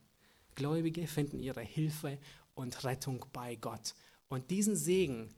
Gläubige 0.57 1.07
finden 1.07 1.39
ihre 1.39 1.62
Hilfe 1.62 2.19
und 2.57 2.83
Rettung 2.83 3.25
bei 3.33 3.55
Gott. 3.55 3.95
Und 4.27 4.51
diesen 4.51 4.75
Segen, 4.75 5.33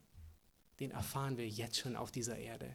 den 0.80 0.92
erfahren 0.92 1.36
wir 1.36 1.46
jetzt 1.46 1.76
schon 1.76 1.94
auf 1.94 2.10
dieser 2.10 2.38
Erde. 2.38 2.74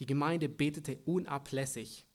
Die 0.00 0.04
Gemeinde 0.04 0.50
betete 0.50 0.98
unablässig. 1.06 2.06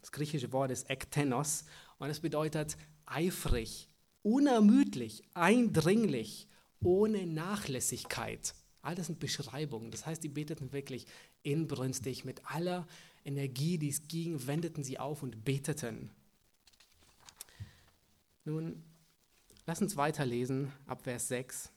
Das 0.00 0.12
griechische 0.12 0.52
Wort 0.52 0.70
ist 0.70 0.88
ektenos 0.88 1.64
und 1.98 2.10
es 2.10 2.20
bedeutet 2.20 2.76
eifrig, 3.04 3.88
unermüdlich, 4.22 5.24
eindringlich, 5.34 6.46
ohne 6.78 7.26
Nachlässigkeit. 7.26 8.54
All 8.80 8.94
das 8.94 9.06
sind 9.06 9.18
Beschreibungen. 9.18 9.90
Das 9.90 10.06
heißt, 10.06 10.22
die 10.22 10.28
beteten 10.28 10.72
wirklich 10.72 11.06
inbrünstig, 11.42 12.24
mit 12.24 12.44
aller 12.44 12.86
Energie, 13.24 13.78
die 13.78 13.88
es 13.88 14.06
ging, 14.08 14.46
wendeten 14.46 14.84
sie 14.84 14.98
auf 14.98 15.22
und 15.22 15.44
beteten. 15.44 16.10
Nun, 18.44 18.82
lass 19.66 19.80
uns 19.80 19.96
weiterlesen 19.96 20.72
ab 20.86 21.02
Vers 21.02 21.28
6. 21.28 21.70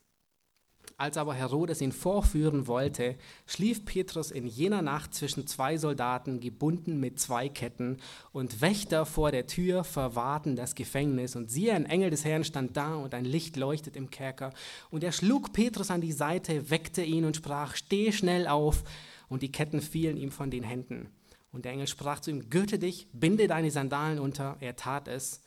Als 0.96 1.16
aber 1.16 1.34
Herodes 1.34 1.80
ihn 1.80 1.92
vorführen 1.92 2.66
wollte, 2.66 3.16
schlief 3.46 3.84
Petrus 3.84 4.30
in 4.30 4.46
jener 4.46 4.82
Nacht 4.82 5.14
zwischen 5.14 5.46
zwei 5.46 5.76
Soldaten, 5.76 6.40
gebunden 6.40 6.98
mit 6.98 7.20
zwei 7.20 7.48
Ketten, 7.48 7.98
und 8.32 8.60
Wächter 8.60 9.06
vor 9.06 9.30
der 9.30 9.46
Tür 9.46 9.84
verwahrten 9.84 10.56
das 10.56 10.74
Gefängnis. 10.74 11.36
Und 11.36 11.50
siehe, 11.50 11.74
ein 11.74 11.86
Engel 11.86 12.10
des 12.10 12.24
Herrn 12.24 12.44
stand 12.44 12.76
da, 12.76 12.96
und 12.96 13.14
ein 13.14 13.24
Licht 13.24 13.56
leuchtet 13.56 13.96
im 13.96 14.10
Kerker. 14.10 14.52
Und 14.90 15.04
er 15.04 15.12
schlug 15.12 15.52
Petrus 15.52 15.90
an 15.90 16.00
die 16.00 16.12
Seite, 16.12 16.70
weckte 16.70 17.02
ihn 17.02 17.24
und 17.24 17.36
sprach, 17.36 17.76
steh 17.76 18.10
schnell 18.10 18.48
auf. 18.48 18.82
Und 19.28 19.42
die 19.42 19.52
Ketten 19.52 19.80
fielen 19.80 20.16
ihm 20.16 20.30
von 20.30 20.50
den 20.50 20.64
Händen. 20.64 21.10
Und 21.58 21.64
der 21.64 21.72
Engel 21.72 21.88
sprach 21.88 22.20
zu 22.20 22.30
ihm, 22.30 22.50
gürte 22.50 22.78
dich, 22.78 23.08
binde 23.12 23.48
deine 23.48 23.72
Sandalen 23.72 24.20
unter. 24.20 24.56
Er 24.60 24.76
tat 24.76 25.08
es. 25.08 25.42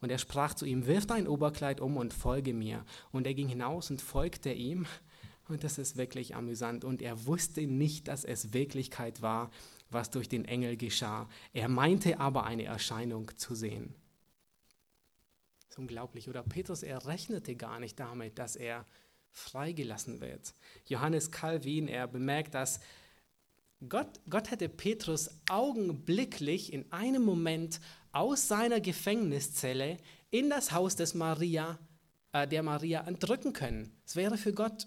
Und 0.00 0.10
er 0.10 0.18
sprach 0.18 0.54
zu 0.54 0.66
ihm, 0.66 0.88
wirf 0.88 1.06
dein 1.06 1.28
Oberkleid 1.28 1.80
um 1.80 1.96
und 1.98 2.12
folge 2.12 2.52
mir. 2.52 2.84
Und 3.12 3.28
er 3.28 3.34
ging 3.34 3.46
hinaus 3.46 3.88
und 3.88 4.02
folgte 4.02 4.52
ihm. 4.52 4.86
Und 5.46 5.62
das 5.62 5.78
ist 5.78 5.96
wirklich 5.96 6.34
amüsant. 6.34 6.84
Und 6.84 7.00
er 7.00 7.26
wusste 7.26 7.64
nicht, 7.64 8.08
dass 8.08 8.24
es 8.24 8.52
Wirklichkeit 8.52 9.22
war, 9.22 9.52
was 9.88 10.10
durch 10.10 10.28
den 10.28 10.44
Engel 10.46 10.76
geschah. 10.76 11.28
Er 11.52 11.68
meinte 11.68 12.18
aber 12.18 12.42
eine 12.44 12.64
Erscheinung 12.64 13.30
zu 13.36 13.54
sehen. 13.54 13.94
Das 15.60 15.76
ist 15.76 15.78
unglaublich, 15.78 16.28
oder? 16.28 16.42
Petrus, 16.42 16.82
er 16.82 17.06
rechnete 17.06 17.54
gar 17.54 17.78
nicht 17.78 18.00
damit, 18.00 18.36
dass 18.40 18.56
er 18.56 18.84
freigelassen 19.30 20.20
wird. 20.20 20.56
Johannes 20.86 21.30
Calvin, 21.30 21.86
er 21.86 22.08
bemerkt, 22.08 22.52
dass 22.54 22.80
Gott, 23.88 24.20
Gott 24.28 24.50
hätte 24.50 24.68
Petrus 24.68 25.30
augenblicklich 25.48 26.72
in 26.72 26.90
einem 26.92 27.24
Moment 27.24 27.80
aus 28.12 28.46
seiner 28.46 28.80
Gefängniszelle 28.80 29.96
in 30.30 30.50
das 30.50 30.72
Haus 30.72 30.96
des 30.96 31.14
Maria, 31.14 31.78
äh, 32.32 32.46
der 32.46 32.62
Maria 32.62 33.06
entrücken 33.06 33.52
können. 33.52 33.92
Es 34.06 34.14
wäre 34.16 34.36
für 34.36 34.52
Gott 34.52 34.86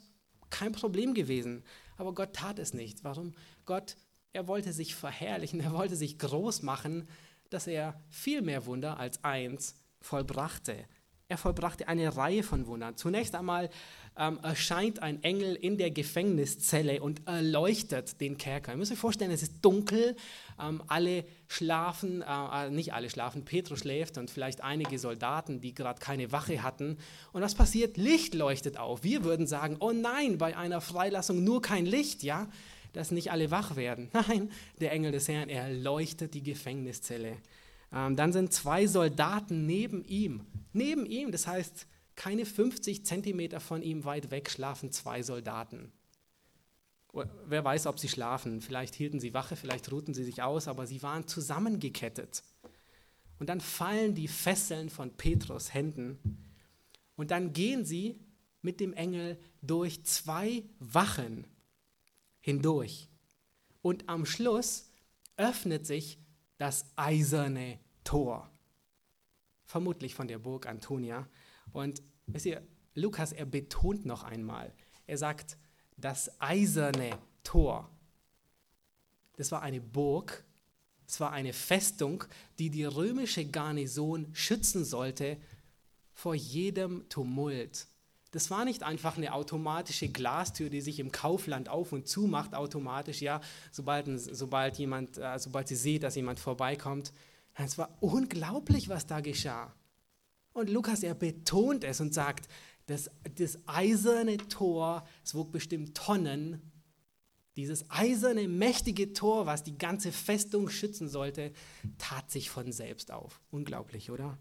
kein 0.49 0.71
Problem 0.71 1.13
gewesen. 1.13 1.63
Aber 1.97 2.13
Gott 2.13 2.33
tat 2.33 2.59
es 2.59 2.73
nicht. 2.73 3.03
Warum? 3.03 3.33
Gott, 3.65 3.97
er 4.33 4.47
wollte 4.47 4.73
sich 4.73 4.95
verherrlichen, 4.95 5.59
er 5.61 5.73
wollte 5.73 5.95
sich 5.95 6.17
groß 6.17 6.61
machen, 6.61 7.07
dass 7.49 7.67
er 7.67 8.01
viel 8.09 8.41
mehr 8.41 8.65
Wunder 8.65 8.99
als 8.99 9.23
eins 9.23 9.75
vollbrachte. 10.01 10.85
Er 11.27 11.39
vollbrachte 11.39 11.87
eine 11.87 12.15
Reihe 12.15 12.43
von 12.43 12.67
Wundern. 12.67 12.97
Zunächst 12.97 13.33
einmal 13.33 13.71
ähm, 14.15 14.39
erscheint 14.43 15.01
ein 15.01 15.23
Engel 15.23 15.55
in 15.55 15.79
der 15.79 15.89
Gefängniszelle 15.89 17.01
und 17.01 17.27
erleuchtet 17.27 18.21
den 18.21 18.37
Kerker. 18.37 18.73
Ihr 18.73 18.77
müsst 18.77 18.91
euch 18.91 18.99
vorstellen, 18.99 19.31
es 19.31 19.41
ist 19.41 19.53
dunkel, 19.63 20.15
ähm, 20.61 20.83
alle 20.85 21.25
schlafen, 21.47 22.21
äh, 22.21 22.67
äh, 22.67 22.69
nicht 22.69 22.93
alle 22.93 23.09
schlafen, 23.09 23.43
Petrus 23.43 23.79
schläft 23.79 24.19
und 24.19 24.29
vielleicht 24.29 24.63
einige 24.63 24.99
Soldaten, 24.99 25.61
die 25.61 25.73
gerade 25.73 25.99
keine 25.99 26.31
Wache 26.31 26.61
hatten. 26.61 26.99
Und 27.33 27.41
was 27.41 27.55
passiert? 27.55 27.97
Licht 27.97 28.35
leuchtet 28.35 28.77
auf. 28.77 29.03
Wir 29.03 29.23
würden 29.23 29.47
sagen, 29.47 29.77
oh 29.79 29.93
nein, 29.93 30.37
bei 30.37 30.55
einer 30.55 30.79
Freilassung 30.79 31.43
nur 31.43 31.63
kein 31.63 31.87
Licht, 31.87 32.21
ja, 32.21 32.47
dass 32.93 33.09
nicht 33.09 33.31
alle 33.31 33.49
wach 33.49 33.75
werden. 33.75 34.09
Nein, 34.13 34.51
der 34.79 34.91
Engel 34.91 35.11
des 35.11 35.27
Herrn, 35.27 35.49
er 35.49 35.73
leuchtet 35.73 36.33
die 36.33 36.43
Gefängniszelle. 36.43 37.37
Ähm, 37.91 38.15
dann 38.15 38.33
sind 38.33 38.53
zwei 38.53 38.87
Soldaten 38.87 39.65
neben 39.65 40.03
ihm. 40.05 40.45
Neben 40.73 41.05
ihm, 41.05 41.31
das 41.31 41.47
heißt, 41.47 41.87
keine 42.15 42.45
50 42.45 43.05
Zentimeter 43.05 43.59
von 43.59 43.81
ihm 43.81 44.05
weit 44.05 44.31
weg 44.31 44.49
schlafen 44.49 44.91
zwei 44.91 45.21
Soldaten. 45.21 45.91
Wer 47.45 47.63
weiß, 47.63 47.87
ob 47.87 47.97
sie 47.97 48.09
schlafen. 48.09 48.61
Vielleicht 48.61 48.95
hielten 48.95 49.21
sie 49.21 49.33
Wache, 49.33 49.55
vielleicht 49.55 49.89
ruhten 49.91 50.13
sie 50.13 50.25
sich 50.25 50.41
aus, 50.41 50.67
aber 50.67 50.85
sie 50.85 51.01
waren 51.01 51.27
zusammengekettet. 51.27 52.43
Und 53.39 53.49
dann 53.49 53.61
fallen 53.61 54.15
die 54.15 54.27
Fesseln 54.27 54.89
von 54.89 55.15
Petrus 55.15 55.73
Händen. 55.73 56.19
Und 57.15 57.31
dann 57.31 57.53
gehen 57.53 57.85
sie 57.85 58.19
mit 58.61 58.79
dem 58.79 58.93
Engel 58.93 59.37
durch 59.61 60.03
zwei 60.05 60.63
Wachen 60.79 61.47
hindurch. 62.41 63.09
Und 63.81 64.09
am 64.09 64.25
Schluss 64.25 64.91
öffnet 65.37 65.85
sich 65.85 66.17
das 66.57 66.85
eiserne 66.95 67.79
Tor. 68.03 68.49
Vermutlich 69.65 70.15
von 70.15 70.27
der 70.27 70.39
Burg 70.39 70.67
Antonia. 70.67 71.27
Und 71.73 72.01
wisst 72.27 72.45
ihr, 72.45 72.65
Lukas, 72.93 73.33
er 73.33 73.45
betont 73.45 74.05
noch 74.05 74.23
einmal, 74.23 74.73
er 75.05 75.17
sagt, 75.17 75.57
das 75.97 76.39
eiserne 76.39 77.17
Tor. 77.43 77.89
Das 79.37 79.51
war 79.51 79.61
eine 79.61 79.81
Burg, 79.81 80.45
es 81.07 81.19
war 81.19 81.31
eine 81.31 81.53
Festung, 81.53 82.23
die 82.57 82.69
die 82.69 82.85
römische 82.85 83.45
Garnison 83.45 84.33
schützen 84.33 84.85
sollte 84.85 85.37
vor 86.13 86.35
jedem 86.35 87.07
Tumult. 87.09 87.87
Das 88.35 88.51
war 88.51 88.65
nicht 88.65 88.83
einfach 88.83 89.15
eine 89.15 89.31
automatische 89.31 90.09
Glastür, 90.09 90.69
die 90.69 90.81
sich 90.81 90.99
im 90.99 91.09
Kaufland 91.09 91.69
auf 91.69 91.93
und 91.93 92.05
zu 92.05 92.27
macht 92.27 92.53
automatisch, 92.53 93.21
ja, 93.21 93.39
sobald, 93.71 94.07
sobald, 94.19 94.77
jemand, 94.77 95.17
äh, 95.17 95.39
sobald 95.39 95.69
sie 95.69 95.77
sieht, 95.77 96.03
dass 96.03 96.15
jemand 96.15 96.41
vorbeikommt. 96.41 97.13
Es 97.53 97.77
war 97.77 97.95
unglaublich, 98.01 98.89
was 98.89 99.07
da 99.07 99.21
geschah. 99.21 99.73
Und 100.51 100.69
Lukas, 100.69 101.01
er 101.01 101.15
betont 101.15 101.85
es 101.85 102.01
und 102.01 102.13
sagt, 102.13 102.49
das, 102.87 103.09
das 103.35 103.57
eiserne 103.67 104.35
Tor, 104.35 105.07
es 105.23 105.33
wog 105.33 105.53
bestimmt 105.53 105.95
Tonnen, 105.95 106.61
dieses 107.55 107.89
eiserne, 107.89 108.49
mächtige 108.49 109.13
Tor, 109.13 109.45
was 109.45 109.63
die 109.63 109.77
ganze 109.77 110.11
Festung 110.11 110.67
schützen 110.67 111.07
sollte, 111.07 111.53
tat 111.97 112.29
sich 112.29 112.49
von 112.49 112.73
selbst 112.73 113.11
auf. 113.11 113.39
Unglaublich, 113.49 114.11
oder? 114.11 114.37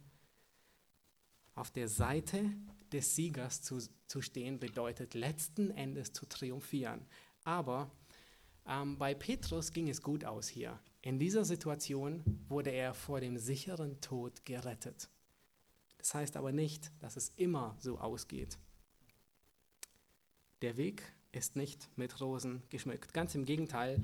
Auf 1.55 1.71
der 1.71 1.87
Seite 1.87 2.51
des 2.95 3.15
Siegers 3.15 3.61
zu, 3.61 3.79
zu 4.07 4.23
stehen 4.23 4.59
bedeutet 4.59 5.15
letzten 5.15 5.71
Endes 5.71 6.13
zu 6.13 6.27
triumphieren. 6.27 7.05
Aber 7.45 7.91
ähm, 8.67 8.97
bei 8.97 9.15
Petrus 9.15 9.73
ging 9.73 9.89
es 9.89 10.01
gut 10.01 10.25
aus 10.25 10.49
hier. 10.49 10.79
In 11.03 11.19
dieser 11.19 11.45
Situation 11.45 12.23
wurde 12.49 12.71
er 12.71 12.95
vor 12.95 13.21
dem 13.21 13.37
sicheren 13.37 14.01
Tod 14.01 14.45
gerettet. 14.47 15.11
Das 15.99 16.15
heißt 16.15 16.37
aber 16.37 16.53
nicht, 16.53 16.93
dass 17.01 17.17
es 17.17 17.31
immer 17.37 17.77
so 17.81 17.99
ausgeht. 17.99 18.59
Der 20.63 20.77
Weg 20.77 21.03
ist 21.33 21.57
nicht 21.57 21.91
mit 21.97 22.21
Rosen 22.21 22.63
geschmückt. 22.71 23.13
Ganz 23.13 23.35
im 23.35 23.45
Gegenteil, 23.45 24.03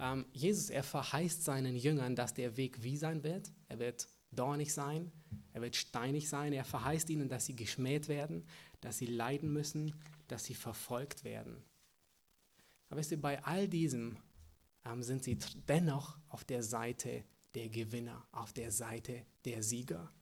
ähm, 0.00 0.26
Jesus, 0.32 0.70
er 0.70 0.84
verheißt 0.84 1.44
seinen 1.44 1.76
Jüngern, 1.76 2.14
dass 2.14 2.34
der 2.34 2.56
Weg 2.56 2.82
wie 2.82 2.96
sein 2.96 3.24
wird. 3.24 3.52
Er 3.68 3.78
wird 3.78 4.08
dornig 4.30 4.72
sein, 4.72 5.10
er 5.58 5.62
wird 5.62 5.76
steinig 5.76 6.28
sein. 6.28 6.52
Er 6.52 6.64
verheißt 6.64 7.10
ihnen, 7.10 7.28
dass 7.28 7.46
sie 7.46 7.56
geschmäht 7.56 8.08
werden, 8.08 8.46
dass 8.80 8.98
sie 8.98 9.06
leiden 9.06 9.52
müssen, 9.52 9.94
dass 10.28 10.44
sie 10.44 10.54
verfolgt 10.54 11.24
werden. 11.24 11.64
Aber 12.88 13.00
wisst 13.00 13.10
ihr, 13.10 13.20
bei 13.20 13.42
all 13.44 13.68
diesem 13.68 14.16
ähm, 14.84 15.02
sind 15.02 15.24
sie 15.24 15.36
dennoch 15.68 16.16
auf 16.28 16.44
der 16.44 16.62
Seite 16.62 17.24
der 17.54 17.68
Gewinner, 17.68 18.26
auf 18.30 18.52
der 18.52 18.70
Seite 18.70 19.26
der 19.44 19.62
Sieger. 19.62 20.12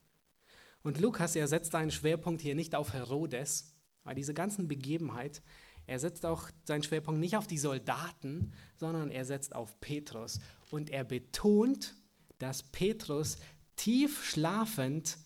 Und 0.83 1.01
Lukas, 1.01 1.37
er 1.37 1.49
setzt 1.49 1.73
seinen 1.73 1.91
Schwerpunkt 1.91 2.41
hier 2.41 2.55
nicht 2.55 2.75
auf 2.75 2.93
Herodes, 2.93 3.75
weil 4.05 4.15
diese 4.15 4.35
ganzen 4.35 4.69
Begebenheit, 4.69 5.43
er 5.87 5.99
setzt 5.99 6.25
auch 6.25 6.49
seinen 6.65 6.83
Schwerpunkt 6.83 7.21
nicht 7.21 7.37
auf 7.37 7.47
die 7.47 7.59
Soldaten, 7.59 8.53
sondern 8.77 9.11
er 9.11 9.25
setzt 9.25 9.55
auf 9.55 9.79
Petrus. 9.81 10.41
Und 10.71 10.91
er 10.91 11.05
betont, 11.05 11.95
dass 12.39 12.63
Petrus 12.63 13.37
tief 13.77 14.25
schlafend 14.25 15.19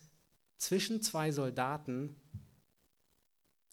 zwischen 0.61 1.01
zwei 1.01 1.31
Soldaten 1.31 2.15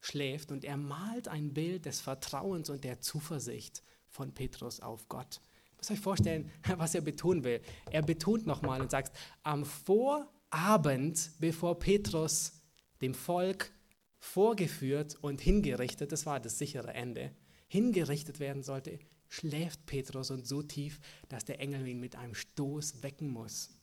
schläft 0.00 0.50
und 0.50 0.64
er 0.64 0.78
malt 0.78 1.28
ein 1.28 1.52
Bild 1.52 1.84
des 1.84 2.00
Vertrauens 2.00 2.70
und 2.70 2.82
der 2.82 3.00
Zuversicht 3.00 3.82
von 4.08 4.32
Petrus 4.32 4.80
auf 4.80 5.06
Gott. 5.08 5.42
Ihr 5.70 5.76
müsst 5.76 5.90
euch 5.90 6.00
vorstellen, 6.00 6.50
was 6.76 6.94
er 6.94 7.02
betonen 7.02 7.44
will. 7.44 7.60
Er 7.90 8.00
betont 8.00 8.46
nochmal 8.46 8.80
und 8.80 8.90
sagt, 8.90 9.16
am 9.42 9.66
Vor 9.66 10.32
Abend, 10.48 11.32
bevor 11.38 11.78
Petrus 11.78 12.62
dem 13.02 13.12
Volk 13.12 13.70
vorgeführt 14.18 15.14
und 15.20 15.42
hingerichtet, 15.42 16.10
das 16.10 16.24
war 16.24 16.40
das 16.40 16.58
sichere 16.58 16.94
Ende, 16.94 17.36
hingerichtet 17.66 18.40
werden 18.40 18.62
sollte, 18.62 18.98
schläft 19.28 19.84
Petrus 19.84 20.30
und 20.30 20.46
so 20.46 20.62
tief, 20.62 21.00
dass 21.28 21.44
der 21.44 21.60
Engel 21.60 21.86
ihn 21.86 22.00
mit 22.00 22.16
einem 22.16 22.34
Stoß 22.34 23.02
wecken 23.02 23.28
muss. 23.28 23.77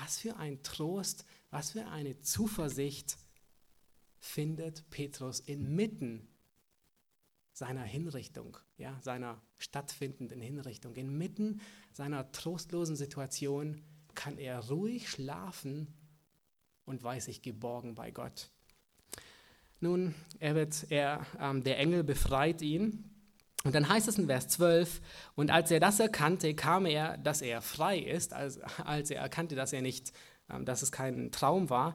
Was 0.00 0.18
für 0.18 0.36
ein 0.36 0.62
Trost, 0.62 1.24
was 1.50 1.72
für 1.72 1.86
eine 1.86 2.20
Zuversicht 2.20 3.18
findet 4.20 4.88
Petrus 4.90 5.40
inmitten 5.40 6.28
seiner 7.52 7.82
Hinrichtung, 7.82 8.56
ja, 8.76 8.96
seiner 9.02 9.42
stattfindenden 9.56 10.40
Hinrichtung. 10.40 10.94
Inmitten 10.94 11.60
seiner 11.92 12.30
trostlosen 12.30 12.94
Situation 12.94 13.82
kann 14.14 14.38
er 14.38 14.60
ruhig 14.68 15.08
schlafen 15.08 15.92
und 16.84 17.02
weiß 17.02 17.24
sich 17.24 17.42
geborgen 17.42 17.96
bei 17.96 18.12
Gott. 18.12 18.50
Nun, 19.80 20.14
er 20.38 20.54
wird, 20.54 20.86
er, 20.90 21.26
ähm, 21.40 21.64
der 21.64 21.78
Engel 21.78 22.04
befreit 22.04 22.62
ihn. 22.62 23.10
Und 23.64 23.74
dann 23.74 23.88
heißt 23.88 24.06
es 24.08 24.18
in 24.18 24.26
Vers 24.26 24.48
12, 24.48 25.00
und 25.34 25.50
als 25.50 25.70
er 25.70 25.80
das 25.80 25.98
erkannte, 25.98 26.54
kam 26.54 26.86
er, 26.86 27.18
dass 27.18 27.42
er 27.42 27.60
frei 27.60 27.98
ist, 27.98 28.32
als, 28.32 28.60
als 28.84 29.10
er 29.10 29.20
erkannte, 29.20 29.56
dass 29.56 29.72
er 29.72 29.82
nicht, 29.82 30.12
ähm, 30.48 30.64
dass 30.64 30.82
es 30.82 30.92
kein 30.92 31.32
Traum 31.32 31.68
war, 31.68 31.94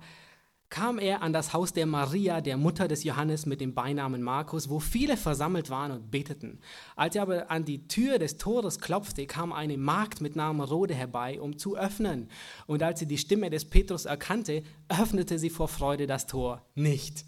kam 0.74 0.98
er 0.98 1.22
an 1.22 1.34
das 1.34 1.54
Haus 1.54 1.72
der 1.72 1.86
Maria, 1.86 2.42
der 2.42 2.58
Mutter 2.58 2.88
des 2.88 3.04
Johannes 3.04 3.46
mit 3.46 3.62
dem 3.62 3.76
Beinamen 3.76 4.24
Markus, 4.24 4.70
wo 4.70 4.80
viele 4.80 5.18
versammelt 5.18 5.70
waren 5.70 5.92
und 5.92 6.10
beteten. 6.10 6.60
Als 6.96 7.16
er 7.16 7.22
aber 7.22 7.52
an 7.52 7.64
die 7.64 7.88
Tür 7.88 8.18
des 8.18 8.38
Tores 8.38 8.80
klopfte, 8.80 9.28
kam 9.28 9.54
eine 9.54 9.78
Magd 9.78 10.20
mit 10.20 10.36
Namen 10.36 10.62
Rode 10.62 10.96
herbei, 10.96 11.40
um 11.40 11.60
zu 11.60 11.78
öffnen. 11.78 12.28
Und 12.66 12.82
als 12.82 13.00
sie 13.00 13.06
die 13.06 13.20
Stimme 13.20 13.52
des 13.52 13.70
Petrus 13.70 14.06
erkannte, 14.06 14.64
öffnete 14.90 15.38
sie 15.38 15.52
vor 15.52 15.68
Freude 15.68 16.08
das 16.08 16.26
Tor 16.26 16.66
nicht. 16.74 17.24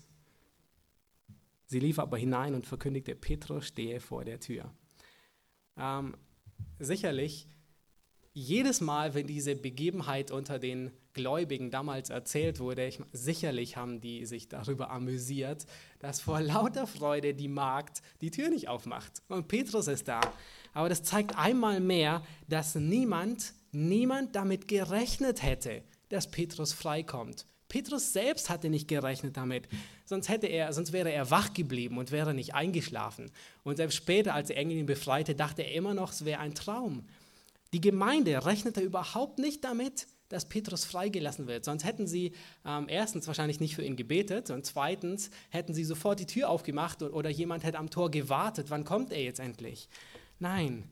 Sie 1.65 1.79
lief 1.79 1.99
aber 1.99 2.17
hinein 2.17 2.53
und 2.53 2.65
verkündigte, 2.65 3.15
Petrus 3.15 3.67
stehe 3.67 3.99
vor 3.99 4.23
der 4.23 4.39
Tür. 4.39 4.71
Ähm, 5.77 6.15
sicherlich, 6.79 7.47
jedes 8.33 8.81
Mal, 8.81 9.13
wenn 9.13 9.27
diese 9.27 9.55
Begebenheit 9.55 10.29
unter 10.29 10.59
den 10.59 10.91
Gläubigen 11.13 11.71
damals 11.71 12.09
erzählt 12.09 12.59
wurde, 12.59 12.85
ich, 12.85 12.99
sicherlich 13.13 13.77
haben 13.77 14.01
die 14.01 14.25
sich 14.25 14.49
darüber 14.49 14.91
amüsiert, 14.91 15.65
dass 15.99 16.19
vor 16.19 16.41
lauter 16.41 16.85
Freude 16.85 17.33
die 17.33 17.47
Magd 17.47 18.01
die 18.21 18.31
Tür 18.31 18.49
nicht 18.49 18.67
aufmacht. 18.67 19.23
Und 19.29 19.47
Petrus 19.47 19.87
ist 19.87 20.09
da. 20.09 20.19
Aber 20.73 20.89
das 20.89 21.03
zeigt 21.03 21.37
einmal 21.37 21.79
mehr, 21.79 22.21
dass 22.49 22.75
niemand, 22.75 23.53
niemand 23.71 24.35
damit 24.35 24.67
gerechnet 24.67 25.41
hätte, 25.41 25.83
dass 26.09 26.29
Petrus 26.29 26.73
freikommt. 26.73 27.47
Petrus 27.67 28.13
selbst 28.13 28.49
hatte 28.49 28.69
nicht 28.69 28.87
gerechnet 28.87 29.37
damit, 29.37 29.67
sonst, 30.05 30.29
hätte 30.29 30.47
er, 30.47 30.71
sonst 30.71 30.93
wäre 30.93 31.11
er 31.11 31.31
wach 31.31 31.53
geblieben 31.53 31.97
und 31.97 32.11
wäre 32.11 32.33
nicht 32.33 32.53
eingeschlafen. 32.53 33.31
Und 33.63 33.77
selbst 33.77 33.95
später, 33.95 34.33
als 34.33 34.47
der 34.47 34.57
Engel 34.57 34.77
ihn 34.77 34.85
befreite, 34.85 35.35
dachte 35.35 35.63
er 35.63 35.73
immer 35.73 35.93
noch, 35.93 36.11
es 36.11 36.25
wäre 36.25 36.39
ein 36.39 36.55
Traum. 36.55 37.05
Die 37.73 37.81
Gemeinde 37.81 38.45
rechnete 38.45 38.81
überhaupt 38.81 39.39
nicht 39.39 39.63
damit, 39.63 40.07
dass 40.29 40.47
Petrus 40.47 40.85
freigelassen 40.85 41.47
wird. 41.47 41.65
Sonst 41.65 41.83
hätten 41.83 42.07
sie 42.07 42.33
ähm, 42.65 42.87
erstens 42.89 43.27
wahrscheinlich 43.27 43.59
nicht 43.59 43.75
für 43.75 43.83
ihn 43.83 43.95
gebetet 43.95 44.49
und 44.49 44.65
zweitens 44.65 45.29
hätten 45.49 45.73
sie 45.73 45.83
sofort 45.83 46.19
die 46.19 46.25
Tür 46.25 46.49
aufgemacht 46.49 47.01
oder 47.03 47.29
jemand 47.29 47.63
hätte 47.63 47.77
am 47.77 47.89
Tor 47.89 48.09
gewartet. 48.09 48.69
Wann 48.69 48.85
kommt 48.85 49.11
er 49.11 49.21
jetzt 49.21 49.39
endlich? 49.39 49.89
Nein, 50.39 50.89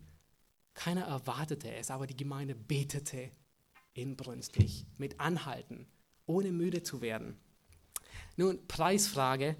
keiner 0.73 1.05
erwartete 1.05 1.73
es, 1.73 1.91
aber 1.91 2.07
die 2.07 2.17
Gemeinde 2.17 2.55
betete 2.55 3.31
inbrünstig, 3.93 4.85
mit 4.97 5.19
Anhalten, 5.19 5.87
ohne 6.25 6.51
müde 6.51 6.83
zu 6.83 7.01
werden. 7.01 7.37
Nun, 8.35 8.67
Preisfrage, 8.67 9.55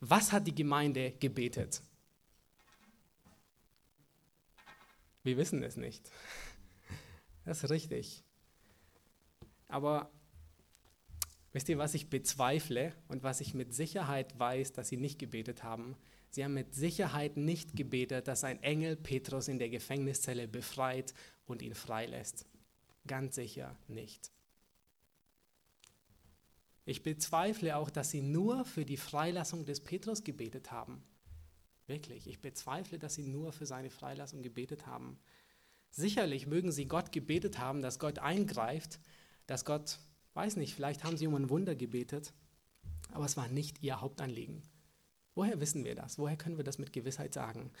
was 0.00 0.32
hat 0.32 0.46
die 0.46 0.54
Gemeinde 0.54 1.12
gebetet? 1.12 1.82
Wir 5.22 5.36
wissen 5.36 5.62
es 5.62 5.76
nicht. 5.76 6.10
Das 7.44 7.62
ist 7.62 7.70
richtig. 7.70 8.22
Aber 9.68 10.10
wisst 11.52 11.68
ihr, 11.68 11.78
was 11.78 11.94
ich 11.94 12.10
bezweifle 12.10 12.92
und 13.08 13.22
was 13.22 13.40
ich 13.40 13.54
mit 13.54 13.74
Sicherheit 13.74 14.38
weiß, 14.38 14.72
dass 14.72 14.88
sie 14.88 14.96
nicht 14.96 15.18
gebetet 15.18 15.64
haben? 15.64 15.96
Sie 16.30 16.44
haben 16.44 16.54
mit 16.54 16.74
Sicherheit 16.74 17.36
nicht 17.36 17.74
gebetet, 17.74 18.28
dass 18.28 18.44
ein 18.44 18.62
Engel 18.62 18.96
Petrus 18.96 19.48
in 19.48 19.58
der 19.58 19.68
Gefängniszelle 19.68 20.46
befreit 20.46 21.14
und 21.46 21.62
ihn 21.62 21.74
freilässt. 21.74 22.46
Ganz 23.06 23.36
sicher 23.36 23.76
nicht. 23.88 24.30
Ich 26.86 27.02
bezweifle 27.02 27.76
auch, 27.76 27.90
dass 27.90 28.10
sie 28.10 28.22
nur 28.22 28.64
für 28.64 28.84
die 28.84 28.96
Freilassung 28.96 29.66
des 29.66 29.80
Petrus 29.80 30.22
gebetet 30.22 30.70
haben. 30.70 31.02
Wirklich, 31.88 32.28
ich 32.28 32.40
bezweifle, 32.40 32.98
dass 32.98 33.16
sie 33.16 33.26
nur 33.26 33.52
für 33.52 33.66
seine 33.66 33.90
Freilassung 33.90 34.42
gebetet 34.42 34.86
haben. 34.86 35.18
Sicherlich 35.90 36.46
mögen 36.46 36.70
sie 36.70 36.86
Gott 36.86 37.10
gebetet 37.10 37.58
haben, 37.58 37.82
dass 37.82 37.98
Gott 37.98 38.20
eingreift, 38.20 39.00
dass 39.46 39.64
Gott, 39.64 39.98
weiß 40.34 40.56
nicht, 40.56 40.74
vielleicht 40.74 41.02
haben 41.02 41.16
sie 41.16 41.26
um 41.26 41.34
ein 41.34 41.50
Wunder 41.50 41.74
gebetet, 41.74 42.32
aber 43.12 43.24
es 43.24 43.36
war 43.36 43.48
nicht 43.48 43.82
ihr 43.82 44.00
Hauptanliegen. 44.00 44.62
Woher 45.34 45.60
wissen 45.60 45.84
wir 45.84 45.96
das? 45.96 46.18
Woher 46.18 46.36
können 46.36 46.56
wir 46.56 46.64
das 46.64 46.78
mit 46.78 46.92
Gewissheit 46.92 47.34
sagen? 47.34 47.72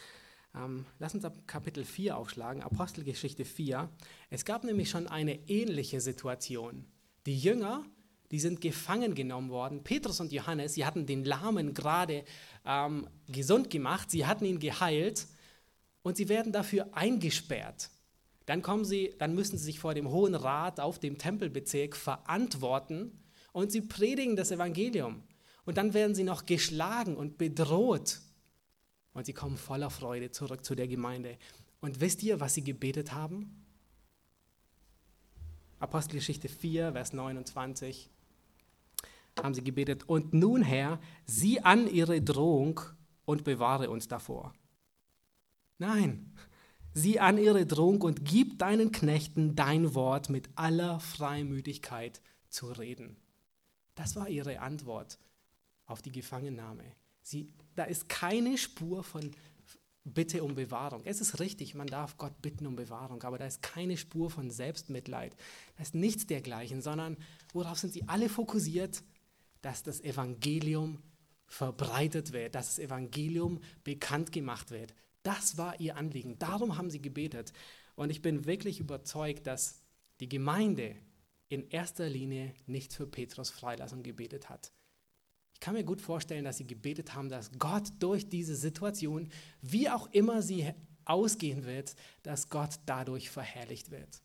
Ähm, 0.54 0.84
lass 0.98 1.14
uns 1.14 1.24
ab 1.24 1.46
Kapitel 1.46 1.84
4 1.84 2.16
aufschlagen, 2.16 2.62
Apostelgeschichte 2.62 3.44
4. 3.44 3.88
Es 4.30 4.44
gab 4.44 4.64
nämlich 4.64 4.90
schon 4.90 5.06
eine 5.06 5.48
ähnliche 5.48 6.00
Situation. 6.00 6.86
Die 7.26 7.38
Jünger, 7.38 7.84
die 8.30 8.40
sind 8.40 8.60
gefangen 8.60 9.14
genommen 9.14 9.50
worden. 9.50 9.82
Petrus 9.84 10.20
und 10.20 10.32
Johannes, 10.32 10.74
sie 10.74 10.84
hatten 10.84 11.06
den 11.06 11.24
Lahmen 11.24 11.74
gerade 11.74 12.24
ähm, 12.64 13.08
gesund 13.28 13.70
gemacht, 13.70 14.10
sie 14.10 14.26
hatten 14.26 14.44
ihn 14.44 14.58
geheilt 14.58 15.26
und 16.02 16.16
sie 16.16 16.28
werden 16.28 16.52
dafür 16.52 16.88
eingesperrt. 16.92 17.90
Dann, 18.46 18.62
kommen 18.62 18.84
sie, 18.84 19.14
dann 19.18 19.34
müssen 19.34 19.58
sie 19.58 19.64
sich 19.64 19.80
vor 19.80 19.94
dem 19.94 20.08
Hohen 20.10 20.34
Rat 20.34 20.78
auf 20.80 20.98
dem 20.98 21.18
Tempelbezirk 21.18 21.96
verantworten 21.96 23.12
und 23.52 23.72
sie 23.72 23.80
predigen 23.80 24.36
das 24.36 24.50
Evangelium. 24.50 25.22
Und 25.64 25.78
dann 25.78 25.94
werden 25.94 26.14
sie 26.14 26.22
noch 26.22 26.46
geschlagen 26.46 27.16
und 27.16 27.38
bedroht. 27.38 28.20
Und 29.14 29.26
sie 29.26 29.32
kommen 29.32 29.56
voller 29.56 29.90
Freude 29.90 30.30
zurück 30.30 30.64
zu 30.64 30.76
der 30.76 30.86
Gemeinde. 30.86 31.38
Und 31.80 32.00
wisst 32.00 32.22
ihr, 32.22 32.38
was 32.38 32.54
sie 32.54 32.62
gebetet 32.62 33.12
haben? 33.12 33.66
Apostelgeschichte 35.80 36.48
4, 36.48 36.92
Vers 36.92 37.12
29 37.12 38.10
haben 39.42 39.54
sie 39.54 39.64
gebetet. 39.64 40.08
Und 40.08 40.34
nun, 40.34 40.62
Herr, 40.62 41.00
sieh 41.24 41.60
an 41.60 41.88
ihre 41.88 42.22
Drohung 42.22 42.80
und 43.24 43.44
bewahre 43.44 43.90
uns 43.90 44.08
davor. 44.08 44.54
Nein, 45.78 46.32
sieh 46.94 47.20
an 47.20 47.38
ihre 47.38 47.66
Drohung 47.66 48.00
und 48.02 48.24
gib 48.24 48.58
deinen 48.58 48.92
Knechten 48.92 49.54
dein 49.54 49.94
Wort 49.94 50.30
mit 50.30 50.48
aller 50.54 51.00
Freimütigkeit 51.00 52.22
zu 52.48 52.66
reden. 52.66 53.16
Das 53.94 54.16
war 54.16 54.28
ihre 54.28 54.60
Antwort 54.60 55.18
auf 55.86 56.02
die 56.02 56.12
Gefangennahme. 56.12 56.84
Sie, 57.22 57.52
da 57.74 57.84
ist 57.84 58.08
keine 58.08 58.56
Spur 58.56 59.02
von 59.02 59.32
Bitte 60.04 60.44
um 60.44 60.54
Bewahrung. 60.54 61.02
Es 61.04 61.20
ist 61.20 61.40
richtig, 61.40 61.74
man 61.74 61.88
darf 61.88 62.16
Gott 62.16 62.40
bitten 62.40 62.64
um 62.66 62.76
Bewahrung, 62.76 63.24
aber 63.24 63.38
da 63.38 63.46
ist 63.46 63.60
keine 63.60 63.96
Spur 63.96 64.30
von 64.30 64.52
Selbstmitleid. 64.52 65.36
Da 65.76 65.82
ist 65.82 65.96
nichts 65.96 66.28
dergleichen, 66.28 66.80
sondern 66.80 67.16
worauf 67.52 67.80
sind 67.80 67.92
sie 67.92 68.06
alle 68.06 68.28
fokussiert? 68.28 69.02
Dass 69.66 69.82
das 69.82 70.00
Evangelium 70.00 71.02
verbreitet 71.48 72.32
wird, 72.32 72.54
dass 72.54 72.66
das 72.66 72.78
Evangelium 72.78 73.58
bekannt 73.82 74.30
gemacht 74.30 74.70
wird, 74.70 74.94
das 75.24 75.58
war 75.58 75.80
ihr 75.80 75.96
Anliegen. 75.96 76.38
Darum 76.38 76.78
haben 76.78 76.88
sie 76.88 77.02
gebetet. 77.02 77.52
Und 77.96 78.10
ich 78.10 78.22
bin 78.22 78.46
wirklich 78.46 78.78
überzeugt, 78.78 79.48
dass 79.48 79.82
die 80.20 80.28
Gemeinde 80.28 80.94
in 81.48 81.68
erster 81.68 82.08
Linie 82.08 82.54
nicht 82.66 82.92
für 82.92 83.08
Petrus 83.08 83.50
Freilassung 83.50 84.04
gebetet 84.04 84.48
hat. 84.48 84.70
Ich 85.54 85.58
kann 85.58 85.74
mir 85.74 85.82
gut 85.82 86.00
vorstellen, 86.00 86.44
dass 86.44 86.58
sie 86.58 86.66
gebetet 86.68 87.16
haben, 87.16 87.28
dass 87.28 87.50
Gott 87.58 87.88
durch 87.98 88.28
diese 88.28 88.54
Situation, 88.54 89.28
wie 89.62 89.90
auch 89.90 90.08
immer 90.12 90.42
sie 90.42 90.72
ausgehen 91.06 91.64
wird, 91.64 91.96
dass 92.22 92.50
Gott 92.50 92.78
dadurch 92.86 93.30
verherrlicht 93.30 93.90
wird. 93.90 94.22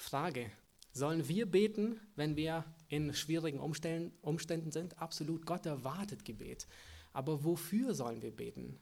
Frage, 0.00 0.50
sollen 0.92 1.28
wir 1.28 1.46
beten, 1.46 2.00
wenn 2.16 2.36
wir 2.36 2.64
in 2.88 3.14
schwierigen 3.14 3.60
Umständen 3.60 4.72
sind? 4.72 4.98
Absolut, 4.98 5.46
Gott 5.46 5.66
erwartet 5.66 6.24
Gebet. 6.24 6.66
Aber 7.12 7.44
wofür 7.44 7.94
sollen 7.94 8.22
wir 8.22 8.34
beten? 8.34 8.78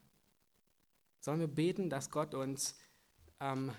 Sollen 1.21 1.41
wir 1.41 1.49
beten, 1.49 1.91
dass 1.91 2.11
Gott 2.11 2.35
uns 2.35 2.77
ähm, 3.41 3.73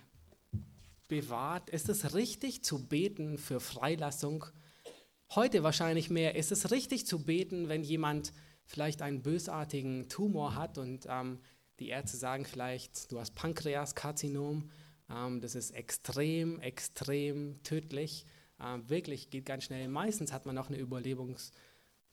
bewahrt? 1.07 1.69
Ist 1.69 1.89
es 1.89 2.13
richtig 2.13 2.63
zu 2.63 2.88
beten 2.88 3.38
für 3.38 3.59
Freilassung? 3.59 4.45
Heute 5.34 5.63
wahrscheinlich 5.63 6.09
mehr. 6.09 6.36
Ist 6.36 6.51
es 6.51 6.71
richtig 6.71 7.05
zu 7.05 7.23
beten, 7.23 7.69
wenn 7.69 7.84
jemand 7.84 8.34
vielleicht 8.65 9.01
einen 9.01 9.21
bösartigen 9.21 10.09
Tumor 10.09 10.55
hat 10.55 10.78
und 10.78 11.05
ähm, 11.09 11.39
die 11.80 11.89
Ärzte 11.89 12.17
sagen 12.17 12.45
vielleicht, 12.45 13.11
du 13.11 13.19
hast 13.19 13.36
Pankreaskarzinom, 13.36 14.71
das 15.08 15.55
ist 15.55 15.72
extrem, 15.72 16.60
extrem 16.60 17.62
tödlich, 17.64 18.26
ähm, 18.60 18.89
wirklich 18.89 19.30
geht 19.30 19.45
ganz 19.45 19.66
schnell. 19.66 19.88
Meistens 19.88 20.32
hat 20.32 20.45
man 20.45 20.55
noch 20.55 20.70
eine 20.70 20.78
Überlebungs- 20.78 21.51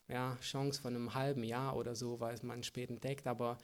ja, 0.09 0.37
von 0.43 0.95
einem 0.95 1.15
halben 1.15 1.45
Jahr 1.45 1.77
oder 1.77 1.95
so, 1.95 2.21
weil 2.21 2.39
man 2.43 2.63
spät 2.63 2.91
entdeckt. 2.91 3.27
Aber 3.27 3.59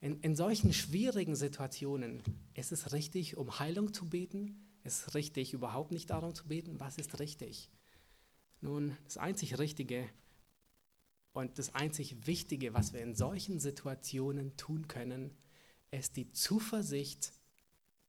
in, 0.00 0.20
in 0.20 0.34
solchen 0.34 0.72
schwierigen 0.72 1.36
Situationen 1.36 2.22
ist 2.54 2.72
es 2.72 2.92
richtig, 2.92 3.36
um 3.36 3.58
Heilung 3.58 3.92
zu 3.94 4.08
beten? 4.08 4.60
Ist 4.82 5.08
es 5.08 5.14
richtig, 5.14 5.52
überhaupt 5.52 5.92
nicht 5.92 6.10
darum 6.10 6.34
zu 6.34 6.46
beten? 6.46 6.80
Was 6.80 6.98
ist 6.98 7.18
richtig? 7.20 7.70
Nun, 8.60 8.96
das 9.04 9.16
einzig 9.16 9.58
Richtige 9.58 10.08
und 11.32 11.58
das 11.58 11.74
einzig 11.74 12.26
Wichtige, 12.26 12.74
was 12.74 12.92
wir 12.92 13.00
in 13.00 13.14
solchen 13.14 13.60
Situationen 13.60 14.56
tun 14.56 14.88
können, 14.88 15.36
ist 15.90 16.16
die 16.16 16.32
Zuversicht 16.32 17.32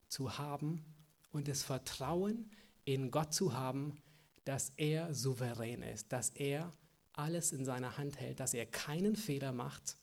zu 0.08 0.38
haben 0.38 0.84
und 1.32 1.48
das 1.48 1.64
Vertrauen 1.64 2.50
in 2.86 3.12
Gott 3.12 3.34
zu 3.34 3.54
haben, 3.54 4.02
dass 4.44 4.72
er 4.78 5.14
souverän 5.14 5.82
ist, 5.82 6.12
dass 6.12 6.30
er 6.30 6.72
alles 7.14 7.52
in 7.52 7.66
seiner 7.66 7.98
Hand 7.98 8.20
hält, 8.20 8.40
dass 8.40 8.54
er 8.54 8.66
keinen 8.66 9.16
Fehler 9.16 9.52
macht. 9.52 9.98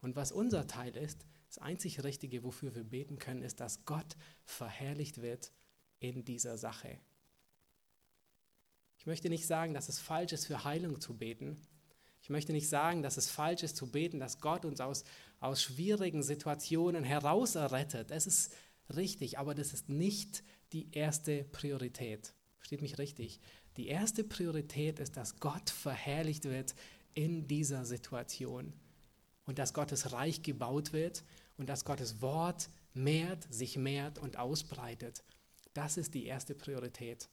Und 0.00 0.16
was 0.16 0.32
unser 0.32 0.66
Teil 0.66 0.96
ist, 0.96 1.24
das 1.48 1.58
einzig 1.58 2.04
Richtige, 2.04 2.44
wofür 2.44 2.74
wir 2.74 2.84
beten 2.84 3.18
können, 3.18 3.42
ist, 3.42 3.60
dass 3.60 3.84
Gott 3.84 4.16
verherrlicht 4.44 5.22
wird 5.22 5.52
in 5.98 6.24
dieser 6.24 6.58
Sache. 6.58 7.00
Ich 8.98 9.06
möchte 9.06 9.30
nicht 9.30 9.46
sagen, 9.46 9.74
dass 9.74 9.88
es 9.88 9.98
falsch 9.98 10.32
ist, 10.32 10.46
für 10.46 10.64
Heilung 10.64 11.00
zu 11.00 11.16
beten. 11.16 11.62
Ich 12.20 12.30
möchte 12.30 12.52
nicht 12.52 12.68
sagen, 12.68 13.02
dass 13.02 13.16
es 13.16 13.30
falsch 13.30 13.62
ist 13.62 13.76
zu 13.76 13.90
beten, 13.90 14.18
dass 14.18 14.40
Gott 14.40 14.64
uns 14.64 14.80
aus, 14.80 15.04
aus 15.40 15.62
schwierigen 15.62 16.22
Situationen 16.22 17.04
heraus 17.04 17.54
errettet. 17.54 18.10
Es 18.10 18.26
ist 18.26 18.52
richtig, 18.94 19.38
aber 19.38 19.54
das 19.54 19.72
ist 19.72 19.88
nicht 19.88 20.42
die 20.72 20.88
erste 20.92 21.44
Priorität. 21.44 22.34
Versteht 22.56 22.82
mich 22.82 22.98
richtig? 22.98 23.40
Die 23.76 23.88
erste 23.88 24.24
Priorität 24.24 24.98
ist, 24.98 25.16
dass 25.16 25.40
Gott 25.40 25.70
verherrlicht 25.70 26.44
wird 26.44 26.74
in 27.14 27.46
dieser 27.46 27.84
Situation 27.84 28.72
und 29.46 29.58
dass 29.58 29.72
Gottes 29.72 30.12
Reich 30.12 30.42
gebaut 30.42 30.92
wird 30.92 31.24
und 31.56 31.68
dass 31.68 31.84
Gottes 31.84 32.20
Wort 32.20 32.68
mehrt, 32.94 33.46
sich 33.52 33.76
mehrt 33.76 34.18
und 34.18 34.36
ausbreitet. 34.36 35.22
Das 35.74 35.96
ist 35.96 36.14
die 36.14 36.26
erste 36.26 36.54
Priorität. 36.54 37.28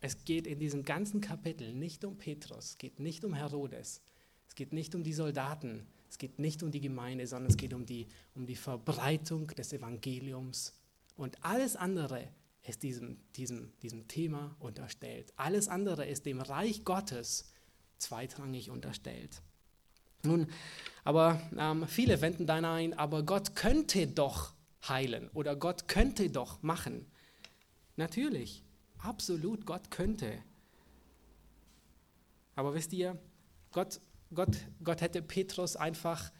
Es 0.00 0.24
geht 0.24 0.46
in 0.46 0.58
diesem 0.58 0.84
ganzen 0.84 1.20
Kapitel 1.20 1.72
nicht 1.72 2.04
um 2.04 2.16
Petrus, 2.16 2.70
es 2.70 2.78
geht 2.78 3.00
nicht 3.00 3.24
um 3.24 3.34
Herodes, 3.34 4.02
es 4.46 4.54
geht 4.54 4.72
nicht 4.72 4.94
um 4.94 5.02
die 5.02 5.14
Soldaten, 5.14 5.86
es 6.08 6.18
geht 6.18 6.38
nicht 6.38 6.62
um 6.62 6.70
die 6.70 6.80
Gemeinde, 6.80 7.26
sondern 7.26 7.50
es 7.50 7.56
geht 7.56 7.74
um 7.74 7.86
die, 7.86 8.06
um 8.34 8.46
die 8.46 8.56
Verbreitung 8.56 9.48
des 9.48 9.72
Evangeliums. 9.72 10.72
Und 11.16 11.42
alles 11.44 11.76
andere 11.76 12.28
ist 12.62 12.82
diesem, 12.82 13.18
diesem, 13.36 13.72
diesem 13.80 14.08
Thema 14.08 14.56
unterstellt. 14.58 15.32
Alles 15.36 15.68
andere 15.68 16.06
ist 16.06 16.26
dem 16.26 16.40
Reich 16.40 16.84
Gottes 16.84 17.52
zweitrangig 17.98 18.70
unterstellt. 18.70 19.42
Nun, 20.22 20.48
aber 21.04 21.40
ähm, 21.56 21.86
viele 21.86 22.20
wenden 22.20 22.46
dann 22.46 22.64
ein, 22.64 22.94
aber 22.94 23.22
Gott 23.22 23.54
könnte 23.54 24.06
doch 24.06 24.54
heilen 24.88 25.28
oder 25.30 25.56
Gott 25.56 25.88
könnte 25.88 26.30
doch 26.30 26.62
machen. 26.62 27.06
Natürlich, 27.96 28.64
absolut, 28.98 29.64
Gott 29.64 29.90
könnte. 29.90 30.42
Aber 32.56 32.74
wisst 32.74 32.92
ihr, 32.92 33.18
Gott, 33.72 34.00
Gott, 34.34 34.56
Gott 34.82 35.00
hätte 35.00 35.22
Petrus 35.22 35.76
einfach 35.76 36.32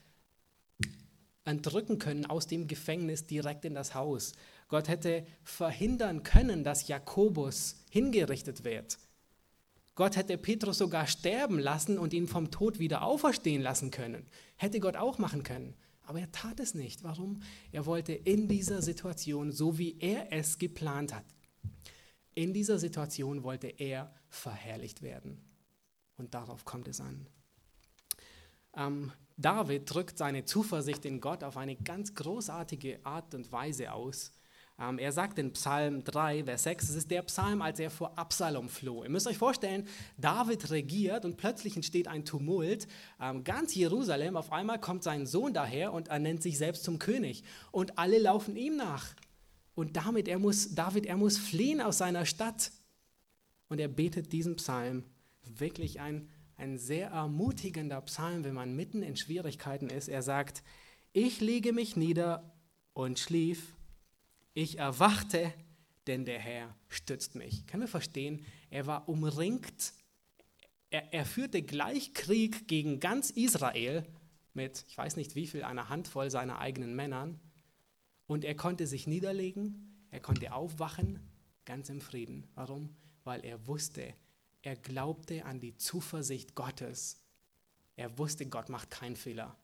entrücken 1.44 1.98
können 1.98 2.26
aus 2.26 2.46
dem 2.46 2.66
Gefängnis 2.66 3.24
direkt 3.24 3.64
in 3.64 3.74
das 3.74 3.94
Haus. 3.94 4.32
Gott 4.68 4.88
hätte 4.88 5.24
verhindern 5.44 6.24
können, 6.24 6.64
dass 6.64 6.88
Jakobus 6.88 7.76
hingerichtet 7.90 8.64
wird. 8.64 8.98
Gott 9.94 10.16
hätte 10.16 10.36
Petrus 10.36 10.78
sogar 10.78 11.06
sterben 11.06 11.58
lassen 11.58 11.98
und 11.98 12.12
ihn 12.12 12.28
vom 12.28 12.50
Tod 12.50 12.78
wieder 12.78 13.02
auferstehen 13.02 13.62
lassen 13.62 13.90
können. 13.90 14.26
Hätte 14.56 14.80
Gott 14.80 14.96
auch 14.96 15.18
machen 15.18 15.42
können. 15.42 15.74
Aber 16.02 16.20
er 16.20 16.30
tat 16.32 16.60
es 16.60 16.74
nicht. 16.74 17.02
Warum? 17.02 17.40
Er 17.72 17.86
wollte 17.86 18.12
in 18.12 18.46
dieser 18.46 18.82
Situation, 18.82 19.52
so 19.52 19.78
wie 19.78 19.96
er 19.98 20.32
es 20.32 20.58
geplant 20.58 21.14
hat, 21.14 21.24
in 22.34 22.52
dieser 22.52 22.78
Situation 22.78 23.42
wollte 23.42 23.68
er 23.68 24.14
verherrlicht 24.28 25.00
werden. 25.00 25.40
Und 26.18 26.34
darauf 26.34 26.64
kommt 26.64 26.88
es 26.88 27.00
an. 27.00 27.26
Ähm, 28.76 29.12
David 29.36 29.92
drückt 29.92 30.18
seine 30.18 30.44
Zuversicht 30.44 31.04
in 31.04 31.20
Gott 31.20 31.44
auf 31.44 31.56
eine 31.56 31.76
ganz 31.76 32.14
großartige 32.14 33.00
Art 33.04 33.34
und 33.34 33.50
Weise 33.52 33.92
aus. 33.92 34.32
Ähm, 34.78 34.98
er 34.98 35.12
sagt 35.12 35.38
in 35.38 35.52
Psalm 35.52 36.04
3, 36.04 36.44
Vers 36.44 36.64
6, 36.64 36.90
es 36.90 36.96
ist 36.96 37.10
der 37.10 37.22
Psalm, 37.22 37.62
als 37.62 37.80
er 37.80 37.90
vor 37.90 38.18
Absalom 38.18 38.68
floh. 38.68 39.04
Ihr 39.04 39.10
müsst 39.10 39.26
euch 39.26 39.38
vorstellen, 39.38 39.86
David 40.18 40.70
regiert 40.70 41.24
und 41.24 41.38
plötzlich 41.38 41.76
entsteht 41.76 42.08
ein 42.08 42.24
Tumult. 42.24 42.86
Ähm, 43.20 43.42
ganz 43.42 43.74
Jerusalem, 43.74 44.36
auf 44.36 44.52
einmal 44.52 44.78
kommt 44.78 45.02
sein 45.02 45.26
Sohn 45.26 45.54
daher 45.54 45.92
und 45.92 46.08
er 46.08 46.18
nennt 46.18 46.42
sich 46.42 46.58
selbst 46.58 46.84
zum 46.84 46.98
König. 46.98 47.42
Und 47.72 47.98
alle 47.98 48.18
laufen 48.18 48.56
ihm 48.56 48.76
nach. 48.76 49.14
Und 49.74 49.96
damit, 49.96 50.28
er 50.28 50.38
muss, 50.38 50.74
David, 50.74 51.06
er 51.06 51.16
muss 51.16 51.38
fliehen 51.38 51.80
aus 51.80 51.98
seiner 51.98 52.26
Stadt. 52.26 52.70
Und 53.68 53.80
er 53.80 53.88
betet 53.88 54.32
diesen 54.32 54.56
Psalm. 54.56 55.04
Wirklich 55.42 56.00
ein, 56.00 56.28
ein 56.56 56.78
sehr 56.78 57.08
ermutigender 57.08 58.00
Psalm, 58.02 58.44
wenn 58.44 58.54
man 58.54 58.74
mitten 58.74 59.02
in 59.02 59.16
Schwierigkeiten 59.16 59.90
ist. 59.90 60.08
Er 60.08 60.22
sagt, 60.22 60.62
ich 61.12 61.40
lege 61.40 61.72
mich 61.72 61.96
nieder 61.96 62.54
und 62.94 63.18
schlief 63.18 63.76
ich 64.56 64.78
erwachte, 64.78 65.52
denn 66.06 66.24
der 66.24 66.38
Herr 66.38 66.74
stützt 66.88 67.34
mich. 67.34 67.66
Können 67.66 67.82
wir 67.82 67.88
verstehen? 67.88 68.42
Er 68.70 68.86
war 68.86 69.06
umringt. 69.06 69.92
Er, 70.88 71.12
er 71.12 71.26
führte 71.26 71.62
gleich 71.62 72.14
Krieg 72.14 72.66
gegen 72.66 72.98
ganz 72.98 73.28
Israel 73.28 74.06
mit, 74.54 74.86
ich 74.88 74.96
weiß 74.96 75.16
nicht 75.16 75.34
wie 75.34 75.46
viel, 75.46 75.62
einer 75.62 75.90
Handvoll 75.90 76.30
seiner 76.30 76.58
eigenen 76.58 76.96
Männern. 76.96 77.38
Und 78.26 78.46
er 78.46 78.54
konnte 78.54 78.86
sich 78.86 79.06
niederlegen, 79.06 80.06
er 80.10 80.20
konnte 80.20 80.54
aufwachen, 80.54 81.20
ganz 81.66 81.90
im 81.90 82.00
Frieden. 82.00 82.48
Warum? 82.54 82.96
Weil 83.24 83.44
er 83.44 83.66
wusste, 83.66 84.14
er 84.66 84.74
glaubte 84.74 85.44
an 85.44 85.60
die 85.60 85.76
Zuversicht 85.76 86.56
Gottes. 86.56 87.22
Er 87.94 88.18
wusste, 88.18 88.46
Gott 88.46 88.68
macht 88.68 88.90
keinen 88.90 89.14
Fehler. 89.14 89.56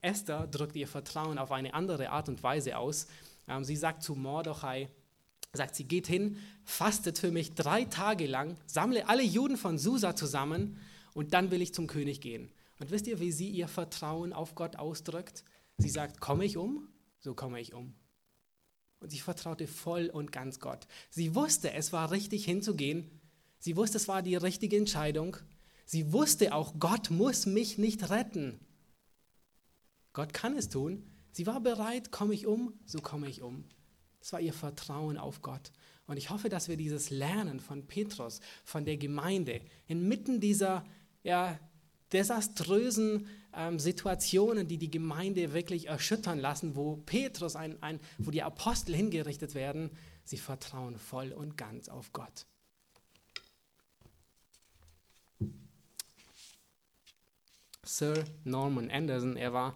Esther 0.00 0.48
drückt 0.48 0.74
ihr 0.74 0.88
Vertrauen 0.88 1.38
auf 1.38 1.52
eine 1.52 1.74
andere 1.74 2.10
Art 2.10 2.28
und 2.28 2.42
Weise 2.42 2.76
aus. 2.76 3.06
Ähm, 3.46 3.62
sie 3.62 3.76
sagt 3.76 4.02
zu 4.02 4.16
Mordechai, 4.16 4.88
sagt 5.52 5.76
sie, 5.76 5.84
geht 5.84 6.08
hin, 6.08 6.38
fastet 6.64 7.20
für 7.20 7.30
mich 7.30 7.54
drei 7.54 7.84
Tage 7.84 8.26
lang, 8.26 8.56
sammle 8.66 9.08
alle 9.08 9.22
Juden 9.22 9.56
von 9.56 9.78
Susa 9.78 10.16
zusammen 10.16 10.80
und 11.14 11.32
dann 11.32 11.52
will 11.52 11.62
ich 11.62 11.72
zum 11.72 11.86
König 11.86 12.20
gehen. 12.20 12.50
Und 12.80 12.90
wisst 12.90 13.06
ihr, 13.06 13.20
wie 13.20 13.30
sie 13.30 13.48
ihr 13.48 13.68
Vertrauen 13.68 14.32
auf 14.32 14.56
Gott 14.56 14.74
ausdrückt? 14.74 15.44
Sie 15.76 15.88
sagt, 15.88 16.20
komme 16.20 16.44
ich 16.44 16.56
um, 16.56 16.88
so 17.20 17.32
komme 17.32 17.60
ich 17.60 17.74
um. 17.74 17.94
Und 18.98 19.10
sie 19.12 19.20
vertraute 19.20 19.68
voll 19.68 20.10
und 20.12 20.32
ganz 20.32 20.58
Gott. 20.58 20.88
Sie 21.10 21.36
wusste, 21.36 21.72
es 21.74 21.92
war 21.92 22.10
richtig 22.10 22.44
hinzugehen. 22.44 23.17
Sie 23.58 23.76
wusste, 23.76 23.96
es 23.96 24.08
war 24.08 24.22
die 24.22 24.36
richtige 24.36 24.76
Entscheidung. 24.76 25.36
Sie 25.84 26.12
wusste 26.12 26.54
auch, 26.54 26.74
Gott 26.78 27.10
muss 27.10 27.46
mich 27.46 27.78
nicht 27.78 28.10
retten. 28.10 28.60
Gott 30.12 30.32
kann 30.32 30.56
es 30.56 30.68
tun, 30.68 31.04
Sie 31.38 31.46
war 31.46 31.60
bereit, 31.60 32.10
komme 32.10 32.34
ich 32.34 32.48
um, 32.48 32.72
so 32.84 32.98
komme 32.98 33.28
ich 33.28 33.42
um. 33.42 33.64
Das 34.18 34.32
war 34.32 34.40
ihr 34.40 34.52
Vertrauen 34.52 35.18
auf 35.18 35.40
Gott. 35.40 35.70
Und 36.08 36.16
ich 36.16 36.30
hoffe, 36.30 36.48
dass 36.48 36.68
wir 36.68 36.76
dieses 36.76 37.10
Lernen 37.10 37.60
von 37.60 37.86
Petrus, 37.86 38.40
von 38.64 38.84
der 38.84 38.96
Gemeinde, 38.96 39.60
inmitten 39.86 40.40
dieser 40.40 40.84
ja, 41.22 41.60
desaströsen 42.12 43.28
ähm, 43.54 43.78
Situationen, 43.78 44.66
die 44.66 44.78
die 44.78 44.90
Gemeinde 44.90 45.52
wirklich 45.52 45.86
erschüttern 45.86 46.40
lassen, 46.40 46.74
wo 46.74 46.96
Petrus, 46.96 47.54
ein, 47.54 47.80
ein, 47.84 48.00
wo 48.18 48.32
die 48.32 48.42
Apostel 48.42 48.96
hingerichtet 48.96 49.54
werden, 49.54 49.90
sie 50.24 50.38
vertrauen 50.38 50.96
voll 50.96 51.30
und 51.30 51.56
ganz 51.56 51.88
auf 51.88 52.12
Gott. 52.12 52.46
Sir 57.88 58.24
Norman 58.44 58.90
Anderson, 58.90 59.36
er 59.36 59.52
war 59.52 59.74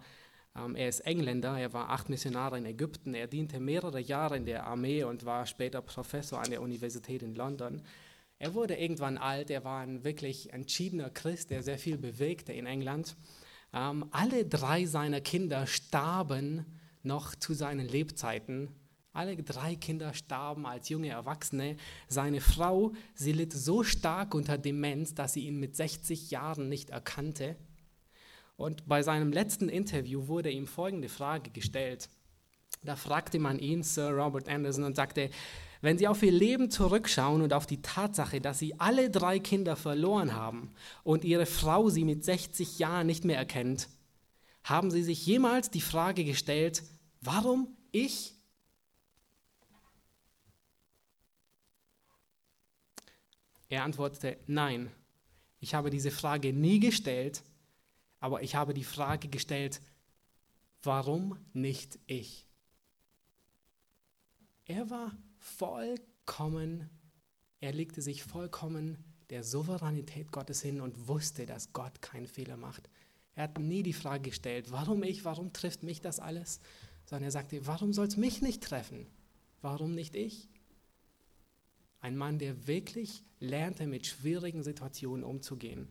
ähm, 0.55 0.75
er 0.75 0.89
ist 0.89 0.99
Engländer, 1.01 1.57
er 1.57 1.73
war 1.73 1.89
acht 1.89 2.09
Missionare 2.09 2.57
in 2.57 2.65
Ägypten, 2.65 3.15
er 3.15 3.27
diente 3.27 3.59
mehrere 3.59 3.99
Jahre 3.99 4.37
in 4.37 4.45
der 4.45 4.67
Armee 4.67 5.03
und 5.03 5.25
war 5.25 5.45
später 5.45 5.81
Professor 5.81 6.39
an 6.39 6.51
der 6.51 6.61
Universität 6.61 7.23
in 7.23 7.35
London. 7.35 7.81
Er 8.37 8.53
wurde 8.53 8.75
irgendwann 8.75 9.17
alt, 9.17 9.49
er 9.49 9.63
war 9.63 9.81
ein 9.81 10.03
wirklich 10.03 10.53
entschiedener 10.53 11.09
Christ, 11.09 11.49
der 11.49 11.63
sehr 11.63 11.79
viel 11.79 11.97
bewegte 11.97 12.53
in 12.53 12.67
England. 12.67 13.15
Ähm, 13.73 14.05
alle 14.11 14.45
drei 14.45 14.85
seiner 14.85 15.21
Kinder 15.21 15.65
starben 15.65 16.65
noch 17.01 17.35
zu 17.35 17.53
seinen 17.53 17.87
Lebzeiten. 17.87 18.69
Alle 19.11 19.35
drei 19.37 19.75
Kinder 19.75 20.13
starben 20.13 20.65
als 20.65 20.89
junge 20.89 21.09
Erwachsene. 21.09 21.77
Seine 22.07 22.41
Frau, 22.41 22.93
sie 23.15 23.31
litt 23.31 23.53
so 23.53 23.83
stark 23.83 24.35
unter 24.35 24.57
Demenz, 24.57 25.13
dass 25.13 25.33
sie 25.33 25.47
ihn 25.47 25.59
mit 25.59 25.75
60 25.75 26.31
Jahren 26.31 26.69
nicht 26.69 26.89
erkannte. 26.89 27.55
Und 28.55 28.87
bei 28.87 29.01
seinem 29.01 29.31
letzten 29.31 29.69
Interview 29.69 30.27
wurde 30.27 30.51
ihm 30.51 30.67
folgende 30.67 31.09
Frage 31.09 31.49
gestellt. 31.49 32.09
Da 32.83 32.95
fragte 32.95 33.39
man 33.39 33.59
ihn, 33.59 33.83
Sir 33.83 34.11
Robert 34.11 34.47
Anderson, 34.47 34.83
und 34.83 34.95
sagte, 34.95 35.29
wenn 35.81 35.97
Sie 35.97 36.07
auf 36.07 36.23
Ihr 36.23 36.31
Leben 36.31 36.69
zurückschauen 36.69 37.41
und 37.41 37.53
auf 37.53 37.65
die 37.65 37.81
Tatsache, 37.81 38.39
dass 38.39 38.59
Sie 38.59 38.79
alle 38.79 39.09
drei 39.09 39.39
Kinder 39.39 39.75
verloren 39.75 40.33
haben 40.33 40.73
und 41.03 41.25
Ihre 41.25 41.45
Frau 41.45 41.89
Sie 41.89 42.05
mit 42.05 42.23
60 42.23 42.79
Jahren 42.79 43.07
nicht 43.07 43.25
mehr 43.25 43.37
erkennt, 43.37 43.89
haben 44.63 44.91
Sie 44.91 45.03
sich 45.03 45.25
jemals 45.25 45.71
die 45.71 45.81
Frage 45.81 46.23
gestellt, 46.23 46.83
warum 47.21 47.75
ich? 47.91 48.33
Er 53.67 53.83
antwortete, 53.83 54.37
nein, 54.47 54.89
ich 55.59 55.73
habe 55.73 55.89
diese 55.89 56.11
Frage 56.11 56.53
nie 56.53 56.79
gestellt, 56.79 57.43
aber 58.23 58.41
ich 58.41 58.55
habe 58.55 58.73
die 58.73 58.85
Frage 58.85 59.27
gestellt, 59.27 59.81
warum 60.81 61.37
nicht 61.51 61.99
ich? 62.07 62.47
Er 64.63 64.89
war 64.89 65.11
vollkommen, 65.39 66.89
er 67.59 67.73
legte 67.73 68.01
sich 68.01 68.23
vollkommen 68.23 68.97
der 69.29 69.43
Souveränität 69.43 70.31
Gottes 70.31 70.61
hin 70.61 70.79
und 70.79 71.09
wusste, 71.09 71.45
dass 71.45 71.73
Gott 71.73 72.01
keinen 72.01 72.27
Fehler 72.27 72.55
macht. 72.55 72.89
Er 73.35 73.43
hat 73.43 73.59
nie 73.59 73.83
die 73.83 73.91
Frage 73.91 74.29
gestellt, 74.29 74.71
warum 74.71 75.03
ich, 75.03 75.25
warum 75.25 75.51
trifft 75.51 75.83
mich 75.83 75.99
das 75.99 76.21
alles, 76.21 76.61
sondern 77.03 77.25
er 77.25 77.31
sagte, 77.31 77.67
warum 77.67 77.91
soll 77.91 78.07
es 78.07 78.15
mich 78.15 78.41
nicht 78.41 78.63
treffen? 78.63 79.05
Warum 79.61 79.95
nicht 79.95 80.15
ich? 80.15 80.47
Ein 81.99 82.15
Mann, 82.15 82.39
der 82.39 82.67
wirklich 82.67 83.25
lernte, 83.41 83.85
mit 83.85 84.07
schwierigen 84.07 84.63
Situationen 84.63 85.25
umzugehen. 85.25 85.89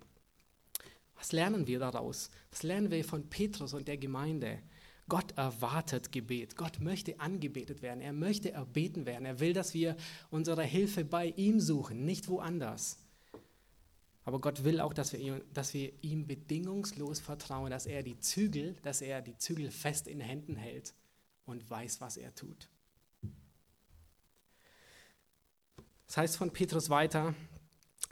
Was 1.17 1.33
lernen 1.33 1.67
wir 1.67 1.79
daraus? 1.79 2.31
Was 2.51 2.63
lernen 2.63 2.91
wir 2.91 3.05
von 3.05 3.29
Petrus 3.29 3.75
und 3.75 3.89
der 3.89 3.99
Gemeinde? 3.99 4.59
Gott 5.09 5.33
erwartet 5.37 6.13
Gebet. 6.13 6.57
Gott 6.57 6.81
möchte 6.81 7.21
angebetet 7.21 7.83
werden. 7.83 8.01
Er 8.01 8.13
möchte 8.13 8.53
erbeten 8.53 9.05
werden. 9.05 9.25
Er 9.25 9.41
will, 9.41 9.53
dass 9.53 9.75
wir 9.75 9.97
unsere 10.31 10.63
Hilfe 10.63 11.05
bei 11.05 11.27
ihm 11.37 11.61
suchen, 11.61 12.05
nicht 12.05 12.29
woanders. 12.29 12.99
Aber 14.25 14.41
Gott 14.41 14.63
will 14.63 14.81
auch, 14.81 14.95
dass 14.95 15.13
wir, 15.13 15.45
dass 15.53 15.75
wir 15.75 15.93
ihm 16.03 16.27
bedingungslos 16.27 17.19
vertrauen, 17.19 17.71
dass 17.71 17.87
er 17.87 18.03
die 18.03 18.19
Zügel, 18.21 18.77
dass 18.83 19.01
er 19.03 19.21
die 19.21 19.37
Zügel 19.37 19.71
fest 19.71 20.07
in 20.07 20.21
Händen 20.21 20.55
hält 20.55 20.95
und 21.45 21.69
weiß, 21.69 22.01
was 22.01 22.17
er 22.17 22.35
tut. 22.35 22.69
Das 26.07 26.17
heißt 26.17 26.37
von 26.37 26.53
Petrus 26.53 26.89
weiter, 26.89 27.35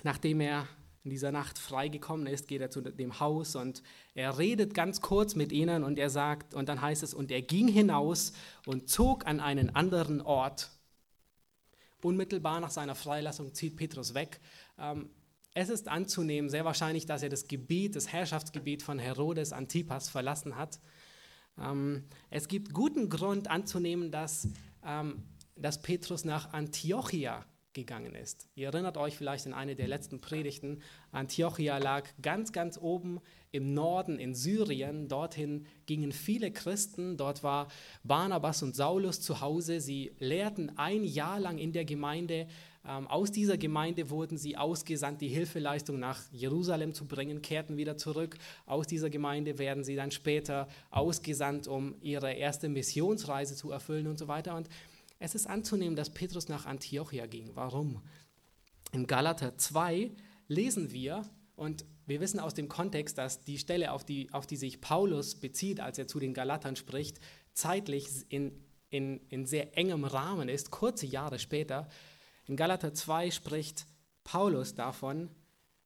nachdem 0.03 0.41
er 0.41 0.67
in 1.03 1.11
dieser 1.11 1.33
Nacht 1.33 1.59
freigekommen 1.59 2.27
ist, 2.27 2.47
geht 2.47 2.61
er 2.61 2.71
zu 2.71 2.83
dem 2.83 3.21
Haus 3.21 3.57
und 3.57 3.83
er 4.15 4.39
redet 4.39 4.75
ganz 4.75 5.01
kurz 5.01 5.35
mit 5.35 5.51
ihnen 5.51 5.83
und 5.83 5.99
er 5.99 6.11
sagt, 6.11 6.55
und 6.55 6.69
dann 6.69 6.83
heißt 6.83 7.03
es, 7.03 7.15
und 7.15 7.31
er 7.31 7.41
ging 7.41 7.69
hinaus 7.69 8.33
und 8.67 8.89
zog 8.89 9.27
an 9.27 9.41
einen 9.41 9.75
anderen 9.75 10.21
Ort. 10.21 10.71
Unmittelbar 12.03 12.61
nach 12.61 12.71
seiner 12.71 12.95
Freilassung 12.95 13.55
zieht 13.55 13.77
Petrus 13.77 14.15
weg. 14.15 14.41
Ähm, 14.79 15.11
es 15.55 15.69
ist 15.69 15.89
anzunehmen, 15.89 16.51
sehr 16.51 16.65
wahrscheinlich, 16.65 17.07
dass 17.07 17.23
er 17.23 17.29
das 17.29 17.49
Gebiet, 17.49 17.97
das 17.97 18.13
Herrschaftsgebiet 18.13 18.83
von 18.83 18.99
Herodes 18.99 19.53
Antipas 19.53 20.09
verlassen 20.09 20.57
hat. 20.57 20.81
Ähm, 21.59 22.05
es 22.29 22.47
gibt 22.47 22.73
guten 22.75 23.09
Grund 23.09 23.49
anzunehmen, 23.49 24.11
dass, 24.11 24.49
ähm, 24.85 25.23
dass 25.57 25.81
Petrus 25.83 26.25
nach 26.25 26.53
Antiochia 26.53 27.45
gegangen 27.73 28.15
ist. 28.15 28.49
Ihr 28.55 28.69
erinnert 28.69 28.97
euch 28.97 29.17
vielleicht 29.17 29.47
in 29.47 29.55
eine 29.55 29.77
der 29.77 29.89
letzten 29.89 30.21
Predigten, 30.21 30.81
Antiochia 31.13 31.79
lag 31.79 32.09
ganz, 32.21 32.53
ganz 32.53 32.79
oben 32.79 33.21
im 33.53 33.75
Norden 33.75 34.19
in 34.19 34.35
Syrien. 34.35 35.09
Dorthin 35.09 35.67
gingen 35.87 36.13
viele 36.13 36.53
Christen. 36.53 37.17
Dort 37.17 37.43
war 37.43 37.69
Barnabas 38.05 38.63
und 38.63 38.77
Saulus 38.77 39.21
zu 39.21 39.41
Hause. 39.41 39.81
Sie 39.81 40.13
lehrten 40.19 40.77
ein 40.79 41.03
Jahr 41.03 41.41
lang 41.41 41.59
in 41.59 41.73
der 41.73 41.85
Gemeinde. 41.85 42.47
Ähm, 42.87 43.07
aus 43.09 43.31
dieser 43.31 43.59
Gemeinde 43.59 44.09
wurden 44.09 44.39
sie 44.39 44.57
ausgesandt, 44.57 45.21
die 45.21 45.29
Hilfeleistung 45.29 45.99
nach 45.99 46.23
Jerusalem 46.33 46.95
zu 46.95 47.07
bringen, 47.07 47.43
kehrten 47.43 47.77
wieder 47.77 47.97
zurück. 47.97 48.39
Aus 48.67 48.87
dieser 48.87 49.11
Gemeinde 49.11 49.59
werden 49.59 49.85
sie 49.85 49.97
dann 49.97 50.11
später 50.13 50.69
ausgesandt, 50.91 51.67
um 51.67 51.97
ihre 52.01 52.33
erste 52.33 52.69
Missionsreise 52.69 53.55
zu 53.55 53.71
erfüllen 53.71 54.07
und 54.07 54.19
so 54.19 54.29
weiter. 54.29 54.57
Und 54.57 54.69
es 55.21 55.35
ist 55.35 55.47
anzunehmen, 55.47 55.95
dass 55.95 56.13
Petrus 56.13 56.49
nach 56.49 56.67
Antiochia 56.67 57.27
ging. 57.27 57.51
Warum? 57.55 58.03
In 58.91 59.07
Galater 59.07 59.57
2 59.57 60.11
lesen 60.49 60.91
wir, 60.91 61.23
und 61.55 61.85
wir 62.07 62.21
wissen 62.21 62.41
aus 62.41 62.55
dem 62.55 62.69
Kontext, 62.69 63.19
dass 63.19 63.45
die 63.45 63.59
Stelle, 63.59 63.93
auf 63.93 64.03
die, 64.03 64.33
auf 64.33 64.47
die 64.47 64.57
sich 64.57 64.81
Paulus 64.81 65.39
bezieht, 65.39 65.79
als 65.79 65.99
er 65.99 66.09
zu 66.09 66.19
den 66.19 66.33
Galatern 66.33 66.75
spricht, 66.75 67.21
zeitlich 67.53 68.09
in, 68.31 68.65
in, 68.89 69.21
in 69.29 69.45
sehr 69.45 69.77
engem 69.77 70.05
Rahmen 70.05 70.49
ist, 70.49 70.71
kurze 70.71 71.05
Jahre 71.05 71.39
später. 71.39 71.87
In 72.47 72.57
Galater 72.57 72.95
2 72.95 73.31
spricht 73.31 73.87
Paulus 74.25 74.75
davon, 74.75 75.29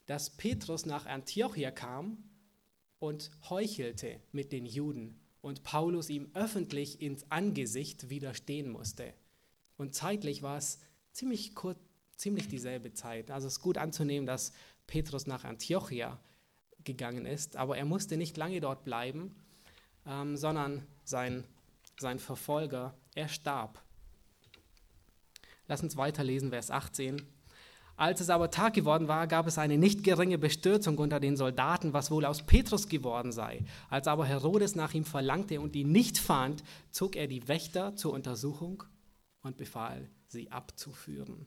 dass 0.07 0.37
Petrus 0.37 0.87
nach 0.87 1.07
Antiochia 1.07 1.73
kam 1.73 2.23
und 3.01 3.33
heuchelte 3.51 4.21
mit 4.31 4.53
den 4.53 4.65
Juden 4.65 5.21
und 5.41 5.65
Paulus 5.65 6.09
ihm 6.09 6.31
öffentlich 6.35 7.03
ins 7.03 7.29
Angesicht 7.33 8.11
widerstehen 8.11 8.71
musste. 8.71 9.13
Und 9.77 9.95
zeitlich 9.95 10.43
war 10.43 10.57
es 10.57 10.79
ziemlich, 11.13 11.55
kurz, 11.55 11.79
ziemlich 12.17 12.49
dieselbe 12.49 12.93
Zeit. 12.93 13.31
Also 13.31 13.47
es 13.47 13.55
ist 13.55 13.61
gut 13.61 13.79
anzunehmen, 13.79 14.27
dass 14.27 14.53
Petrus 14.87 15.27
nach 15.27 15.45
Antiochia 15.45 16.21
gegangen 16.85 17.27
ist, 17.27 17.57
aber 17.57 17.77
er 17.77 17.85
musste 17.85 18.17
nicht 18.17 18.37
lange 18.37 18.61
dort 18.61 18.85
bleiben, 18.85 19.35
ähm, 20.07 20.37
sondern 20.37 20.87
sein, 21.05 21.45
sein 21.99 22.19
Verfolger, 22.19 22.95
er 23.15 23.29
starb. 23.29 23.83
Lass 25.67 25.83
uns 25.83 25.97
weiterlesen, 25.97 26.51
Vers 26.51 26.71
18. 26.71 27.23
Als 27.97 28.21
es 28.21 28.29
aber 28.29 28.51
Tag 28.51 28.75
geworden 28.75 29.07
war, 29.07 29.27
gab 29.29 29.47
es 29.47 29.57
eine 29.57 29.79
nicht 29.79 30.03
geringe 30.03 30.37
Bestürzung 30.37 30.99
unter 30.99 31.21
den 31.21 31.37
Soldaten, 31.37 31.93
was 31.93 32.11
wohl 32.11 32.25
aus 32.25 32.43
Petrus 32.45 32.89
geworden 32.89 33.31
sei. 33.31 33.65
Als 33.89 34.09
aber 34.09 34.27
Herodes 34.27 34.75
nach 34.75 34.95
ihm 34.95 35.05
verlangte 35.05 35.61
und 35.61 35.77
ihn 35.77 35.93
nicht 35.93 36.19
fand, 36.19 36.65
zog 36.91 37.15
er 37.15 37.29
die 37.29 37.47
Wächter 37.47 37.95
zur 37.95 38.13
Untersuchung 38.13 38.83
und 39.45 39.57
befahl, 39.57 40.11
sie 40.27 40.51
abzuführen. 40.51 41.47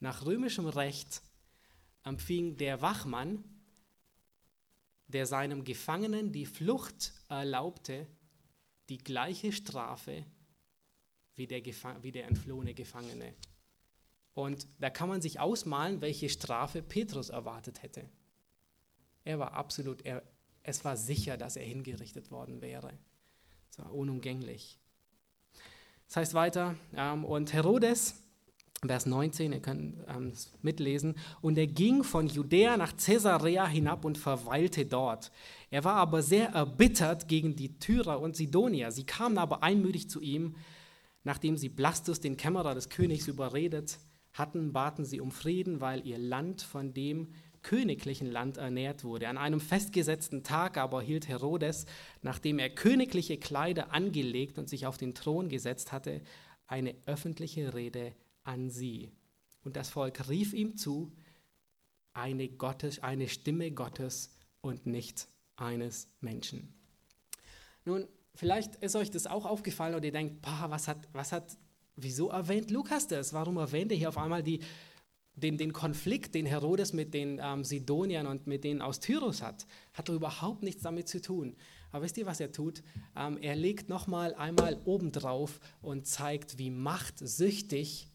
Nach 0.00 0.24
römischem 0.24 0.66
Recht 0.66 1.22
empfing 2.02 2.56
der 2.56 2.82
Wachmann, 2.82 3.44
der 5.06 5.26
seinem 5.26 5.64
Gefangenen 5.64 6.32
die 6.32 6.46
Flucht 6.46 7.12
erlaubte, 7.28 8.06
die 8.88 8.98
gleiche 8.98 9.52
Strafe 9.52 10.24
wie 11.36 11.46
der, 11.46 11.64
wie 12.02 12.12
der 12.12 12.26
entflohene 12.26 12.74
Gefangene. 12.74 13.34
Und 14.34 14.66
da 14.78 14.90
kann 14.90 15.08
man 15.08 15.20
sich 15.20 15.40
ausmalen, 15.40 16.00
welche 16.00 16.28
Strafe 16.28 16.82
Petrus 16.82 17.28
erwartet 17.28 17.82
hätte. 17.82 18.08
Er 19.24 19.38
war 19.38 19.52
absolut, 19.52 20.02
er, 20.06 20.22
es 20.62 20.84
war 20.84 20.96
sicher, 20.96 21.36
dass 21.36 21.56
er 21.56 21.64
hingerichtet 21.64 22.30
worden 22.30 22.60
wäre. 22.60 22.98
Es 23.70 23.78
war 23.78 23.92
unumgänglich. 23.92 24.79
Das 26.10 26.16
heißt 26.16 26.34
weiter, 26.34 26.74
ähm, 26.96 27.24
und 27.24 27.52
Herodes, 27.52 28.20
Vers 28.84 29.06
19, 29.06 29.52
ihr 29.52 29.60
könnt 29.60 29.94
ähm, 30.08 30.32
mitlesen, 30.60 31.14
und 31.40 31.56
er 31.56 31.68
ging 31.68 32.02
von 32.02 32.26
Judäa 32.26 32.76
nach 32.76 32.96
Caesarea 32.96 33.64
hinab 33.68 34.04
und 34.04 34.18
verweilte 34.18 34.86
dort. 34.86 35.30
Er 35.70 35.84
war 35.84 35.94
aber 35.94 36.24
sehr 36.24 36.48
erbittert 36.48 37.28
gegen 37.28 37.54
die 37.54 37.78
Tyrer 37.78 38.18
und 38.18 38.34
Sidonier. 38.34 38.90
Sie 38.90 39.04
kamen 39.04 39.38
aber 39.38 39.62
einmütig 39.62 40.10
zu 40.10 40.20
ihm, 40.20 40.56
nachdem 41.22 41.56
sie 41.56 41.68
Blastus, 41.68 42.18
den 42.18 42.36
Kämmerer 42.36 42.74
des 42.74 42.88
Königs, 42.88 43.28
überredet 43.28 44.00
hatten, 44.32 44.72
baten 44.72 45.04
sie 45.04 45.20
um 45.20 45.30
Frieden, 45.30 45.80
weil 45.80 46.04
ihr 46.04 46.18
Land 46.18 46.62
von 46.62 46.92
dem 46.92 47.28
königlichen 47.62 48.30
Land 48.30 48.56
ernährt 48.56 49.04
wurde. 49.04 49.28
An 49.28 49.38
einem 49.38 49.60
festgesetzten 49.60 50.42
Tag 50.42 50.76
aber 50.76 51.02
hielt 51.02 51.28
Herodes, 51.28 51.86
nachdem 52.22 52.58
er 52.58 52.70
königliche 52.70 53.38
Kleider 53.38 53.92
angelegt 53.92 54.58
und 54.58 54.68
sich 54.68 54.86
auf 54.86 54.96
den 54.96 55.14
Thron 55.14 55.48
gesetzt 55.48 55.92
hatte, 55.92 56.22
eine 56.66 56.94
öffentliche 57.06 57.74
Rede 57.74 58.14
an 58.44 58.70
sie. 58.70 59.10
Und 59.62 59.76
das 59.76 59.90
Volk 59.90 60.28
rief 60.28 60.52
ihm 60.52 60.76
zu, 60.76 61.12
eine, 62.12 62.48
Gottes, 62.48 63.02
eine 63.02 63.28
Stimme 63.28 63.70
Gottes 63.72 64.34
und 64.60 64.86
nicht 64.86 65.28
eines 65.56 66.08
Menschen. 66.20 66.74
Nun, 67.84 68.06
vielleicht 68.34 68.76
ist 68.76 68.96
euch 68.96 69.10
das 69.10 69.26
auch 69.26 69.46
aufgefallen 69.46 69.94
und 69.94 70.04
ihr 70.04 70.12
denkt, 70.12 70.42
boah, 70.42 70.66
was 70.68 70.88
hat, 70.88 71.08
was 71.12 71.32
hat, 71.32 71.56
wieso 71.96 72.30
erwähnt 72.30 72.70
Lukas 72.70 73.06
das? 73.06 73.32
Warum 73.32 73.56
erwähnt 73.58 73.92
er 73.92 73.98
hier 73.98 74.08
auf 74.08 74.18
einmal 74.18 74.42
die 74.42 74.60
den, 75.42 75.58
den 75.58 75.72
Konflikt, 75.72 76.34
den 76.34 76.46
Herodes 76.46 76.92
mit 76.92 77.14
den 77.14 77.40
ähm, 77.42 77.64
Sidoniern 77.64 78.26
und 78.26 78.46
mit 78.46 78.64
denen 78.64 78.82
aus 78.82 79.00
Tyrus 79.00 79.42
hat, 79.42 79.66
hat 79.92 80.08
er 80.08 80.14
überhaupt 80.14 80.62
nichts 80.62 80.82
damit 80.82 81.08
zu 81.08 81.20
tun. 81.20 81.56
Aber 81.92 82.04
wisst 82.04 82.18
ihr, 82.18 82.26
was 82.26 82.40
er 82.40 82.52
tut? 82.52 82.82
Ähm, 83.16 83.38
er 83.40 83.56
legt 83.56 83.88
nochmal 83.88 84.34
einmal 84.34 84.80
obendrauf 84.84 85.60
und 85.82 86.06
zeigt, 86.06 86.58
wie 86.58 86.70
machtsüchtig 86.70 88.08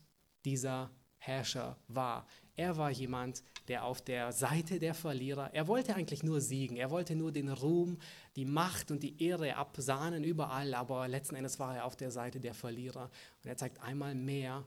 dieser 0.45 0.91
Herrscher 1.17 1.77
war. 1.87 2.27
Er 2.55 2.77
war 2.77 2.89
jemand, 2.89 3.43
der 3.67 3.83
auf 3.83 4.01
der 4.01 4.31
Seite 4.31 4.79
der 4.79 4.93
Verlierer, 4.93 5.53
er 5.53 5.67
wollte 5.67 5.95
eigentlich 5.95 6.23
nur 6.23 6.39
siegen, 6.39 6.77
er 6.77 6.89
wollte 6.89 7.15
nur 7.15 7.31
den 7.33 7.49
Ruhm, 7.49 7.97
die 8.37 8.45
Macht 8.45 8.91
und 8.91 9.03
die 9.03 9.21
Ehre 9.21 9.57
absahnen 9.57 10.23
überall, 10.23 10.73
aber 10.73 11.07
letzten 11.07 11.35
Endes 11.35 11.59
war 11.59 11.75
er 11.75 11.85
auf 11.85 11.97
der 11.97 12.11
Seite 12.11 12.39
der 12.39 12.53
Verlierer. 12.53 13.09
Und 13.43 13.49
er 13.49 13.57
zeigt 13.57 13.81
einmal 13.81 14.15
mehr, 14.15 14.65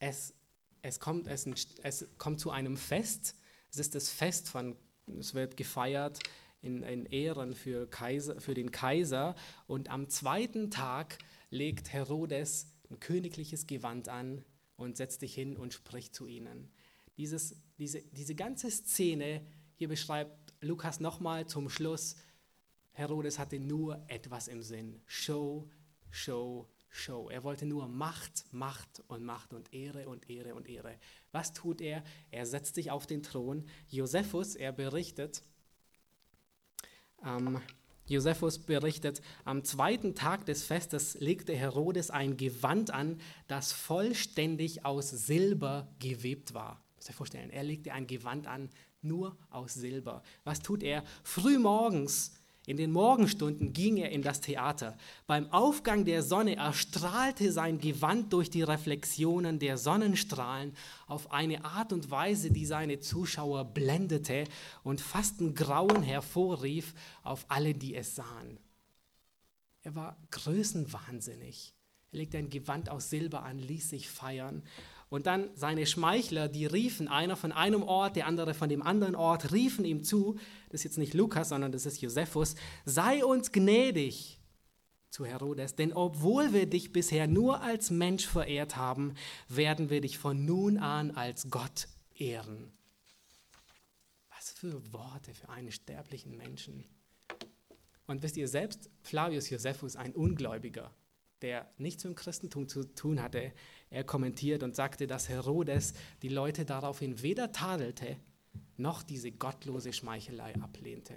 es, 0.00 0.34
es, 0.82 1.00
kommt, 1.00 1.26
es, 1.28 1.46
es 1.82 2.06
kommt 2.18 2.40
zu 2.40 2.50
einem 2.50 2.76
Fest. 2.76 3.36
Es 3.70 3.78
ist 3.78 3.94
das 3.94 4.10
Fest 4.10 4.48
von, 4.48 4.76
es 5.18 5.34
wird 5.34 5.56
gefeiert 5.56 6.20
in, 6.62 6.82
in 6.82 7.06
Ehren 7.06 7.54
für, 7.54 7.88
Kaiser, 7.88 8.40
für 8.40 8.54
den 8.54 8.70
Kaiser. 8.70 9.34
Und 9.66 9.90
am 9.90 10.08
zweiten 10.08 10.70
Tag 10.70 11.18
legt 11.50 11.92
Herodes 11.92 12.72
ein 12.90 13.00
königliches 13.00 13.66
Gewand 13.66 14.08
an 14.08 14.44
und 14.76 14.96
setzt 14.96 15.20
sich 15.20 15.34
hin 15.34 15.56
und 15.56 15.74
spricht 15.74 16.14
zu 16.14 16.26
ihnen. 16.26 16.70
Dieses, 17.16 17.56
diese, 17.78 18.02
diese 18.02 18.34
ganze 18.34 18.70
Szene 18.70 19.46
hier 19.74 19.88
beschreibt 19.88 20.54
Lukas 20.60 21.00
nochmal 21.00 21.46
zum 21.46 21.68
Schluss, 21.68 22.16
Herodes 22.92 23.38
hatte 23.38 23.60
nur 23.60 24.02
etwas 24.08 24.48
im 24.48 24.62
Sinn. 24.62 25.02
Show, 25.04 25.68
Show, 26.10 26.66
Show. 26.88 27.28
Er 27.28 27.44
wollte 27.44 27.66
nur 27.66 27.88
Macht, 27.88 28.46
Macht 28.52 29.02
und 29.08 29.22
Macht 29.22 29.52
und 29.52 29.72
Ehre 29.74 30.08
und 30.08 30.30
Ehre 30.30 30.54
und 30.54 30.66
Ehre. 30.66 30.98
Was 31.36 31.52
tut 31.52 31.82
er? 31.82 32.02
Er 32.30 32.46
setzt 32.46 32.76
sich 32.76 32.90
auf 32.90 33.06
den 33.06 33.22
Thron. 33.22 33.66
Josephus, 33.90 34.54
er 34.54 34.72
berichtet, 34.72 35.42
ähm, 37.22 37.60
Josephus 38.06 38.58
berichtet, 38.58 39.20
am 39.44 39.62
zweiten 39.62 40.14
Tag 40.14 40.46
des 40.46 40.64
Festes 40.64 41.12
legte 41.20 41.54
Herodes 41.54 42.10
ein 42.10 42.38
Gewand 42.38 42.90
an, 42.90 43.20
das 43.48 43.72
vollständig 43.72 44.86
aus 44.86 45.10
Silber 45.10 45.94
gewebt 45.98 46.54
war. 46.54 46.82
Muss 46.94 47.06
ihr 47.06 47.14
vorstellen, 47.14 47.50
er 47.50 47.64
legte 47.64 47.92
ein 47.92 48.06
Gewand 48.06 48.46
an, 48.46 48.70
nur 49.02 49.36
aus 49.50 49.74
Silber. 49.74 50.22
Was 50.44 50.62
tut 50.62 50.82
er? 50.82 51.04
Frühmorgens 51.22 52.32
in 52.66 52.76
den 52.76 52.90
Morgenstunden 52.90 53.72
ging 53.72 53.96
er 53.96 54.10
in 54.10 54.22
das 54.22 54.40
Theater. 54.40 54.98
Beim 55.28 55.50
Aufgang 55.52 56.04
der 56.04 56.24
Sonne 56.24 56.56
erstrahlte 56.56 57.52
sein 57.52 57.78
Gewand 57.78 58.32
durch 58.32 58.50
die 58.50 58.62
Reflexionen 58.62 59.60
der 59.60 59.78
Sonnenstrahlen 59.78 60.74
auf 61.06 61.30
eine 61.30 61.64
Art 61.64 61.92
und 61.92 62.10
Weise, 62.10 62.50
die 62.50 62.66
seine 62.66 62.98
Zuschauer 62.98 63.64
blendete 63.66 64.44
und 64.82 65.00
fast 65.00 65.40
ein 65.40 65.54
Grauen 65.54 66.02
hervorrief 66.02 66.92
auf 67.22 67.46
alle, 67.48 67.72
die 67.72 67.94
es 67.94 68.16
sahen. 68.16 68.58
Er 69.82 69.94
war 69.94 70.16
größenwahnsinnig. 70.32 71.72
Er 72.10 72.18
legte 72.18 72.38
ein 72.38 72.50
Gewand 72.50 72.90
aus 72.90 73.10
Silber 73.10 73.44
an, 73.44 73.60
ließ 73.60 73.90
sich 73.90 74.10
feiern 74.10 74.64
und 75.08 75.26
dann 75.26 75.50
seine 75.54 75.86
Schmeichler, 75.86 76.48
die 76.48 76.66
riefen, 76.66 77.08
einer 77.08 77.36
von 77.36 77.52
einem 77.52 77.82
Ort, 77.82 78.16
der 78.16 78.26
andere 78.26 78.54
von 78.54 78.68
dem 78.68 78.82
anderen 78.82 79.14
Ort, 79.14 79.52
riefen 79.52 79.84
ihm 79.84 80.02
zu, 80.02 80.36
das 80.70 80.80
ist 80.80 80.84
jetzt 80.84 80.98
nicht 80.98 81.14
Lukas, 81.14 81.50
sondern 81.50 81.72
das 81.72 81.86
ist 81.86 82.00
Josephus, 82.00 82.56
sei 82.84 83.24
uns 83.24 83.52
gnädig 83.52 84.40
zu 85.10 85.24
Herodes, 85.24 85.76
denn 85.76 85.92
obwohl 85.92 86.52
wir 86.52 86.66
dich 86.66 86.92
bisher 86.92 87.26
nur 87.26 87.62
als 87.62 87.90
Mensch 87.90 88.26
verehrt 88.26 88.76
haben, 88.76 89.14
werden 89.48 89.90
wir 89.90 90.00
dich 90.00 90.18
von 90.18 90.44
nun 90.44 90.78
an 90.78 91.12
als 91.12 91.48
Gott 91.50 91.88
ehren. 92.14 92.72
Was 94.28 94.50
für 94.50 94.92
Worte 94.92 95.32
für 95.32 95.48
einen 95.48 95.72
sterblichen 95.72 96.36
Menschen. 96.36 96.84
Und 98.06 98.22
wisst 98.22 98.36
ihr 98.36 98.48
selbst, 98.48 98.90
Flavius 99.02 99.50
Josephus, 99.50 99.96
ein 99.96 100.12
Ungläubiger, 100.12 100.94
der 101.42 101.70
nichts 101.78 102.04
mit 102.04 102.12
dem 102.12 102.16
Christentum 102.16 102.68
zu 102.68 102.84
tun 102.84 103.22
hatte, 103.22 103.52
er 103.90 104.04
kommentiert 104.04 104.62
und 104.62 104.74
sagte, 104.74 105.06
dass 105.06 105.28
Herodes 105.28 105.94
die 106.22 106.28
Leute 106.28 106.64
daraufhin 106.64 107.22
weder 107.22 107.52
tadelte, 107.52 108.16
noch 108.76 109.02
diese 109.02 109.32
gottlose 109.32 109.92
Schmeichelei 109.92 110.54
ablehnte. 110.56 111.14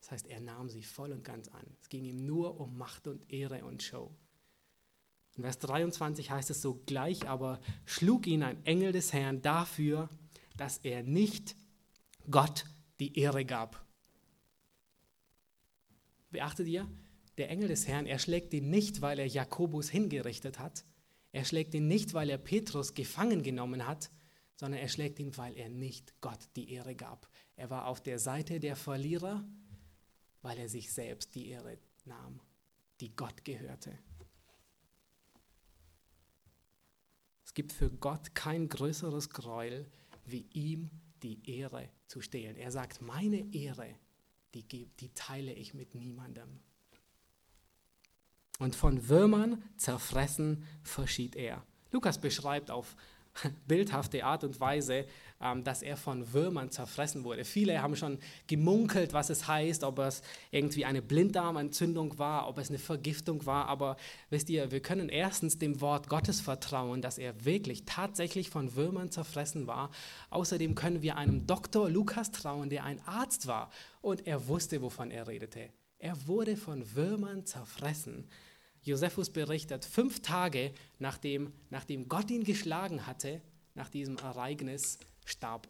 Das 0.00 0.12
heißt, 0.12 0.26
er 0.28 0.40
nahm 0.40 0.68
sie 0.68 0.82
voll 0.82 1.12
und 1.12 1.24
ganz 1.24 1.48
an. 1.48 1.66
Es 1.80 1.88
ging 1.88 2.04
ihm 2.04 2.24
nur 2.26 2.60
um 2.60 2.78
Macht 2.78 3.08
und 3.08 3.32
Ehre 3.32 3.64
und 3.64 3.82
Show. 3.82 4.14
In 5.36 5.42
Vers 5.42 5.58
23 5.58 6.30
heißt 6.30 6.50
es 6.50 6.62
so, 6.62 6.80
gleich 6.86 7.28
aber 7.28 7.60
schlug 7.84 8.26
ihn 8.26 8.42
ein 8.42 8.64
Engel 8.64 8.92
des 8.92 9.12
Herrn 9.12 9.42
dafür, 9.42 10.08
dass 10.56 10.78
er 10.78 11.02
nicht 11.02 11.56
Gott 12.30 12.64
die 13.00 13.18
Ehre 13.18 13.44
gab. 13.44 13.84
Beachtet 16.30 16.68
ihr, 16.68 16.88
der 17.36 17.50
Engel 17.50 17.68
des 17.68 17.86
Herrn, 17.86 18.06
er 18.06 18.18
schlägt 18.18 18.54
ihn 18.54 18.70
nicht, 18.70 19.02
weil 19.02 19.18
er 19.18 19.26
Jakobus 19.26 19.90
hingerichtet 19.90 20.58
hat. 20.58 20.84
Er 21.36 21.44
schlägt 21.44 21.74
ihn 21.74 21.86
nicht, 21.86 22.14
weil 22.14 22.30
er 22.30 22.38
Petrus 22.38 22.94
gefangen 22.94 23.42
genommen 23.42 23.86
hat, 23.86 24.10
sondern 24.54 24.80
er 24.80 24.88
schlägt 24.88 25.18
ihn, 25.18 25.36
weil 25.36 25.54
er 25.54 25.68
nicht 25.68 26.18
Gott 26.22 26.38
die 26.56 26.72
Ehre 26.72 26.94
gab. 26.94 27.28
Er 27.56 27.68
war 27.68 27.88
auf 27.88 28.02
der 28.02 28.18
Seite 28.18 28.58
der 28.58 28.74
Verlierer, 28.74 29.44
weil 30.40 30.56
er 30.56 30.70
sich 30.70 30.90
selbst 30.90 31.34
die 31.34 31.48
Ehre 31.50 31.76
nahm, 32.06 32.40
die 33.02 33.14
Gott 33.14 33.44
gehörte. 33.44 33.98
Es 37.44 37.52
gibt 37.52 37.74
für 37.74 37.90
Gott 37.90 38.34
kein 38.34 38.70
größeres 38.70 39.28
Gräuel, 39.28 39.90
wie 40.24 40.46
ihm 40.54 40.88
die 41.22 41.46
Ehre 41.50 41.90
zu 42.06 42.22
stehlen. 42.22 42.56
Er 42.56 42.70
sagt, 42.70 43.02
meine 43.02 43.54
Ehre, 43.54 43.94
die, 44.54 44.86
die 44.86 45.12
teile 45.12 45.52
ich 45.52 45.74
mit 45.74 45.94
niemandem 45.94 46.60
und 48.58 48.74
von 48.74 49.08
Würmern 49.08 49.62
zerfressen 49.76 50.64
verschied 50.82 51.36
er. 51.36 51.62
Lukas 51.92 52.18
beschreibt 52.18 52.70
auf 52.70 52.96
bildhafte 53.68 54.24
Art 54.24 54.44
und 54.44 54.60
Weise, 54.60 55.06
ähm, 55.40 55.64
dass 55.64 55.82
er 55.82 55.96
von 55.96 56.32
Würmern 56.32 56.70
zerfressen 56.70 57.24
wurde. 57.24 57.44
Viele 57.44 57.82
haben 57.82 57.96
schon 57.96 58.18
gemunkelt, 58.46 59.12
was 59.12 59.30
es 59.30 59.46
heißt, 59.46 59.84
ob 59.84 59.98
es 59.98 60.22
irgendwie 60.50 60.84
eine 60.84 61.02
Blinddarmentzündung 61.02 62.18
war, 62.18 62.48
ob 62.48 62.58
es 62.58 62.70
eine 62.70 62.78
Vergiftung 62.78 63.44
war. 63.46 63.66
Aber 63.66 63.96
wisst 64.30 64.48
ihr, 64.48 64.70
wir 64.70 64.80
können 64.80 65.08
erstens 65.08 65.58
dem 65.58 65.80
Wort 65.80 66.08
Gottes 66.08 66.40
vertrauen, 66.40 67.02
dass 67.02 67.18
er 67.18 67.44
wirklich 67.44 67.84
tatsächlich 67.84 68.50
von 68.50 68.74
Würmern 68.74 69.10
zerfressen 69.10 69.66
war. 69.66 69.90
Außerdem 70.30 70.74
können 70.74 71.02
wir 71.02 71.16
einem 71.16 71.46
Doktor 71.46 71.90
Lukas 71.90 72.30
trauen, 72.30 72.70
der 72.70 72.84
ein 72.84 73.00
Arzt 73.06 73.46
war 73.46 73.70
und 74.00 74.26
er 74.26 74.48
wusste, 74.48 74.80
wovon 74.82 75.10
er 75.10 75.28
redete. 75.28 75.70
Er 75.98 76.26
wurde 76.26 76.56
von 76.56 76.94
Würmern 76.94 77.46
zerfressen. 77.46 78.28
Josephus 78.86 79.30
berichtet, 79.30 79.84
fünf 79.84 80.22
Tage 80.22 80.72
nachdem, 80.98 81.52
nachdem 81.70 82.08
Gott 82.08 82.30
ihn 82.30 82.44
geschlagen 82.44 83.06
hatte, 83.06 83.42
nach 83.74 83.88
diesem 83.88 84.16
Ereignis 84.18 84.98
starb 85.24 85.68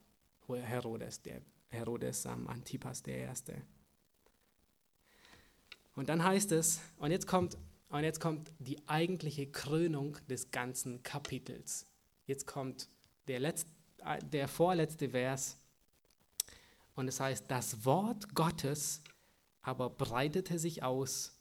Herodes, 0.48 1.22
der 1.22 1.40
Herodes 1.68 2.24
ähm, 2.26 2.46
Antipas 2.46 3.02
der 3.02 3.16
Erste. 3.18 3.62
Und 5.94 6.08
dann 6.08 6.22
heißt 6.22 6.52
es, 6.52 6.80
und 6.98 7.10
jetzt 7.10 7.26
kommt, 7.26 7.56
und 7.88 8.04
jetzt 8.04 8.20
kommt 8.20 8.52
die 8.58 8.86
eigentliche 8.86 9.46
Krönung 9.50 10.18
des 10.28 10.50
ganzen 10.50 11.02
Kapitels. 11.02 11.86
Jetzt 12.26 12.46
kommt 12.46 12.88
der, 13.28 13.40
letzte, 13.40 13.70
der 14.30 14.46
vorletzte 14.46 15.08
Vers 15.08 15.58
und 16.94 17.08
es 17.08 17.18
heißt, 17.18 17.44
das 17.48 17.84
Wort 17.84 18.34
Gottes 18.34 19.02
aber 19.62 19.90
breitete 19.90 20.58
sich 20.58 20.82
aus 20.82 21.40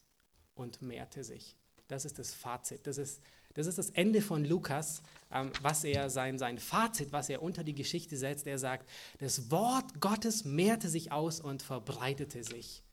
und 0.56 0.82
mehrte 0.82 1.24
sich. 1.24 1.56
Das 1.88 2.06
ist 2.06 2.18
das 2.20 2.34
Fazit. 2.34 2.88
Das 2.88 2.98
ist 2.98 3.22
das, 3.56 3.68
ist 3.68 3.78
das 3.78 3.90
Ende 3.92 4.22
von 4.22 4.44
Lukas, 4.44 5.02
ähm, 5.32 5.50
was 5.62 5.86
er 5.86 6.10
sein, 6.10 6.38
sein 6.38 6.60
Fazit, 6.60 7.14
was 7.14 7.30
er 7.30 7.42
unter 7.42 7.64
die 7.64 7.74
Geschichte 7.74 8.18
setzt. 8.18 8.48
Er 8.48 8.60
sagt, 8.60 8.88
das 9.20 9.50
Wort 9.50 10.02
Gottes 10.02 10.44
mehrte 10.44 10.90
sich 10.90 11.14
aus 11.14 11.40
und 11.40 11.64
verbreitete 11.64 12.44
sich. 12.44 12.84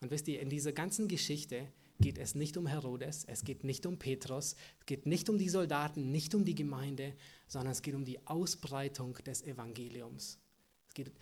Und 0.00 0.10
wisst 0.10 0.26
ihr, 0.26 0.40
in 0.40 0.50
dieser 0.50 0.72
ganzen 0.72 1.06
Geschichte 1.06 1.68
geht 2.00 2.18
es 2.18 2.34
nicht 2.34 2.56
um 2.56 2.66
Herodes, 2.66 3.24
es 3.24 3.44
geht 3.44 3.62
nicht 3.62 3.86
um 3.86 3.98
Petrus, 4.00 4.56
es 4.80 4.86
geht 4.86 5.06
nicht 5.06 5.30
um 5.30 5.38
die 5.38 5.48
Soldaten, 5.48 6.10
nicht 6.10 6.34
um 6.34 6.44
die 6.44 6.56
Gemeinde, 6.56 7.14
sondern 7.46 7.70
es 7.70 7.82
geht 7.82 7.94
um 7.94 8.04
die 8.04 8.26
Ausbreitung 8.26 9.14
des 9.24 9.42
Evangeliums. 9.42 10.40
Es 10.88 10.94
geht, 10.94 11.12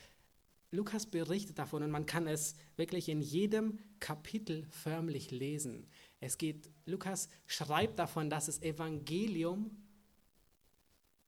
Lukas 0.70 1.04
berichtet 1.04 1.58
davon 1.58 1.82
und 1.82 1.90
man 1.90 2.06
kann 2.06 2.26
es 2.26 2.54
wirklich 2.76 3.10
in 3.10 3.20
jedem 3.20 3.78
Kapitel 4.00 4.66
förmlich 4.70 5.30
lesen. 5.30 5.86
Es 6.22 6.38
geht, 6.38 6.70
Lukas 6.86 7.28
schreibt 7.46 7.98
davon, 7.98 8.30
dass 8.30 8.46
das 8.46 8.62
Evangelium 8.62 9.76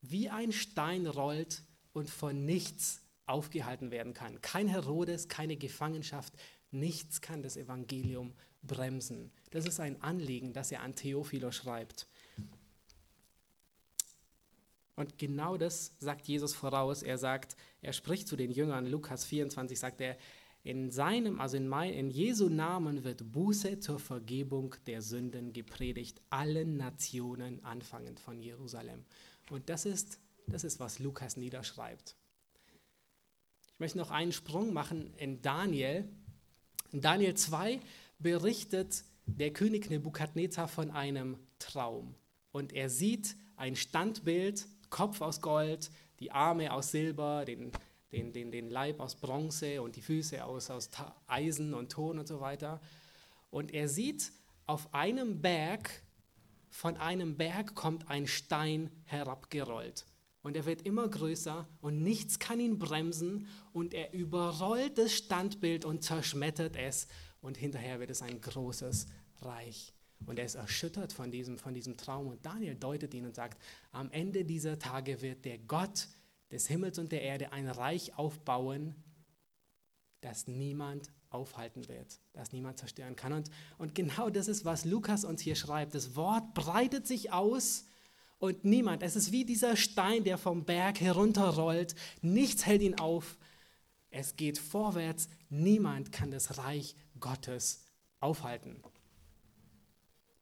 wie 0.03 0.31
ein 0.31 0.53
Stein 0.53 1.09
rollt 1.09 1.65
und 1.93 2.09
von 2.09 2.45
nichts 2.45 3.03
aufgehalten 3.27 3.91
werden 3.91 4.15
kann. 4.15 4.41
Kein 4.41 4.69
Herodes, 4.69 5.27
keine 5.27 5.57
Gefangenschaft, 5.57 6.33
nichts 6.71 7.21
kann 7.21 7.43
das 7.43 7.57
Evangelium 7.57 8.35
bremsen. 8.63 9.33
Das 9.51 9.67
ist 9.67 9.81
ein 9.81 10.01
Anliegen, 10.01 10.53
das 10.53 10.71
er 10.71 10.83
an 10.83 10.95
Theophilo 10.95 11.51
schreibt. 11.51 12.07
Und 14.95 15.19
genau 15.19 15.57
das 15.57 15.97
sagt 15.99 16.29
Jesus 16.29 16.55
voraus. 16.55 17.03
Er 17.03 17.19
sagt, 17.19 17.57
er 17.83 17.93
spricht 17.93 18.29
zu 18.29 18.37
den 18.37 18.53
Jüngern, 18.53 18.87
Lukas 18.87 19.25
24 19.25 19.77
sagt 19.77 20.01
er, 20.01 20.17
in 20.65 20.91
seinem, 20.91 21.41
also 21.41 21.59
in, 21.59 21.69
mein, 21.69 21.93
in 21.93 22.11
Jesu 22.11 22.49
Namen 22.49 23.05
wird 23.05 23.31
Buße 23.31 23.81
zur 23.81 23.99
Vergebung 23.99 24.75
der 24.87 25.03
Sünden 25.03 25.53
gepredigt, 25.53 26.23
allen 26.31 26.79
Nationen 26.79 27.62
anfangend 27.62 28.19
von 28.19 28.41
Jerusalem. 28.41 29.05
Und 29.51 29.69
das 29.69 29.85
ist, 29.85 30.19
das 30.47 30.65
ist, 30.65 30.81
was 30.81 30.99
Lukas 30.99 31.37
niederschreibt. 31.37 32.17
Ich 33.75 33.79
möchte 33.79 33.99
noch 33.99 34.11
einen 34.11 34.33
Sprung 34.33 34.73
machen 34.73 35.12
in 35.19 35.43
Daniel. 35.43 36.09
In 36.93 37.03
Daniel 37.03 37.35
2 37.35 37.79
berichtet 38.19 39.05
der 39.27 39.53
König 39.53 39.91
Nebukadnezar 39.91 40.69
von 40.69 40.91
einem 40.91 41.37
Traum. 41.59 42.15
Und 42.53 42.73
er 42.73 42.89
sieht 42.89 43.37
ein 43.57 43.77
Standbild, 43.77 44.67
Kopf 44.89 45.21
aus 45.21 45.43
Gold, 45.43 45.91
die 46.21 46.31
Arme 46.31 46.73
aus 46.73 46.91
Silber, 46.91 47.45
den, 47.45 47.71
den, 48.15 48.33
den, 48.33 48.53
den 48.53 48.71
Leib 48.71 49.01
aus 49.01 49.17
Bronze 49.17 49.83
und 49.83 49.97
die 49.97 50.01
Füße 50.01 50.45
aus, 50.45 50.71
aus 50.71 50.89
Eisen 51.27 51.75
und 51.75 51.91
Ton 51.91 52.19
und 52.19 52.29
so 52.29 52.41
weiter. 52.41 52.81
Und 53.51 53.75
er 53.75 53.89
sieht 53.89 54.33
auf 54.67 54.95
einem 54.95 55.41
Berg, 55.41 56.03
von 56.71 56.97
einem 56.97 57.37
Berg 57.37 57.75
kommt 57.75 58.09
ein 58.09 58.27
Stein 58.27 58.91
herabgerollt. 59.05 60.07
Und 60.43 60.57
er 60.57 60.67
wird 60.67 60.83
immer 60.83 61.09
größer 61.09 61.67
und 61.81 62.03
nichts 62.03 62.39
kann 62.39 62.61
ihn 62.61 62.79
bremsen 62.79 63.49
und 63.73 63.95
er 63.95 64.12
überrollt 64.12 64.99
das 64.99 65.12
Standbild 65.12 65.85
und 65.85 66.05
zerschmettert 66.05 66.77
es 66.77 67.09
und 67.41 67.57
hinterher 67.57 67.99
wird 67.99 68.11
es 68.11 68.23
ein 68.23 68.41
großes 68.41 69.07
Reich. 69.41 69.95
Und 70.27 70.39
er 70.39 70.45
ist 70.45 70.55
erschüttert 70.55 71.12
von 71.12 71.31
diesem, 71.31 71.59
von 71.59 71.75
diesem 71.75 71.97
Traum. 71.97 72.29
Und 72.29 72.45
Daniel 72.45 72.75
deutet 72.75 73.15
ihn 73.15 73.27
und 73.27 73.35
sagt, 73.35 73.61
am 73.93 74.11
Ende 74.11 74.45
dieser 74.45 74.79
Tage 74.79 75.21
wird 75.23 75.45
der 75.45 75.59
Gott 75.59 76.09
des 76.55 76.69
Himmels 76.69 76.99
und 77.01 77.11
der 77.11 77.23
Erde 77.23 77.53
ein 77.53 77.69
Reich 77.69 78.17
aufbauen, 78.17 78.95
das 80.21 80.47
niemand 80.47 81.11
aufhalten 81.29 81.89
wird, 81.89 82.21
das 82.33 82.53
niemand 82.53 82.79
zerstören 82.79 83.17
kann. 83.17 83.33
Und, 83.33 83.51
und 83.77 83.95
genau 83.97 84.31
das 84.31 84.47
ist, 84.47 84.65
was 84.65 84.85
Lukas 84.85 85.25
uns 85.25 85.43
hier 85.43 85.57
schreibt. 85.57 85.97
Das 85.97 86.15
Wort 86.15 86.55
breitet 86.55 87.09
sich 87.09 87.33
aus 87.33 87.87
und 88.39 88.65
niemand, 88.65 89.03
es 89.03 89.17
ist 89.17 89.33
wie 89.33 89.45
dieser 89.45 89.77
Stein, 89.77 90.23
der 90.23 90.39
vom 90.39 90.65
Berg 90.65 91.01
herunterrollt, 91.01 91.97
nichts 92.23 92.65
hält 92.67 92.83
ihn 92.83 92.95
auf. 93.01 93.37
Es 94.11 94.37
geht 94.37 94.59
vorwärts, 94.59 95.29
niemand 95.51 96.13
kann 96.13 96.31
das 96.31 96.57
Reich 96.57 96.95
Gottes 97.19 97.85
aufhalten. 98.21 98.81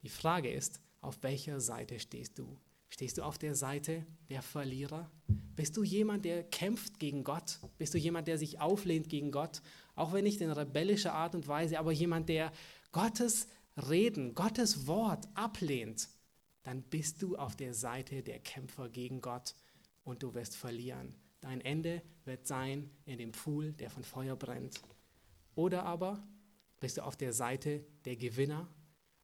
Die 0.03 0.11
Frage 0.11 0.51
ist, 0.51 0.79
auf 1.01 1.23
welcher 1.23 1.59
Seite 1.59 1.99
stehst 1.99 2.39
du? 2.39 2.59
Stehst 2.93 3.17
du 3.17 3.23
auf 3.23 3.39
der 3.39 3.55
Seite 3.55 4.05
der 4.29 4.43
Verlierer? 4.43 5.11
Bist 5.57 5.79
du 5.79 5.83
jemand, 5.83 6.27
der 6.27 6.45
kämpft 6.45 6.99
gegen 6.99 7.25
Gott? 7.25 7.59
Bist 7.79 7.95
du 7.95 7.99
jemand, 7.99 8.29
der 8.29 8.37
sich 8.37 8.61
auflehnt 8.61 9.09
gegen 9.09 9.31
Gott? 9.31 9.63
Auch 9.95 10.13
wenn 10.13 10.25
nicht 10.25 10.43
in 10.43 10.51
rebellischer 10.51 11.15
Art 11.15 11.35
und 11.35 11.49
Weise, 11.49 11.79
aber 11.79 11.91
jemand, 11.93 12.29
der 12.29 12.53
Gottes 12.93 13.47
Reden, 13.89 14.35
Gottes 14.35 14.87
Wort 14.87 15.27
ablehnt, 15.33 16.11
dann 16.65 16.83
bist 16.83 17.23
du 17.23 17.35
auf 17.35 17.57
der 17.57 17.73
Seite 17.73 18.23
der 18.23 18.41
Kämpfer 18.41 18.91
gegen 18.91 19.23
Gott 19.23 19.55
und 20.05 20.23
du 20.23 20.35
wirst 20.35 20.55
verlieren. 20.55 21.15
Dein 21.41 21.63
Ende 21.63 22.03
wird 22.27 22.47
sein 22.47 22.91
in 23.07 23.17
dem 23.17 23.33
Pfuhl, 23.33 23.73
der 23.73 23.89
von 23.89 24.05
Feuer 24.05 24.37
brennt. 24.37 24.83
Oder 25.55 25.85
aber 25.85 26.23
bist 26.79 26.99
du 26.99 27.05
auf 27.05 27.17
der 27.17 27.33
Seite 27.33 27.87
der 28.05 28.17
Gewinner 28.17 28.69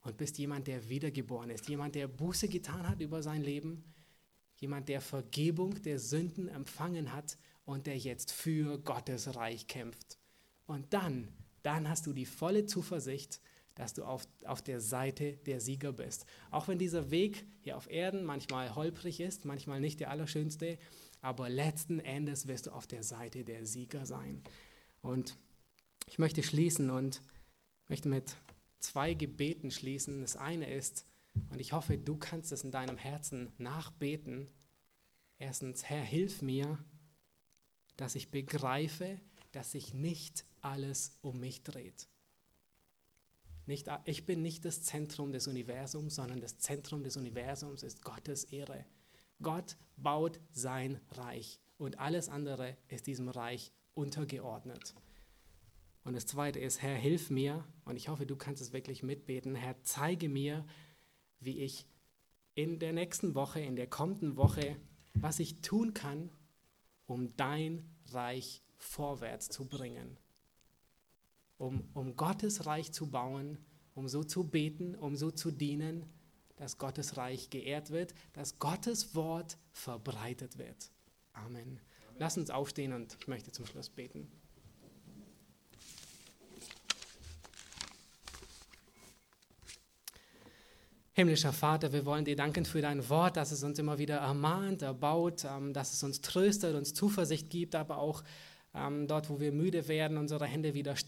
und 0.02 0.16
bist 0.16 0.38
jemand, 0.38 0.66
der 0.66 0.88
wiedergeboren 0.88 1.50
ist, 1.50 1.68
jemand, 1.68 1.94
der 1.94 2.08
Buße 2.08 2.48
getan 2.48 2.88
hat 2.88 3.00
über 3.00 3.22
sein 3.22 3.42
Leben, 3.42 3.84
jemand, 4.56 4.88
der 4.88 5.00
Vergebung 5.00 5.80
der 5.82 5.98
Sünden 5.98 6.48
empfangen 6.48 7.12
hat 7.12 7.38
und 7.64 7.86
der 7.86 7.98
jetzt 7.98 8.32
für 8.32 8.78
Gottes 8.78 9.34
Reich 9.36 9.66
kämpft. 9.66 10.18
Und 10.66 10.92
dann, 10.92 11.28
dann 11.62 11.88
hast 11.88 12.06
du 12.06 12.12
die 12.12 12.26
volle 12.26 12.66
Zuversicht, 12.66 13.40
dass 13.74 13.94
du 13.94 14.04
auf, 14.04 14.26
auf 14.44 14.60
der 14.60 14.80
Seite 14.80 15.36
der 15.46 15.60
Sieger 15.60 15.92
bist. 15.92 16.26
Auch 16.50 16.66
wenn 16.66 16.78
dieser 16.78 17.10
Weg 17.10 17.46
hier 17.60 17.76
auf 17.76 17.88
Erden 17.88 18.24
manchmal 18.24 18.74
holprig 18.74 19.20
ist, 19.20 19.44
manchmal 19.44 19.80
nicht 19.80 20.00
der 20.00 20.10
allerschönste, 20.10 20.78
aber 21.20 21.48
letzten 21.48 22.00
Endes 22.00 22.48
wirst 22.48 22.66
du 22.66 22.72
auf 22.72 22.86
der 22.86 23.02
Seite 23.02 23.44
der 23.44 23.66
Sieger 23.66 24.04
sein. 24.04 24.42
Und 25.00 25.38
ich 26.06 26.18
möchte 26.18 26.42
schließen 26.42 26.90
und 26.90 27.22
möchte 27.88 28.08
mit 28.08 28.36
zwei 28.80 29.14
Gebeten 29.14 29.70
schließen. 29.70 30.20
Das 30.20 30.36
eine 30.36 30.72
ist, 30.72 31.06
und 31.50 31.60
ich 31.60 31.72
hoffe, 31.72 31.98
du 31.98 32.16
kannst 32.16 32.52
es 32.52 32.64
in 32.64 32.70
deinem 32.70 32.96
Herzen 32.96 33.52
nachbeten. 33.58 34.50
Erstens, 35.38 35.84
Herr, 35.84 36.02
hilf 36.02 36.42
mir, 36.42 36.78
dass 37.96 38.14
ich 38.14 38.30
begreife, 38.30 39.20
dass 39.52 39.72
sich 39.72 39.94
nicht 39.94 40.44
alles 40.60 41.16
um 41.20 41.40
mich 41.40 41.62
dreht. 41.62 42.08
Nicht, 43.66 43.88
ich 44.06 44.24
bin 44.24 44.40
nicht 44.40 44.64
das 44.64 44.82
Zentrum 44.82 45.30
des 45.30 45.46
Universums, 45.46 46.14
sondern 46.14 46.40
das 46.40 46.58
Zentrum 46.58 47.02
des 47.02 47.16
Universums 47.16 47.82
ist 47.82 48.02
Gottes 48.02 48.44
Ehre. 48.44 48.86
Gott 49.42 49.76
baut 49.96 50.40
sein 50.52 51.00
Reich 51.10 51.60
und 51.76 51.98
alles 51.98 52.28
andere 52.28 52.76
ist 52.88 53.06
diesem 53.06 53.28
Reich 53.28 53.72
untergeordnet. 53.94 54.94
Und 56.08 56.14
das 56.14 56.24
Zweite 56.24 56.58
ist, 56.58 56.80
Herr, 56.80 56.96
hilf 56.96 57.28
mir, 57.28 57.66
und 57.84 57.96
ich 57.96 58.08
hoffe, 58.08 58.24
du 58.24 58.34
kannst 58.34 58.62
es 58.62 58.72
wirklich 58.72 59.02
mitbeten, 59.02 59.54
Herr, 59.54 59.76
zeige 59.82 60.30
mir, 60.30 60.64
wie 61.38 61.58
ich 61.58 61.86
in 62.54 62.78
der 62.78 62.94
nächsten 62.94 63.34
Woche, 63.34 63.60
in 63.60 63.76
der 63.76 63.88
kommenden 63.88 64.38
Woche, 64.38 64.78
was 65.12 65.38
ich 65.38 65.60
tun 65.60 65.92
kann, 65.92 66.30
um 67.04 67.36
dein 67.36 67.84
Reich 68.06 68.62
vorwärts 68.78 69.50
zu 69.50 69.66
bringen. 69.66 70.16
Um, 71.58 71.86
um 71.92 72.16
Gottes 72.16 72.64
Reich 72.64 72.90
zu 72.90 73.10
bauen, 73.10 73.58
um 73.94 74.08
so 74.08 74.24
zu 74.24 74.44
beten, 74.48 74.94
um 74.94 75.14
so 75.14 75.30
zu 75.30 75.50
dienen, 75.50 76.06
dass 76.56 76.78
Gottes 76.78 77.18
Reich 77.18 77.50
geehrt 77.50 77.90
wird, 77.90 78.14
dass 78.32 78.58
Gottes 78.58 79.14
Wort 79.14 79.58
verbreitet 79.72 80.56
wird. 80.56 80.90
Amen. 81.34 81.60
Amen. 81.60 81.80
Lass 82.16 82.38
uns 82.38 82.48
aufstehen 82.48 82.94
und 82.94 83.14
ich 83.20 83.28
möchte 83.28 83.52
zum 83.52 83.66
Schluss 83.66 83.90
beten. 83.90 84.32
Himmlischer 91.18 91.52
Vater, 91.52 91.92
wir 91.92 92.06
wollen 92.06 92.24
dir 92.24 92.36
danken 92.36 92.64
für 92.64 92.80
dein 92.80 93.08
Wort, 93.08 93.36
dass 93.36 93.50
es 93.50 93.64
uns 93.64 93.80
immer 93.80 93.98
wieder 93.98 94.18
ermahnt, 94.18 94.82
erbaut, 94.82 95.44
ähm, 95.44 95.72
dass 95.72 95.92
es 95.92 96.04
uns 96.04 96.20
tröstet, 96.20 96.76
uns 96.76 96.94
Zuversicht 96.94 97.50
gibt, 97.50 97.74
aber 97.74 97.98
auch 97.98 98.22
ähm, 98.72 99.08
dort, 99.08 99.28
wo 99.28 99.40
wir 99.40 99.50
müde 99.50 99.88
werden, 99.88 100.16
unsere 100.16 100.46
Hände 100.46 100.74
wieder 100.74 100.94